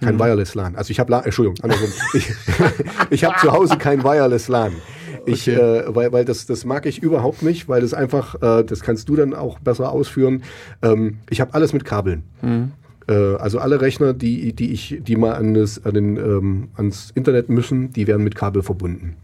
Kein 0.00 0.14
mhm. 0.14 0.20
Wireless 0.20 0.54
LAN. 0.54 0.76
Also 0.76 0.90
ich 0.90 1.00
habe 1.00 1.10
LAN, 1.10 1.24
Entschuldigung, 1.24 1.58
andersrum. 1.62 1.90
ich 2.14 2.32
ich 3.10 3.24
habe 3.24 3.36
zu 3.40 3.52
Hause 3.52 3.78
kein 3.78 4.04
Wireless 4.04 4.48
LAN. 4.48 4.72
Ich, 5.26 5.48
okay. 5.48 5.58
äh, 5.58 5.94
weil, 5.94 6.12
weil 6.12 6.24
das, 6.24 6.46
das 6.46 6.64
mag 6.64 6.86
ich 6.86 7.02
überhaupt 7.02 7.42
nicht, 7.42 7.68
weil 7.68 7.80
das 7.80 7.92
einfach, 7.94 8.36
äh, 8.36 8.64
das 8.64 8.80
kannst 8.80 9.08
du 9.08 9.16
dann 9.16 9.34
auch 9.34 9.58
besser 9.58 9.90
ausführen. 9.90 10.42
Ähm, 10.82 11.18
ich 11.28 11.40
habe 11.40 11.54
alles 11.54 11.72
mit 11.72 11.84
Kabeln. 11.84 12.22
Mhm. 12.40 12.72
Äh, 13.08 13.36
also 13.36 13.58
alle 13.58 13.80
Rechner, 13.80 14.14
die, 14.14 14.52
die 14.52 14.72
ich, 14.72 14.98
die 15.00 15.16
mal 15.16 15.32
an 15.32 15.54
das, 15.54 15.84
an 15.84 15.94
den, 15.94 16.16
ähm, 16.16 16.68
ans 16.76 17.10
Internet 17.14 17.48
müssen, 17.48 17.92
die 17.92 18.06
werden 18.06 18.22
mit 18.22 18.34
Kabel 18.34 18.62
verbunden. 18.62 19.16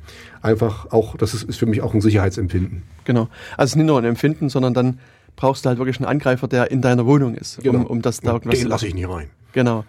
Einfach 0.42 0.90
auch, 0.90 1.16
das 1.16 1.34
ist, 1.34 1.44
ist 1.44 1.58
für 1.58 1.66
mich 1.66 1.82
auch 1.82 1.94
ein 1.94 2.00
Sicherheitsempfinden. 2.00 2.82
Genau. 3.04 3.28
Also 3.56 3.78
nicht 3.78 3.86
nur 3.86 3.98
ein 3.98 4.04
Empfinden, 4.04 4.48
sondern 4.48 4.74
dann 4.74 4.98
brauchst 5.36 5.64
du 5.64 5.68
halt 5.68 5.78
wirklich 5.78 5.98
einen 5.98 6.06
Angreifer, 6.06 6.48
der 6.48 6.70
in 6.70 6.80
deiner 6.80 7.06
Wohnung 7.06 7.34
ist, 7.34 7.62
genau. 7.62 7.80
um, 7.80 7.86
um 7.86 8.02
das 8.02 8.20
da 8.20 8.32
irgendwas 8.32 8.58
Den 8.58 8.68
lasse 8.68 8.86
ich 8.86 8.94
nie 8.94 9.04
rein. 9.04 9.28
Genau. 9.52 9.84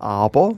Aber 0.00 0.56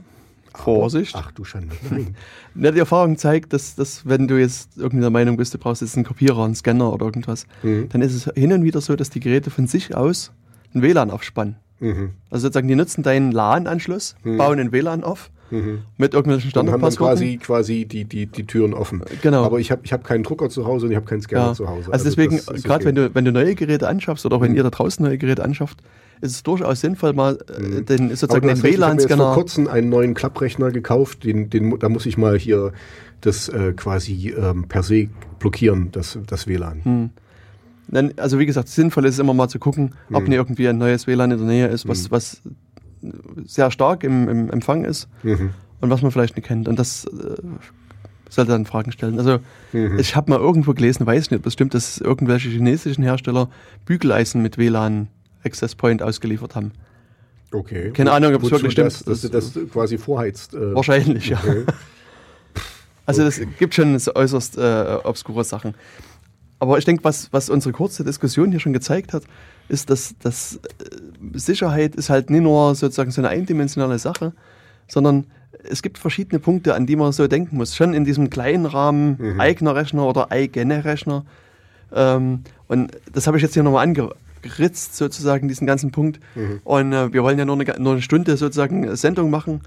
Vorsicht. 0.55 1.15
Ach 1.15 1.31
du 1.31 1.43
Schande. 1.43 1.75
Ja, 2.55 2.69
die 2.69 2.77
Erfahrung 2.77 3.17
zeigt, 3.17 3.51
dass, 3.51 3.73
dass 3.73 4.07
wenn 4.07 4.27
du 4.27 4.39
jetzt 4.39 4.77
irgendwie 4.77 5.01
der 5.01 5.09
Meinung 5.09 5.37
bist, 5.37 5.55
du 5.55 5.57
brauchst 5.57 5.81
jetzt 5.81 5.95
einen 5.95 6.05
Kopierer, 6.05 6.45
einen 6.45 6.53
Scanner 6.53 6.93
oder 6.93 7.07
irgendwas, 7.07 7.47
mhm. 7.63 7.89
dann 7.89 8.03
ist 8.03 8.13
es 8.13 8.31
hin 8.35 8.53
und 8.53 8.63
wieder 8.63 8.79
so, 8.79 8.95
dass 8.95 9.09
die 9.09 9.19
Geräte 9.19 9.49
von 9.49 9.65
sich 9.65 9.95
aus 9.95 10.31
ein 10.75 10.83
WLAN 10.83 11.09
aufspannen. 11.09 11.55
Mhm. 11.79 12.11
Also 12.29 12.43
sozusagen, 12.43 12.67
die 12.67 12.75
nutzen 12.75 13.01
deinen 13.01 13.31
LAN-Anschluss, 13.31 14.15
mhm. 14.23 14.37
bauen 14.37 14.59
ein 14.59 14.71
WLAN 14.71 15.03
auf 15.03 15.31
mhm. 15.53 15.79
mit 15.97 16.13
irgendwelchen 16.13 16.49
Standardpassworten. 16.49 17.17
quasi, 17.17 17.37
quasi 17.37 17.85
die, 17.85 18.05
die, 18.05 18.25
die 18.25 18.45
Türen 18.45 18.73
offen. 18.73 19.03
Genau. 19.21 19.43
Aber 19.43 19.59
ich 19.59 19.71
habe 19.71 19.81
ich 19.83 19.93
hab 19.93 20.03
keinen 20.03 20.23
Drucker 20.23 20.49
zu 20.49 20.65
Hause 20.65 20.85
und 20.85 20.91
ich 20.91 20.95
habe 20.95 21.05
keinen 21.05 21.21
Scanner 21.21 21.47
ja. 21.47 21.53
zu 21.53 21.67
Hause. 21.67 21.91
Also, 21.91 21.91
also 21.91 22.05
deswegen, 22.05 22.37
gerade 22.37 22.75
okay. 22.75 22.85
wenn, 22.85 22.95
du, 22.95 23.15
wenn 23.15 23.25
du 23.25 23.31
neue 23.31 23.55
Geräte 23.55 23.87
anschaffst 23.87 24.25
oder 24.25 24.37
auch 24.37 24.41
wenn 24.41 24.51
mhm. 24.51 24.57
ihr 24.57 24.63
da 24.63 24.69
draußen 24.69 25.03
neue 25.05 25.17
Geräte 25.17 25.43
anschafft, 25.43 25.79
ist 26.21 26.31
es 26.31 26.43
durchaus 26.43 26.79
sinnvoll, 26.79 27.13
mal 27.13 27.37
äh, 27.55 27.61
mhm. 27.61 27.85
den 27.85 28.15
sozusagen 28.15 28.47
den 28.47 28.63
WLAN-Scanner. 28.63 28.97
Ich 28.97 29.11
habe 29.11 29.23
vor 29.23 29.33
kurzem 29.33 29.67
einen 29.67 29.89
neuen 29.89 30.13
Klapprechner 30.13 30.71
gekauft, 30.71 31.23
den, 31.23 31.49
den, 31.49 31.77
da 31.79 31.89
muss 31.89 32.05
ich 32.05 32.17
mal 32.17 32.37
hier 32.37 32.71
das 33.21 33.49
äh, 33.49 33.73
quasi 33.73 34.33
ähm, 34.37 34.65
per 34.67 34.83
se 34.83 35.09
blockieren, 35.39 35.89
das, 35.91 36.17
das 36.25 36.47
WLAN. 36.47 36.81
Mhm. 36.83 37.09
Also 38.17 38.39
wie 38.39 38.45
gesagt, 38.45 38.69
sinnvoll 38.69 39.05
ist 39.05 39.15
es 39.15 39.19
immer 39.19 39.33
mal 39.33 39.49
zu 39.49 39.59
gucken, 39.59 39.93
ob 40.11 40.25
mhm. 40.25 40.33
irgendwie 40.33 40.67
ein 40.67 40.77
neues 40.77 41.05
WLAN 41.05 41.31
in 41.31 41.37
der 41.37 41.47
Nähe 41.47 41.67
ist, 41.67 41.87
was, 41.87 42.05
mhm. 42.05 42.11
was 42.11 42.41
sehr 43.45 43.71
stark 43.71 44.03
im, 44.03 44.29
im 44.29 44.49
Empfang 44.49 44.85
ist 44.85 45.07
mhm. 45.23 45.51
und 45.81 45.89
was 45.89 46.01
man 46.01 46.11
vielleicht 46.11 46.35
nicht 46.35 46.47
kennt. 46.47 46.67
Und 46.67 46.79
das 46.79 47.05
äh, 47.05 47.41
sollte 48.29 48.51
dann 48.51 48.65
Fragen 48.65 48.91
stellen. 48.91 49.17
Also 49.19 49.39
mhm. 49.71 49.99
ich 49.99 50.15
habe 50.15 50.31
mal 50.31 50.39
irgendwo 50.39 50.73
gelesen, 50.73 51.05
weiß 51.05 51.31
nicht, 51.31 51.39
ob 51.39 51.43
das 51.43 51.53
stimmt, 51.53 51.73
dass 51.73 51.99
irgendwelche 51.99 52.49
chinesischen 52.49 53.03
Hersteller 53.03 53.49
Bügeleisen 53.85 54.41
mit 54.41 54.57
WLAN 54.57 55.07
Access 55.43 55.75
Point 55.75 56.01
ausgeliefert 56.01 56.55
haben. 56.55 56.71
Okay. 57.51 57.91
Keine 57.91 58.11
Ahnung, 58.11 58.33
ob 58.33 58.43
es 58.43 58.51
wirklich 58.51 58.71
stimmt. 58.71 58.87
Das, 58.87 59.03
dass 59.03 59.21
du 59.21 59.29
das 59.29 59.53
quasi 59.71 59.97
vorheizt. 59.97 60.53
Äh. 60.53 60.73
Wahrscheinlich, 60.73 61.29
ja. 61.29 61.37
Okay. 61.37 61.65
Also 63.05 63.23
es 63.23 63.41
gibt 63.59 63.75
schon 63.75 63.95
äußerst 64.15 64.57
äh, 64.57 64.97
obskure 65.03 65.43
Sachen. 65.43 65.73
Aber 66.63 66.77
ich 66.77 66.85
denke, 66.85 67.03
was, 67.03 67.27
was 67.33 67.49
unsere 67.49 67.73
kurze 67.73 68.05
Diskussion 68.05 68.51
hier 68.51 68.61
schon 68.61 68.71
gezeigt 68.71 69.11
hat, 69.11 69.23
ist, 69.67 69.89
dass, 69.89 70.15
dass 70.19 70.55
äh, 70.55 70.59
Sicherheit 71.37 71.93
ist 71.97 72.09
halt 72.09 72.29
nicht 72.29 72.41
nur 72.41 72.73
sozusagen 72.73 73.11
so 73.11 73.19
eine 73.19 73.27
eindimensionale 73.27 73.99
Sache, 73.99 74.31
sondern 74.87 75.25
es 75.69 75.81
gibt 75.81 75.97
verschiedene 75.97 76.39
Punkte, 76.39 76.73
an 76.73 76.85
die 76.85 76.95
man 76.95 77.11
so 77.11 77.27
denken 77.27 77.57
muss. 77.57 77.75
Schon 77.75 77.93
in 77.93 78.05
diesem 78.05 78.29
kleinen 78.29 78.65
Rahmen 78.65 79.17
mhm. 79.19 79.41
eigener 79.41 79.75
Rechner 79.75 80.07
oder 80.07 80.31
eigene 80.31 80.85
Rechner. 80.85 81.25
Ähm, 81.93 82.43
und 82.69 82.93
das 83.11 83.27
habe 83.27 83.35
ich 83.35 83.43
jetzt 83.43 83.55
hier 83.55 83.63
nochmal 83.63 83.83
ange 83.83 84.11
geritzt, 84.41 84.95
sozusagen, 84.95 85.49
diesen 85.49 85.67
ganzen 85.67 85.91
Punkt. 85.91 86.21
Mhm. 86.33 86.61
Und 86.63 86.93
äh, 86.93 87.11
wir 87.11 87.23
wollen 87.23 87.37
ja 87.37 87.43
nur 87.43 87.59
eine, 87.59 87.77
nur 87.77 87.91
eine 87.91 88.01
Stunde 88.01 88.37
sozusagen 88.37 88.95
Sendung 88.95 89.29
machen. 89.29 89.59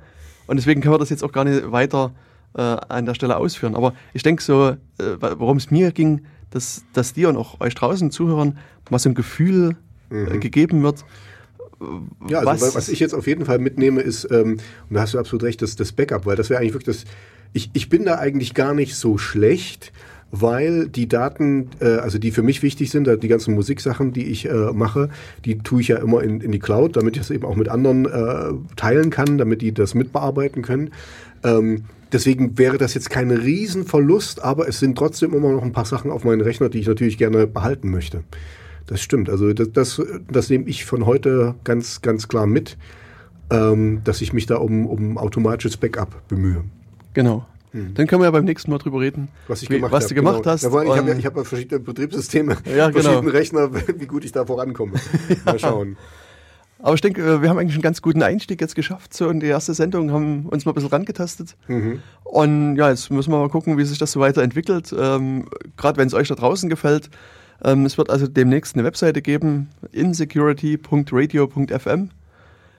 Und 0.47 0.57
deswegen 0.57 0.80
können 0.80 0.94
wir 0.94 0.99
das 0.99 1.11
jetzt 1.11 1.22
auch 1.22 1.32
gar 1.32 1.44
nicht 1.44 1.70
weiter 1.70 2.12
äh, 2.57 2.62
an 2.62 3.05
der 3.05 3.12
Stelle 3.12 3.36
ausführen. 3.36 3.74
Aber 3.76 3.92
ich 4.14 4.22
denke 4.22 4.42
so, 4.42 4.68
äh, 4.70 4.76
worum 5.20 5.59
es 5.59 5.70
mir 5.70 5.92
ging, 5.92 6.22
dass, 6.51 6.84
dass 6.92 7.12
dir 7.12 7.28
und 7.28 7.36
auch 7.36 7.61
euch 7.61 7.74
draußen 7.74 8.11
zuhören, 8.11 8.59
mal 8.90 8.99
so 8.99 9.09
ein 9.09 9.14
Gefühl 9.14 9.76
äh, 10.11 10.14
mhm. 10.14 10.40
gegeben 10.40 10.82
wird. 10.82 11.05
Ja, 12.28 12.38
also 12.38 12.66
was, 12.66 12.74
was, 12.74 12.88
ich 12.88 13.01
jetzt 13.01 13.14
auf 13.14 13.26
jeden 13.26 13.44
Fall 13.44 13.59
mitnehme, 13.59 14.01
ist, 14.01 14.26
ähm, 14.30 14.59
und 14.88 14.94
da 14.94 15.03
hast 15.03 15.14
du 15.14 15.18
absolut 15.18 15.42
recht, 15.42 15.61
das, 15.61 15.76
das 15.76 15.92
Backup, 15.92 16.24
weil 16.24 16.36
das 16.36 16.49
wäre 16.49 16.61
eigentlich 16.61 16.72
wirklich 16.72 16.97
das, 16.97 17.05
ich, 17.53 17.70
ich 17.74 17.88
bin 17.88 18.05
da 18.05 18.18
eigentlich 18.18 18.55
gar 18.55 18.72
nicht 18.72 18.94
so 18.94 19.18
schlecht, 19.18 19.92
weil 20.30 20.88
die 20.88 21.09
Daten, 21.09 21.70
äh, 21.80 21.97
also 21.97 22.18
die 22.18 22.30
für 22.30 22.42
mich 22.42 22.62
wichtig 22.62 22.90
sind, 22.90 23.09
die 23.22 23.28
ganzen 23.28 23.55
Musiksachen, 23.55 24.12
die 24.12 24.26
ich 24.26 24.47
äh, 24.49 24.72
mache, 24.72 25.11
die 25.44 25.59
tue 25.59 25.80
ich 25.80 25.88
ja 25.88 25.99
immer 25.99 26.22
in, 26.22 26.40
in 26.40 26.51
die 26.51 26.59
Cloud, 26.59 26.97
damit 26.97 27.16
ich 27.16 27.22
das 27.22 27.30
eben 27.30 27.44
auch 27.44 27.57
mit 27.57 27.68
anderen 27.68 28.07
äh, 28.07 28.53
teilen 28.76 29.11
kann, 29.11 29.38
damit 29.38 29.62
die 29.62 29.72
das 29.72 29.94
mitbearbeiten 29.94 30.62
können. 30.62 30.90
Ähm, 31.44 31.84
deswegen 32.13 32.59
wäre 32.59 32.79
das 32.79 32.95
jetzt 32.95 33.11
kein 33.11 33.31
Riesenverlust, 33.31 34.43
aber 34.43 34.69
es 34.69 34.79
sind 34.79 34.97
trotzdem 34.97 35.35
immer 35.35 35.53
noch 35.53 35.63
ein 35.63 35.73
paar 35.73 35.85
Sachen 35.85 36.11
auf 36.11 36.25
meinen 36.25 36.41
Rechner, 36.41 36.69
die 36.69 36.81
ich 36.81 36.87
natürlich 36.87 37.19
gerne 37.19 37.47
behalten 37.47 37.91
möchte. 37.91 38.23
Das 38.87 39.01
stimmt. 39.01 39.29
Also 39.29 39.53
das, 39.53 39.73
das, 39.73 40.03
das 40.31 40.49
nehme 40.49 40.65
ich 40.67 40.85
von 40.85 41.07
heute 41.07 41.57
ganz, 41.65 42.03
ganz 42.03 42.29
klar 42.29 42.47
mit, 42.47 42.77
ähm, 43.51 44.03
dass 44.05 44.21
ich 44.21 44.33
mich 44.33 44.47
da 44.47 44.57
um, 44.57 44.87
um 44.87 45.19
automatisches 45.19 45.77
Backup 45.77 46.29
bemühe. 46.29 46.65
Genau. 47.15 47.47
Hm. 47.73 47.95
Dann 47.95 48.07
können 48.07 48.23
wir 48.23 48.27
ja 48.27 48.31
beim 48.31 48.45
nächsten 48.45 48.71
Mal 48.71 48.79
drüber 48.79 49.01
reden, 49.01 49.29
was, 49.49 49.63
ich 49.63 49.69
gemacht 49.69 49.93
was 49.93 50.05
hab, 50.05 50.09
du 50.09 50.15
gemacht 50.15 50.43
genau. 50.43 50.53
hast. 50.53 50.63
Ja, 50.63 50.69
ich 50.83 50.97
habe 50.97 51.11
ja, 51.11 51.25
hab 51.25 51.37
ja 51.37 51.45
verschiedene 51.45 51.81
Betriebssysteme, 51.81 52.57
ja, 52.65 52.91
genau. 52.91 53.03
verschiedene 53.03 53.33
Rechner, 53.33 53.71
wie 53.99 54.07
gut 54.07 54.25
ich 54.25 54.33
da 54.33 54.47
vorankomme. 54.47 54.95
Mal 55.45 55.59
schauen. 55.59 55.97
Aber 56.79 56.95
ich 56.95 57.01
denke, 57.01 57.41
wir 57.41 57.49
haben 57.49 57.59
eigentlich 57.59 57.74
einen 57.74 57.83
ganz 57.83 58.03
guten 58.03 58.22
Einstieg 58.22 58.61
jetzt 58.61 58.74
geschafft. 58.74 59.14
So 59.14 59.31
in 59.31 59.41
die 59.41 59.47
erste 59.47 59.72
Sendung 59.72 60.12
haben 60.12 60.45
uns 60.47 60.66
mal 60.66 60.72
ein 60.72 60.74
bisschen 60.74 60.91
rangetastet. 60.91 61.57
Mhm. 61.68 62.03
Und 62.24 62.77
ja, 62.77 62.91
jetzt 62.91 63.11
müssen 63.11 63.33
wir 63.33 63.39
mal 63.39 63.49
gucken, 63.49 63.79
wie 63.79 63.85
sich 63.85 63.99
das 63.99 64.12
so 64.12 64.20
weiterentwickelt. 64.20 64.95
Ähm, 64.99 65.49
Gerade 65.77 65.99
wenn 65.99 66.09
es 66.09 66.14
euch 66.14 66.29
da 66.29 66.35
draußen 66.35 66.68
gefällt. 66.68 67.09
Ähm, 67.64 67.87
es 67.87 67.97
wird 67.97 68.11
also 68.11 68.27
demnächst 68.27 68.74
eine 68.74 68.85
Webseite 68.85 69.22
geben, 69.22 69.70
insecurity.radio.fm. 69.93 72.11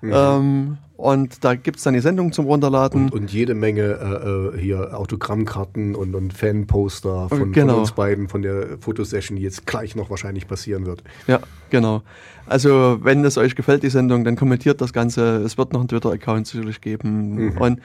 Mhm. 0.01 0.13
Ähm, 0.13 0.77
und 0.97 1.43
da 1.43 1.53
gibt 1.53 1.77
es 1.77 1.83
dann 1.83 1.93
die 1.93 1.99
Sendung 1.99 2.31
zum 2.31 2.45
Runterladen. 2.45 3.05
Und, 3.05 3.13
und 3.13 3.31
jede 3.31 3.53
Menge 3.53 3.83
äh, 3.83 4.57
äh, 4.57 4.59
hier 4.59 4.97
Autogrammkarten 4.97 5.93
und, 5.95 6.15
und 6.15 6.33
Fanposter 6.33 7.29
von, 7.29 7.51
genau. 7.51 7.73
von, 7.73 7.79
uns 7.81 7.91
beiden, 7.91 8.27
von 8.27 8.41
der 8.41 8.79
Fotosession, 8.79 9.37
die 9.37 9.43
jetzt 9.43 9.67
gleich 9.67 9.95
noch 9.95 10.09
wahrscheinlich 10.09 10.47
passieren 10.47 10.87
wird. 10.87 11.03
Ja, 11.27 11.39
genau. 11.69 12.01
Also, 12.47 12.97
wenn 13.03 13.23
es 13.25 13.37
euch 13.37 13.55
gefällt, 13.55 13.83
die 13.83 13.89
Sendung, 13.89 14.23
dann 14.23 14.35
kommentiert 14.35 14.81
das 14.81 14.91
Ganze. 14.91 15.37
Es 15.37 15.57
wird 15.57 15.71
noch 15.71 15.81
einen 15.81 15.89
Twitter-Account 15.89 16.47
sicherlich 16.47 16.81
geben. 16.81 17.49
Mhm. 17.49 17.57
Und 17.57 17.79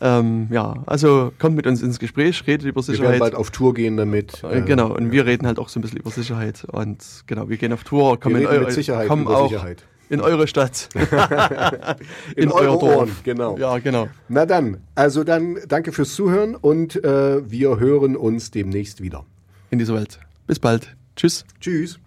ähm, 0.00 0.48
ja, 0.50 0.82
also 0.86 1.32
kommt 1.38 1.54
mit 1.54 1.66
uns 1.66 1.82
ins 1.82 2.00
Gespräch, 2.00 2.44
redet 2.46 2.66
über 2.66 2.82
Sicherheit. 2.82 3.02
Wir 3.02 3.10
werden 3.10 3.20
bald 3.20 3.34
auf 3.36 3.50
Tour 3.50 3.74
gehen 3.74 3.96
damit. 3.96 4.42
Äh, 4.42 4.62
genau, 4.62 4.94
und 4.94 5.06
ja. 5.06 5.12
wir 5.12 5.26
reden 5.26 5.46
halt 5.46 5.60
auch 5.60 5.68
so 5.68 5.78
ein 5.78 5.82
bisschen 5.82 5.98
über 5.98 6.10
Sicherheit. 6.10 6.64
Und 6.70 7.04
genau, 7.26 7.48
wir 7.48 7.56
gehen 7.56 7.72
auf 7.72 7.84
Tour, 7.84 8.18
kommen 8.18 8.40
wir 8.40 8.50
reden 8.50 8.64
mit 8.64 8.72
Sicherheit 8.72 9.08
kommen 9.08 9.22
über 9.22 9.36
auch, 9.36 9.48
Sicherheit 9.48 9.84
in 10.08 10.20
eure 10.20 10.46
Stadt. 10.46 10.88
in, 10.94 12.44
in 12.44 12.52
eure 12.52 12.82
Ohren, 12.82 13.10
genau. 13.24 13.56
Ja, 13.58 13.78
genau. 13.78 14.08
Na 14.28 14.46
dann, 14.46 14.78
also 14.94 15.24
dann 15.24 15.58
danke 15.68 15.92
fürs 15.92 16.14
Zuhören 16.14 16.54
und 16.54 17.02
äh, 17.04 17.50
wir 17.50 17.78
hören 17.78 18.16
uns 18.16 18.50
demnächst 18.50 19.02
wieder. 19.02 19.24
In 19.70 19.78
dieser 19.78 19.94
Welt. 19.94 20.18
Bis 20.46 20.58
bald. 20.58 20.96
Tschüss. 21.16 21.44
Tschüss. 21.60 21.98